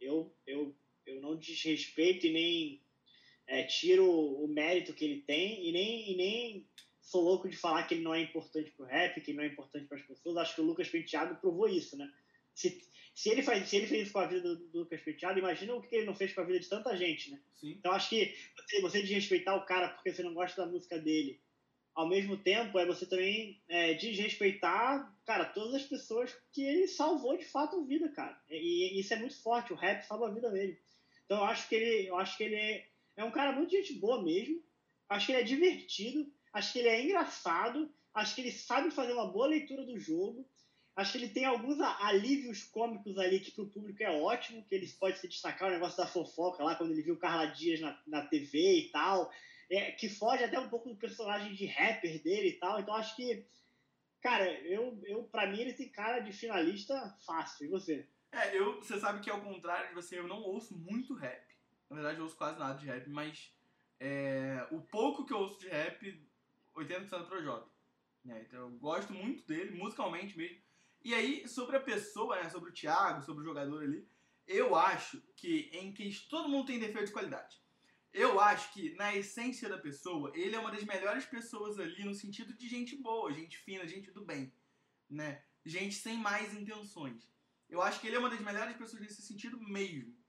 [0.01, 2.82] eu, eu, eu não desrespeito e nem
[3.47, 6.67] é, tiro o mérito que ele tem e nem, e nem
[7.01, 9.49] sou louco de falar que ele não é importante pro rap, que ele não é
[9.49, 10.37] importante para as pessoas.
[10.37, 12.11] Acho que o Lucas Penteado provou isso, né?
[12.55, 12.83] Se,
[13.15, 15.75] se, ele faz, se ele fez isso com a vida do, do Lucas Penteado, imagina
[15.75, 17.41] o que ele não fez com a vida de tanta gente, né?
[17.55, 17.73] Sim.
[17.79, 21.41] Então acho que você, você desrespeitar o cara porque você não gosta da música dele,
[21.95, 27.37] ao mesmo tempo é você também é, desrespeitar, cara, todas as pessoas que ele salvou
[27.37, 28.41] de fato a vida, cara.
[28.49, 30.79] E, e isso é muito forte, o rap salva a vida dele.
[31.25, 32.85] Então eu acho que ele, eu acho que ele
[33.17, 34.63] é, um cara muito gente boa mesmo.
[35.09, 39.13] Acho que ele é divertido, acho que ele é engraçado, acho que ele sabe fazer
[39.13, 40.49] uma boa leitura do jogo.
[40.95, 44.87] Acho que ele tem alguns alívios cômicos ali que pro público é ótimo, que ele
[45.01, 48.27] pode se destacar, o negócio da fofoca lá, quando ele viu Carla Dias na, na
[48.27, 49.31] TV e tal,
[49.71, 52.79] é, que foge até um pouco do personagem de rapper dele e tal.
[52.79, 53.47] Então acho que,
[54.21, 56.95] cara, eu, eu para mim ele tem cara de finalista
[57.25, 57.67] fácil.
[57.67, 58.07] E você?
[58.31, 61.52] É, eu, você sabe que ao contrário de você, eu não ouço muito rap.
[61.93, 63.53] Na verdade, eu ouço quase nada de rap, mas
[64.01, 66.27] é, o pouco que eu ouço de rap,
[66.75, 67.69] 80% é Projota.
[68.25, 68.43] Né?
[68.49, 70.59] Então eu gosto muito dele, musicalmente mesmo.
[71.05, 74.09] E aí, sobre a pessoa, né, sobre o Thiago, sobre o jogador ali,
[74.47, 77.61] eu acho que em que todo mundo tem defeito de qualidade.
[78.11, 82.15] Eu acho que, na essência da pessoa, ele é uma das melhores pessoas ali no
[82.15, 84.51] sentido de gente boa, gente fina, gente do bem.
[85.11, 85.43] Né?
[85.63, 87.31] Gente sem mais intenções.
[87.69, 90.22] Eu acho que ele é uma das melhores pessoas nesse sentido mesmo.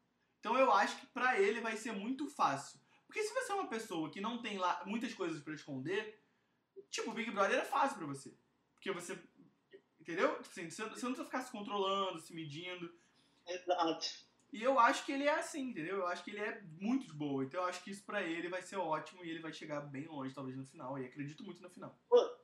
[0.43, 2.77] Então eu acho que pra ele vai ser muito fácil.
[3.07, 6.21] Porque se você é uma pessoa que não tem lá muitas coisas pra esconder,
[6.89, 8.37] tipo, o Big Brother é fácil pra você.
[8.73, 9.17] Porque você.
[10.01, 10.31] Entendeu?
[10.41, 12.93] Tipo assim, você, não precisa ficar se controlando, se medindo.
[13.47, 14.05] Exato.
[14.51, 15.99] E eu acho que ele é assim, entendeu?
[15.99, 17.45] Eu acho que ele é muito de boa.
[17.45, 20.05] Então eu acho que isso pra ele vai ser ótimo e ele vai chegar bem
[20.07, 20.99] longe, talvez no final.
[20.99, 21.97] E acredito muito no final.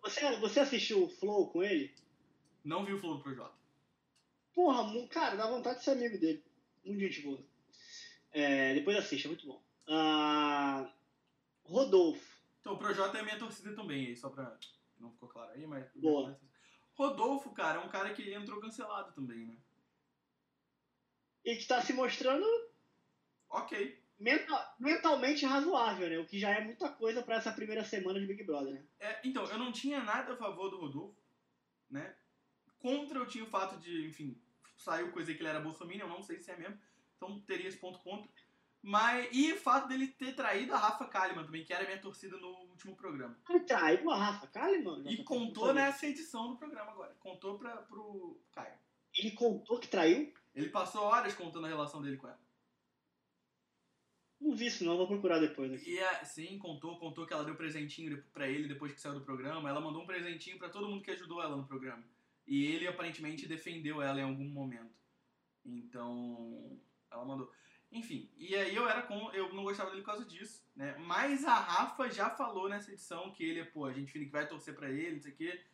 [0.04, 1.94] Você, você assistiu o Flow com ele?
[2.64, 3.60] Não vi o Flow do Projota.
[4.54, 6.42] Porra, cara, dá vontade de ser amigo dele.
[6.86, 7.49] Muito gente boa.
[8.32, 9.62] É, depois assiste, é muito bom.
[9.88, 10.92] Ah,
[11.64, 12.40] Rodolfo.
[12.62, 14.58] Então, o Projota é minha torcida também, só pra.
[15.00, 15.90] Não ficou claro aí, mas.
[15.96, 16.40] Boa.
[16.94, 19.56] Rodolfo, cara, é um cara que entrou cancelado também, né?
[21.46, 22.46] E que tá se mostrando
[23.50, 24.04] Ok.
[24.20, 26.18] mental- mentalmente razoável, né?
[26.20, 28.86] O que já é muita coisa pra essa primeira semana de Big Brother, né?
[29.00, 31.18] É, então, eu não tinha nada a favor do Rodolfo,
[31.90, 32.14] né?
[32.78, 34.40] Contra eu tinha o fato de, enfim,
[34.76, 36.78] saiu coisa que ele era bolsominion, eu não sei se é mesmo.
[37.20, 38.30] Então teria esse ponto contra.
[38.82, 42.38] Mas, e o fato dele ter traído a Rafa Kalimann também, que era minha torcida
[42.38, 43.38] no último programa.
[43.50, 45.04] Ele traiu a Rafa Kalimann?
[45.06, 47.14] E Não, contou nessa edição do programa agora.
[47.20, 48.74] Contou pra, pro Caio.
[49.18, 50.32] Ele contou que traiu?
[50.56, 52.40] Ele passou horas contando a relação dele com ela.
[54.40, 55.92] Não vi isso não, vou procurar depois aqui.
[55.96, 59.26] E a- sim, contou, contou que ela deu presentinho pra ele depois que saiu do
[59.26, 59.68] programa.
[59.70, 62.04] Ela mandou um presentinho pra todo mundo que ajudou ela no programa.
[62.48, 64.96] E ele aparentemente defendeu ela em algum momento.
[65.66, 66.80] Então,
[67.12, 67.52] ela mandou.
[67.92, 69.32] Enfim, e aí eu era com.
[69.32, 70.96] Eu não gostava dele por causa disso, né?
[71.00, 74.48] Mas a Rafa já falou nessa edição que ele é, pô, a gente que vai
[74.48, 75.66] torcer pra ele, não sei o quê.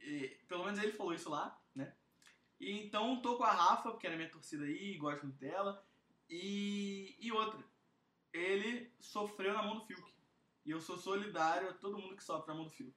[0.00, 1.92] E, pelo menos ele falou isso lá, né?
[2.60, 5.84] E então tô com a Rafa, porque era minha torcida aí, gosto muito dela.
[6.30, 7.62] E, e outra,
[8.32, 10.14] ele sofreu na mão do Fiuk.
[10.64, 12.94] E eu sou solidário a todo mundo que sofre na mão do Fiuk.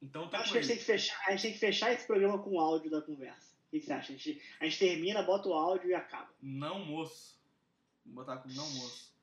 [0.00, 1.92] Então Eu acho com que a gente, tem que fechar, a gente tem que fechar
[1.92, 3.55] esse programa com o áudio da conversa.
[3.66, 4.12] O que que você acha?
[4.12, 6.32] A gente, a gente termina, bota o áudio e acaba.
[6.40, 7.36] Não moço.
[8.04, 9.14] Vou botar como não moço.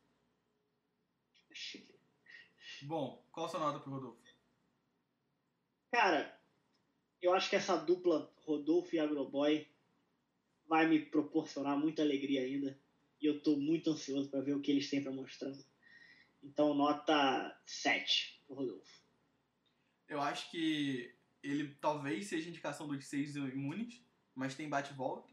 [2.84, 4.22] Bom, qual a sua nota pro Rodolfo?
[5.92, 6.38] Cara,
[7.22, 9.68] eu acho que essa dupla Rodolfo e Agroboy
[10.68, 12.78] vai me proporcionar muita alegria ainda.
[13.22, 15.54] E eu tô muito ansioso para ver o que eles têm para mostrar.
[16.44, 19.04] Então, nota 7 pro Rodolfo.
[20.10, 24.03] Eu acho que ele talvez seja indicação dos seis imunes,
[24.36, 25.32] mas tem bate e volta.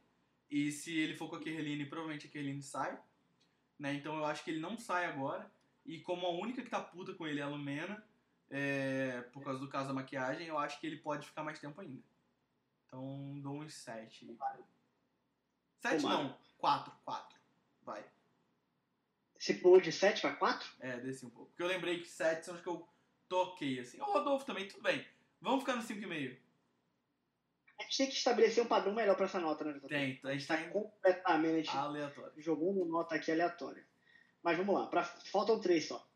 [0.51, 2.98] E se ele for com a Kerline, provavelmente a Kerline sai.
[3.78, 3.94] Né?
[3.94, 5.51] Então eu acho que ele não sai agora.
[5.86, 8.05] E como a única que tá puta com ele é a Lumena,
[8.51, 11.81] é, por causa do caso da maquiagem, eu acho que ele pode ficar mais tempo
[11.81, 12.02] ainda.
[12.86, 14.27] Então dou uns sete.
[15.81, 16.24] Sete Tomara.
[16.24, 17.39] não, quatro, quatro.
[17.82, 18.05] Vai.
[19.39, 20.70] Você pulou de 7 para 4?
[20.81, 21.51] É, desci um pouco.
[21.51, 22.86] Porque eu lembrei que sete são os que eu
[23.32, 23.98] ok, assim.
[23.98, 25.06] O Rodolfo também, tudo bem.
[25.40, 26.36] Vamos ficar no 5,5.
[27.81, 29.89] A gente tem que estabelecer um padrão melhor pra essa nota, né, JP?
[29.89, 32.32] Tem, a gente tá indo completamente aleatório.
[32.36, 33.86] jogou uma nota aqui aleatória.
[34.43, 36.07] Mas vamos lá, pra, faltam três só.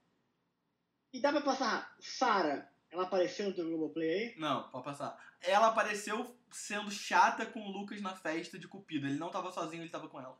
[1.10, 1.96] E dá pra passar.
[2.00, 4.34] Sara, ela apareceu no teu Globoplay aí?
[4.36, 5.18] Não, pode passar.
[5.40, 9.06] Ela apareceu sendo chata com o Lucas na festa de Cupido.
[9.06, 10.38] Ele não tava sozinho, ele tava com ela.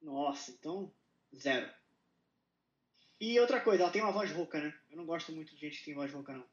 [0.00, 0.92] Nossa, então,
[1.34, 1.68] zero.
[3.20, 4.72] E outra coisa, ela tem uma voz rouca, né?
[4.90, 6.46] Eu não gosto muito de gente que tem voz rouca, não.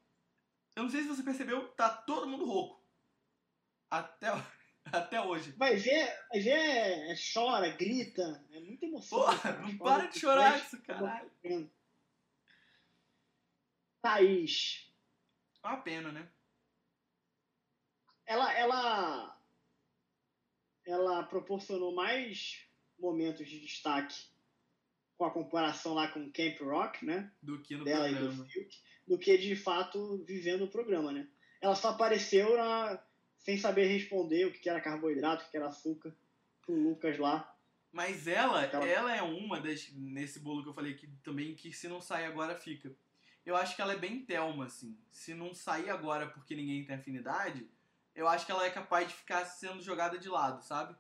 [0.76, 2.81] Eu não sei se você percebeu, tá todo mundo rouco.
[3.92, 4.28] Até,
[4.92, 5.52] até hoje.
[5.52, 9.20] Vai ver, vai ver, é, chora, grita, é muita emoção.
[9.20, 11.30] Porra, não para de chorar isso, caralho.
[14.02, 14.92] Thaís,
[15.64, 16.28] É uma pena, né?
[18.32, 19.38] ela, ela,
[20.88, 22.66] ela proporcionou mais
[22.98, 24.16] momentos de destaque
[25.18, 27.30] com a comparação lá com Camp Rock, né?
[27.42, 28.46] Do que no dela e do programa.
[28.46, 31.28] Fiuk, do que de fato vivendo o programa, né?
[31.60, 33.04] Ela só apareceu na,
[33.44, 36.16] sem saber responder o que era carboidrato, o que era açúcar,
[36.62, 37.54] pro Lucas lá.
[37.92, 41.74] Mas ela, Aquela- ela é uma das, nesse bolo que eu falei aqui também, que
[41.74, 42.92] se não sair agora fica.
[43.46, 44.98] Eu acho que ela é bem Thelma, assim.
[45.10, 47.68] Se não sair agora porque ninguém tem afinidade,
[48.16, 50.96] eu acho que ela é capaz de ficar sendo jogada de lado, sabe?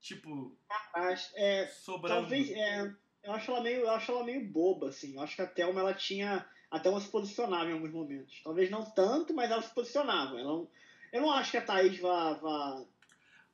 [0.00, 0.56] Tipo,
[0.94, 2.22] Mas, é, sobrando.
[2.22, 2.92] talvez, é,
[3.22, 5.14] eu acho ela meio, eu acho ela meio boba, assim.
[5.14, 8.40] Eu acho que a Thelma ela tinha até ela se posicionava em alguns momentos.
[8.42, 10.38] Talvez não tanto, mas ela se posicionava.
[10.40, 10.66] Ela
[11.14, 12.84] eu não acho que a Thaís vá, vá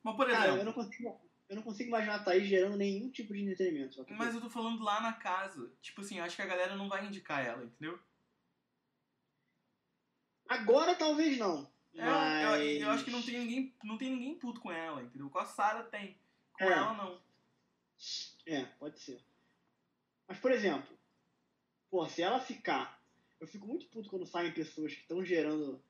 [0.03, 3.11] Mas, por Cara, eu exemplo, não consigo, eu não consigo imaginar a Thaís gerando nenhum
[3.11, 4.03] tipo de entretenimento.
[4.09, 5.71] mas eu tô falando lá na casa.
[5.83, 8.01] Tipo assim, eu acho que a galera não vai indicar ela, entendeu?
[10.49, 11.71] Agora talvez não.
[11.95, 12.61] É, mas...
[12.61, 15.29] eu, eu acho que não tem ninguém, não tem ninguém puto com ela, entendeu?
[15.29, 16.17] Com a Sarah tem.
[16.55, 16.73] Com É.
[16.73, 17.21] ela não.
[18.47, 19.21] É, pode ser.
[20.27, 20.97] Mas, por exemplo,
[21.91, 22.99] pô, se ela ficar.
[23.39, 25.83] Eu fico muito puto quando saem pessoas que estão gerando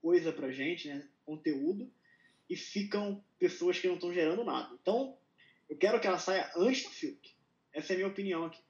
[0.00, 1.06] coisa pra gente, né?
[1.24, 1.90] Conteúdo,
[2.48, 4.74] e ficam pessoas que não estão gerando nada.
[4.80, 5.16] Então,
[5.68, 7.34] eu quero que ela saia antes do Fiuk.
[7.72, 8.62] Essa é a minha opinião aqui.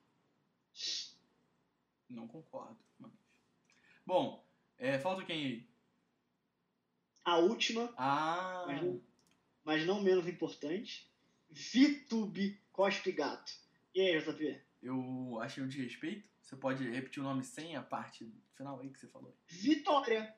[2.08, 2.78] Não concordo.
[2.98, 3.12] Mas...
[4.04, 4.44] Bom,
[4.78, 5.68] é, falta quem aí?
[7.24, 9.02] A última, Ah, mas não,
[9.62, 11.10] mas não menos importante,
[11.50, 13.52] VTube Cospe Gato.
[13.94, 14.62] E aí, JP?
[14.82, 16.28] eu achei um desrespeito.
[16.40, 19.36] Você pode repetir o nome sem a parte final aí que você falou?
[19.46, 20.34] Vitória.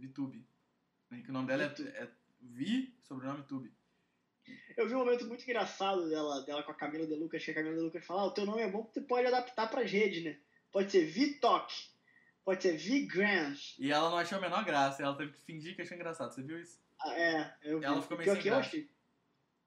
[0.00, 0.46] Vitube.
[1.10, 2.08] Né, Que o nome dela é, é
[2.40, 3.72] Vi, sobrenome Tube.
[4.76, 7.54] Eu vi um momento muito engraçado dela, dela com a Camila De Lucas, que a
[7.54, 9.90] Camila De Lucas fala, ah, o teu nome é bom porque tu pode adaptar pras
[9.90, 10.38] redes, né?
[10.72, 11.72] Pode ser Vitok,
[12.44, 13.54] pode ser Vigram.
[13.78, 16.32] E ela não achou a menor graça, ela teve que fingir que achou engraçado.
[16.32, 16.80] Você viu isso?
[17.00, 17.84] Ah, é, eu vi.
[17.84, 18.90] Ela ficou meio sem que eu achei.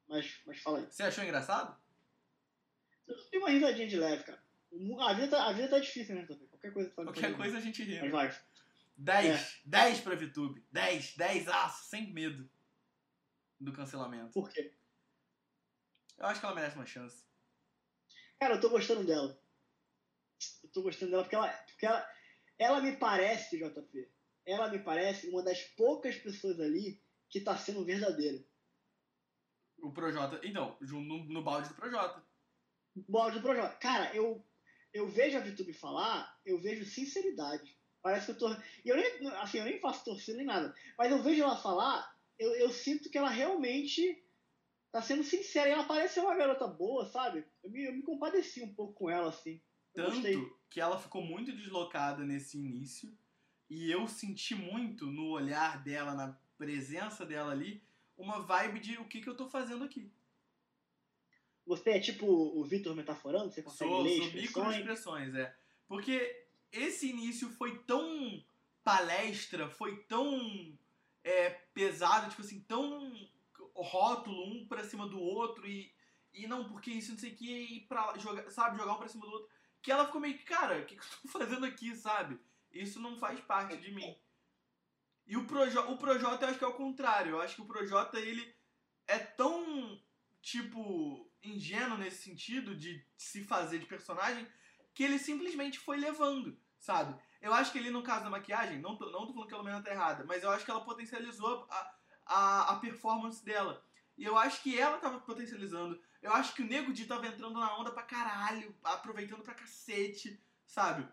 [0.07, 0.87] Mas, mas fala aí.
[0.89, 1.77] Você achou engraçado?
[3.07, 4.41] Eu dei uma risadinha de leve, cara.
[4.99, 6.25] A vida tá, a vida tá difícil, né.
[6.25, 7.99] Qualquer coisa pode Qualquer coisa a gente ri.
[8.01, 8.43] Mas vai.
[8.97, 9.61] 10.
[9.65, 10.65] 10 pra Vitube.
[10.71, 11.15] 10.
[11.15, 12.49] 10 aço, sem medo
[13.59, 14.31] do cancelamento.
[14.31, 14.73] Por quê?
[16.17, 17.25] Eu acho que ela merece uma chance.
[18.39, 19.39] Cara, eu tô gostando dela.
[20.63, 22.09] Eu tô gostando dela porque ela, porque ela,
[22.57, 24.11] ela me parece, JP,
[24.45, 28.43] ela me parece uma das poucas pessoas ali que tá sendo verdadeira.
[29.79, 30.39] O Projota.
[30.43, 32.23] Então, no, no balde do Projota.
[33.13, 33.75] Áudio do Projota.
[33.77, 34.45] Cara, eu,
[34.93, 37.77] eu vejo a VTube falar, eu vejo sinceridade.
[38.03, 38.53] Parece que eu tô.
[38.83, 40.75] E eu nem, assim, eu nem faço torcida nem nada.
[40.97, 44.21] Mas eu vejo ela falar, eu, eu sinto que ela realmente
[44.91, 45.69] tá sendo sincera.
[45.69, 47.45] E ela parece ser uma garota boa, sabe?
[47.63, 49.61] Eu me, eu me compadeci um pouco com ela, assim.
[49.95, 50.35] Eu gostei.
[50.35, 53.17] Tanto que ela ficou muito deslocada nesse início.
[53.69, 57.81] E eu senti muito no olhar dela, na presença dela ali,
[58.17, 60.11] uma vibe de o que, que eu tô fazendo aqui.
[61.65, 63.49] Você é tipo o Vitor metaforando?
[63.49, 64.47] Você consegue Sou, ler sou expressões?
[64.47, 65.55] microexpressões, é.
[65.87, 66.42] Porque
[66.73, 68.43] esse início foi tão
[68.83, 70.77] palestra, foi tão
[71.23, 73.29] é, pesado, tipo assim, tão
[73.75, 75.93] rótulo um pra cima do outro e,
[76.33, 79.07] e não, porque isso não sei o que, e pra jogar, sabe, jogar um pra
[79.07, 79.49] cima do outro,
[79.81, 82.39] que ela ficou meio que, cara, o que, que eu tô fazendo aqui, sabe?
[82.71, 84.17] Isso não faz parte de mim.
[85.25, 87.67] E o, Projo, o Projota eu acho que é o contrário, eu acho que o
[87.67, 88.53] Projota, ele
[89.07, 90.01] é tão,
[90.41, 94.47] tipo, ingênuo nesse sentido de se fazer de personagem,
[94.93, 97.15] que ele simplesmente foi levando, sabe?
[97.41, 99.57] Eu acho que ele, no caso da maquiagem, não tô, não tô falando que a
[99.57, 101.95] Lumena tá errada, mas eu acho que ela potencializou a,
[102.25, 103.81] a, a performance dela.
[104.17, 105.99] E eu acho que ela tava potencializando.
[106.21, 110.43] Eu acho que o Nego Di tava entrando na onda pra caralho, aproveitando pra cacete,
[110.65, 111.07] sabe?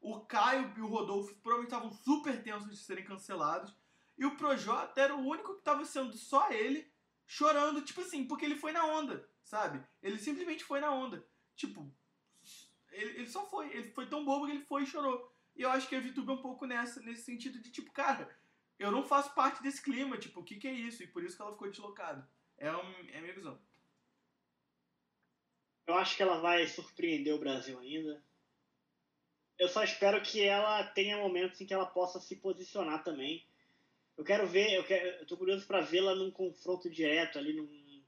[0.00, 3.74] O Caio e o Rodolfo provavelmente estavam super tensos de serem cancelados.
[4.18, 6.92] E o Projota era o único que tava sendo só ele,
[7.26, 9.82] chorando, tipo assim, porque ele foi na onda, sabe?
[10.02, 11.26] Ele simplesmente foi na onda.
[11.54, 11.90] Tipo,
[12.90, 13.68] ele, ele só foi.
[13.74, 15.32] Ele foi tão bobo que ele foi e chorou.
[15.54, 18.28] E eu acho que a VTube é um pouco nessa, nesse sentido de, tipo, cara,
[18.78, 21.02] eu não faço parte desse clima, tipo, o que, que é isso?
[21.02, 22.28] E por isso que ela ficou deslocada.
[22.58, 23.58] É, um, é a minha visão.
[25.86, 28.22] Eu acho que ela vai surpreender o Brasil ainda.
[29.58, 33.46] Eu só espero que ela tenha momentos em que ela possa se posicionar também.
[34.16, 38.04] Eu quero ver, eu, quero, eu tô curioso para vê-la num confronto direto ali, num,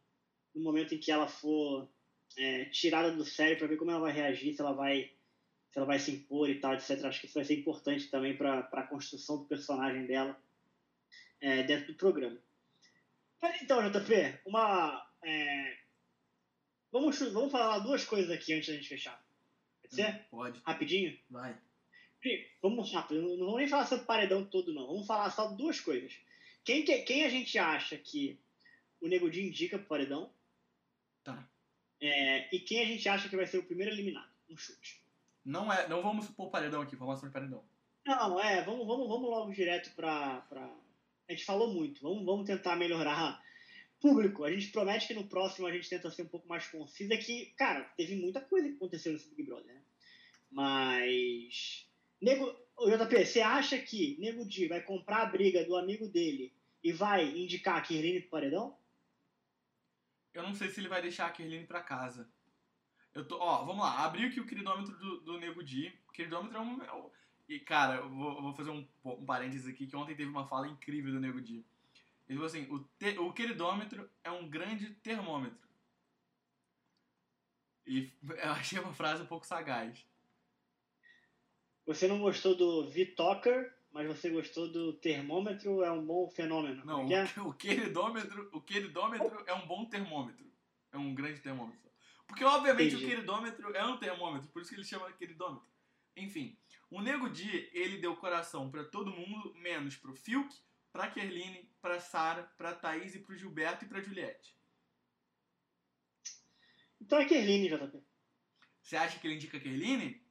[0.54, 1.88] num momento em que ela for
[2.36, 5.12] é, tirada do sério, para ver como ela vai reagir, se ela vai
[5.70, 7.04] se ela vai se impor e tal, etc.
[7.04, 10.40] Acho que isso vai ser importante também para a construção do personagem dela
[11.40, 12.38] é, dentro do programa.
[13.40, 15.06] Mas então, JP, uma.
[15.22, 15.78] É,
[16.90, 19.22] vamos, vamos falar duas coisas aqui antes da gente fechar.
[19.82, 20.26] Pode ser?
[20.30, 20.60] Pode.
[20.64, 21.18] Rapidinho?
[21.30, 21.58] Vai.
[22.60, 24.86] Vamos rápido, não vamos nem falar sobre o paredão todo, não.
[24.86, 26.18] Vamos falar só duas coisas.
[26.64, 28.38] Quem, que, quem a gente acha que
[29.00, 30.32] o Nego Di indica pro paredão?
[31.22, 31.48] Tá.
[32.00, 34.30] É, e quem a gente acha que vai ser o primeiro eliminado?
[34.48, 35.02] Um chute.
[35.44, 37.64] Não, é, não vamos supor paredão aqui, vamos sobre paredão.
[38.06, 40.62] Não, é, vamos, vamos, vamos logo direto pra, pra.
[41.28, 43.42] A gente falou muito, vamos, vamos tentar melhorar.
[44.00, 47.16] Público, a gente promete que no próximo a gente tenta ser um pouco mais concisa,
[47.16, 49.82] que, cara, teve muita coisa que aconteceu nesse Big Brother, né?
[50.50, 51.86] Mas.
[52.20, 52.46] Nego,
[52.86, 56.52] JP, você acha que Nego Di vai comprar a briga do amigo dele
[56.82, 58.77] e vai indicar a Kirline pro paredão?
[60.34, 62.28] Eu não sei se ele vai deixar a Kirline pra casa.
[63.14, 65.92] Eu tô, ó, vamos lá, abri aqui o queridômetro do, do Nego Di.
[66.12, 66.82] Queridômetro é um.
[66.82, 67.10] É um
[67.48, 70.46] e, cara, eu vou, eu vou fazer um, um parênteses aqui, que ontem teve uma
[70.46, 71.64] fala incrível do Nego Di.
[72.28, 75.66] Ele falou assim: o, te, o queridômetro é um grande termômetro.
[77.86, 80.04] E eu achei uma frase um pouco sagaz.
[81.86, 86.84] Você não gostou do V-Talker, mas você gostou do termômetro, é um bom fenômeno.
[86.84, 87.24] Não, é?
[87.38, 90.46] o, o queridômetro, o queridômetro é um bom termômetro.
[90.92, 91.90] É um grande termômetro.
[92.24, 93.04] Porque, obviamente, Entendi.
[93.04, 95.68] o queridômetro é um termômetro, por isso que ele chama queridômetro.
[96.16, 96.56] Enfim,
[96.88, 100.56] o Nego Di, ele deu coração para todo mundo, menos pro Fiuk,
[100.92, 104.56] pra Kerline, pra Sara, pra Thaís e pro Gilberto e pra Juliette.
[107.00, 108.00] Então é Kerline, JP.
[108.80, 110.24] Você acha que ele indica Kerline?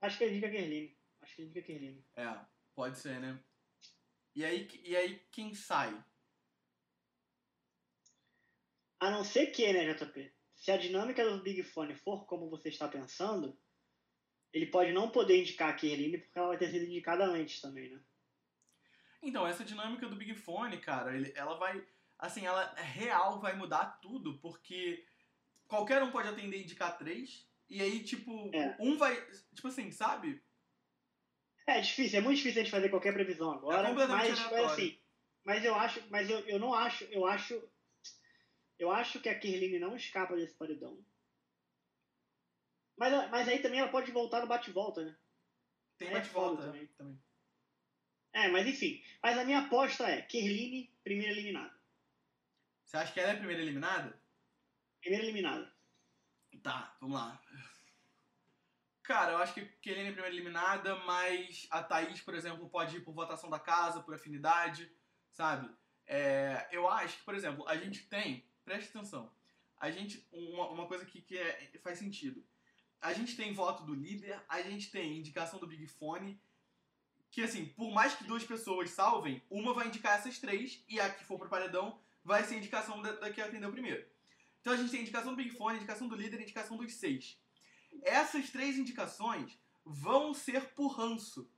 [0.00, 0.96] Acho que ele indica Kerline.
[1.20, 2.06] Acho que ele indica Kerline.
[2.14, 3.38] É, pode ser, né?
[4.34, 6.02] E aí, e aí quem sai?
[9.00, 10.32] A não ser que, né, JP?
[10.54, 13.58] Se a dinâmica do Big Fone for como você está pensando,
[14.52, 17.90] ele pode não poder indicar a Kerline porque ela vai ter sido indicada antes também,
[17.90, 18.00] né?
[19.22, 21.84] Então, essa dinâmica do Big Fone, cara, ele, ela vai.
[22.18, 25.04] Assim, ela real vai mudar tudo, porque
[25.66, 28.76] qualquer um pode atender e indicar três, e aí, tipo, é.
[28.78, 29.20] um vai.
[29.54, 30.42] Tipo assim, sabe?
[31.66, 33.88] É difícil, é muito difícil a gente fazer qualquer previsão agora.
[33.88, 34.98] É mas, mas assim,
[35.44, 37.62] mas eu acho, mas eu, eu não acho, eu acho
[38.82, 40.98] eu acho que a Kirline não escapa desse paredão.
[42.96, 45.16] Mas, mas aí também ela pode voltar no bate-volta, né?
[45.96, 46.86] Tem é bate-volta também.
[46.98, 47.22] também.
[48.32, 49.00] É, mas enfim.
[49.22, 51.72] Mas a minha aposta é Kirline, primeira eliminada.
[52.84, 54.20] Você acha que ela é a primeira eliminada?
[55.00, 55.72] Primeira eliminada.
[56.60, 57.40] Tá, vamos lá.
[59.02, 63.00] Cara, eu acho que Kirline é primeira eliminada, mas a Thaís, por exemplo, pode ir
[63.00, 64.90] por votação da casa, por afinidade,
[65.32, 65.68] sabe?
[66.06, 69.32] É, eu acho que, por exemplo, a gente tem preste atenção.
[69.76, 72.44] A gente, uma, uma coisa aqui que é, faz sentido.
[73.00, 76.40] A gente tem voto do líder, a gente tem indicação do Big Fone,
[77.32, 81.10] que assim, por mais que duas pessoas salvem, uma vai indicar essas três, e a
[81.10, 84.06] que for pro paredão vai ser a indicação da, da que atendeu primeiro.
[84.60, 87.41] Então a gente tem indicação do Big Fone, indicação do líder indicação dos seis.
[88.02, 91.50] Essas três indicações vão ser por ranço.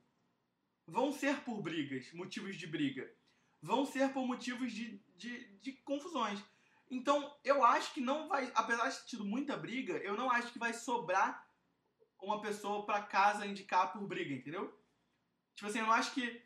[0.87, 3.11] Vão ser por brigas, motivos de briga.
[3.61, 6.43] Vão ser por motivos de, de, de confusões.
[6.89, 10.51] Então, eu acho que não vai, apesar de ter tido muita briga, eu não acho
[10.51, 11.49] que vai sobrar
[12.21, 14.79] uma pessoa para casa indicar por briga, entendeu?
[15.55, 16.43] Tipo assim, eu não acho que.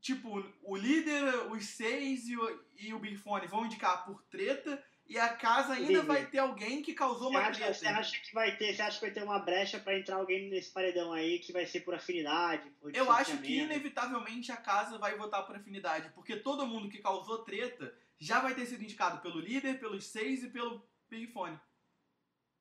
[0.00, 4.82] Tipo, o líder, os seis e o, e o Big Fone vão indicar por treta
[5.08, 7.72] e a casa ainda vai ter alguém que causou uma acha.
[7.72, 10.50] Você acha que vai ter, você acha que vai ter uma brecha para entrar alguém
[10.50, 12.68] nesse paredão aí que vai ser por afinidade?
[12.78, 16.98] Por eu acho que inevitavelmente a casa vai votar por afinidade, porque todo mundo que
[16.98, 21.58] causou treta já vai ter sido indicado pelo líder, pelos seis e pelo Big Fone.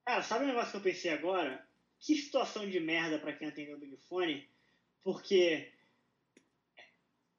[0.05, 1.67] Cara, sabe um negócio que eu pensei agora?
[1.99, 4.47] Que situação de merda para quem atendeu o Big Fone,
[5.03, 5.69] porque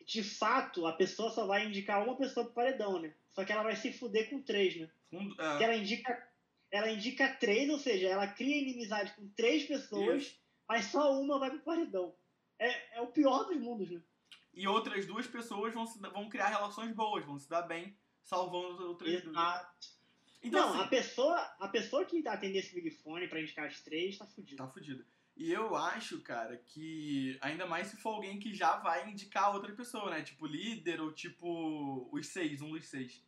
[0.05, 3.15] de fato a pessoa só vai indicar uma pessoa pro paredão, né?
[3.31, 4.91] Só que ela vai se fuder com três, né?
[5.11, 5.63] Fundo, é.
[5.65, 6.29] ela indica
[6.71, 10.39] ela indica três, ou seja, ela cria inimizade com três pessoas, Isso.
[10.69, 12.15] mas só uma vai pro paredão.
[12.59, 14.03] É, é o pior dos mundos, né?
[14.53, 18.75] E outras duas pessoas vão, se, vão criar relações boas, vão se dar bem salvando
[18.75, 19.99] os outros Exato.
[20.43, 23.81] Então, não, assim, a, pessoa, a pessoa que atender esse Big Fone pra indicar as
[23.81, 24.63] três tá fudida.
[24.63, 25.05] Tá fudida.
[25.37, 29.73] E eu acho, cara, que ainda mais se for alguém que já vai indicar outra
[29.73, 30.23] pessoa, né?
[30.23, 33.25] Tipo líder ou tipo os seis, um dos seis.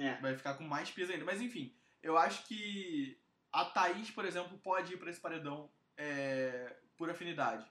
[0.00, 0.14] É.
[0.20, 1.24] Vai ficar com mais peso ainda.
[1.24, 3.18] Mas enfim, eu acho que
[3.52, 7.70] a Thaís, por exemplo, pode ir pra esse paredão é, por afinidade.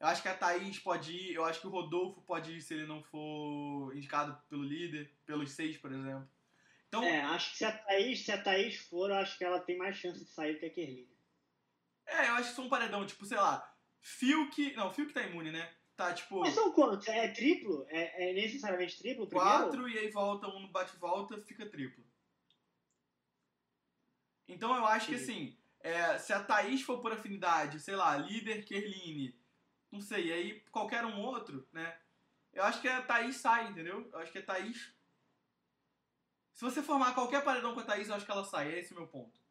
[0.00, 2.74] Eu acho que a Thaís pode ir, eu acho que o Rodolfo pode ir se
[2.74, 6.28] ele não for indicado pelo líder, pelos seis, por exemplo.
[6.88, 9.60] Então, É, acho que se a, Thaís, se a Thaís for, eu acho que ela
[9.60, 11.08] tem mais chance de sair do que a Kerline.
[12.06, 14.74] é, eu acho que são um paredão, tipo, sei lá, Fiuk.
[14.76, 15.72] Não, Fiuk tá imune, né?
[15.96, 17.06] Tá tipo Mas são quantos?
[17.06, 17.86] É triplo?
[17.88, 19.50] É, é necessariamente triplo primeiro?
[19.52, 22.04] quatro e aí volta um no bate-volta, fica triplo.
[24.48, 25.30] Então eu acho que Entendi.
[25.30, 29.38] assim, é, se a Thaís for por afinidade, sei lá, líder Kerline,
[29.90, 31.96] não sei, aí qualquer um outro, né?
[32.52, 34.08] Eu acho que a Thaís sai, entendeu?
[34.12, 34.92] Eu acho que a Thaís.
[36.52, 38.72] Se você formar qualquer paredão com a Thaís, eu acho que ela sai.
[38.72, 39.43] É esse o meu ponto.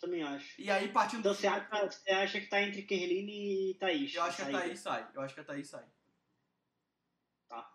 [0.00, 0.60] Também acho.
[0.60, 4.14] E aí, partindo Então você acha, você acha que tá entre Kerline e Thaís?
[4.14, 4.50] Eu acho que a?
[4.50, 5.10] Thaís sai.
[5.14, 5.84] Eu acho que a Thaís sai.
[7.48, 7.72] Tá.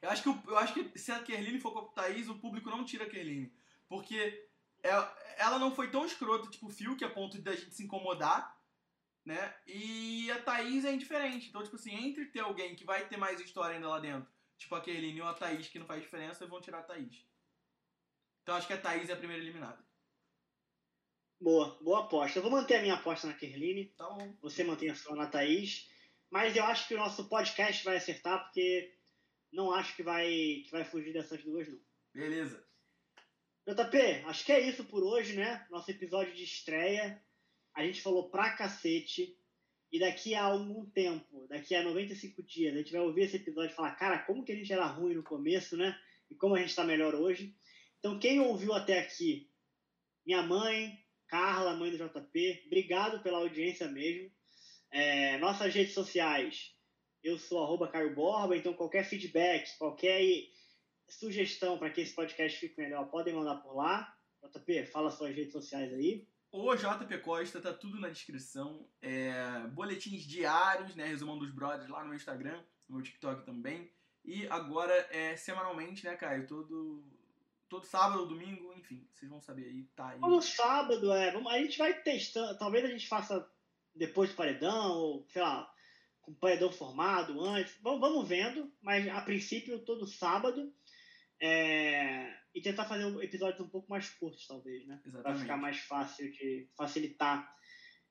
[0.00, 2.70] Eu acho que, eu acho que se a Kerline for com a Thaís, o público
[2.70, 3.52] não tira a Kerline.
[3.88, 4.48] Porque
[4.82, 4.90] é-
[5.38, 8.58] ela não foi tão escrota, tipo, o Fiuk, a ponto da gente se incomodar,
[9.24, 9.54] né?
[9.66, 11.48] E a Thaís é indiferente.
[11.48, 14.74] Então, tipo assim, entre ter alguém que vai ter mais história ainda lá dentro, tipo
[14.74, 17.26] a Kerline ou a Thaís, que não faz diferença, vão tirar a Thaís.
[18.42, 19.84] Então, acho que a Thaís é a primeira eliminada.
[21.40, 22.38] Boa, boa aposta.
[22.38, 23.86] Eu vou manter a minha aposta na Kerline.
[23.96, 24.36] Tá bom.
[24.42, 25.90] Você mantém a sua na Thaís.
[26.30, 28.96] Mas eu acho que o nosso podcast vai acertar, porque
[29.52, 30.26] não acho que vai,
[30.64, 31.80] que vai fugir dessas duas, não.
[32.12, 32.64] Beleza.
[33.66, 35.66] JP, acho que é isso por hoje, né?
[35.70, 37.22] Nosso episódio de estreia.
[37.74, 39.38] A gente falou pra cacete.
[39.92, 43.70] E daqui a algum tempo, daqui a 95 dias, a gente vai ouvir esse episódio
[43.70, 45.96] e falar, cara, como que a gente era ruim no começo, né?
[46.28, 47.56] E como a gente tá melhor hoje.
[48.00, 49.48] Então, quem ouviu até aqui,
[50.26, 51.03] minha mãe,
[51.34, 54.30] Carla, mãe do JP, obrigado pela audiência mesmo.
[54.88, 56.72] É, nossas redes sociais,
[57.24, 60.22] eu sou arroba Caio Borba, então qualquer feedback, qualquer
[61.08, 64.16] sugestão para que esse podcast fique melhor, podem mandar por lá.
[64.44, 66.24] JP, fala suas redes sociais aí.
[66.52, 68.88] O JP Costa, tá tudo na descrição.
[69.02, 71.04] É, boletins diários, né?
[71.04, 73.90] Resumão dos brothers lá no meu Instagram, no meu TikTok também.
[74.24, 76.46] E agora é semanalmente, né, Caio?
[76.46, 77.02] Todo,
[77.74, 80.20] todo sábado ou domingo, enfim, vocês vão saber aí, tá aí.
[80.20, 83.48] No sábado, é, vamos- a gente vai testando, talvez a gente faça
[83.94, 85.68] depois do paredão, ou sei lá,
[86.22, 87.76] com o paredão formado antes.
[87.82, 90.72] Vamos, vamos vendo, mas a princípio todo sábado.
[91.40, 94.96] É, e tentar fazer um- episódios um pouco mais curtos, talvez, né?
[95.02, 95.40] Pra Exatamente.
[95.42, 97.52] ficar mais fácil de facilitar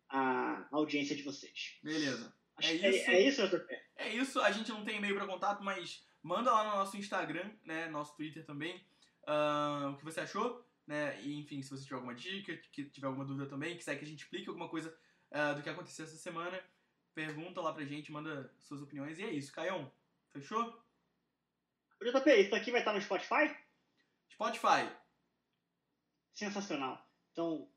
[0.09, 1.79] a audiência de vocês.
[1.81, 2.35] Beleza.
[2.57, 3.09] Acho É que isso.
[3.09, 3.81] é isso, JP?
[3.95, 7.49] É isso, a gente não tem e-mail pra contato, mas manda lá no nosso Instagram,
[7.63, 8.85] né, nosso Twitter também,
[9.25, 13.07] ah, o que você achou, né, e enfim, se você tiver alguma dica, que tiver
[13.07, 14.95] alguma dúvida também, quiser que a gente explique alguma coisa
[15.31, 16.61] ah, do que aconteceu essa semana,
[17.13, 19.91] pergunta lá pra gente, manda suas opiniões, e é isso, Caião,
[20.31, 20.81] fechou?
[22.01, 23.55] JP, isso aqui vai estar no Spotify?
[24.29, 24.91] Spotify,
[26.33, 27.07] Sensacional.
[27.31, 27.69] Então,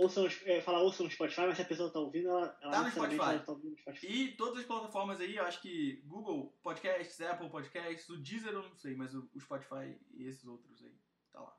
[0.00, 2.82] ouçam, é, falar ouçam no Spotify, mas se a pessoa está ouvindo, ela, ela Tá
[2.82, 3.20] no Spotify.
[3.20, 4.06] ela tá ouvindo no Spotify.
[4.06, 8.62] e todas as plataformas aí, eu acho que Google Podcasts, Apple Podcasts, o Deezer eu
[8.62, 10.94] não sei, mas o, o Spotify e esses outros aí,
[11.32, 11.56] tá lá.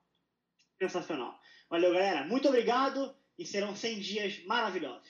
[0.79, 1.39] Sensacional.
[1.69, 2.25] Valeu, galera.
[2.27, 5.09] Muito obrigado e serão 100 dias maravilhosos.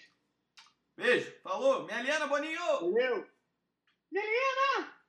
[0.96, 2.60] Beijo, falou, minha Liana Boninho!
[2.60, 3.28] Valeu!
[4.12, 5.01] Melina!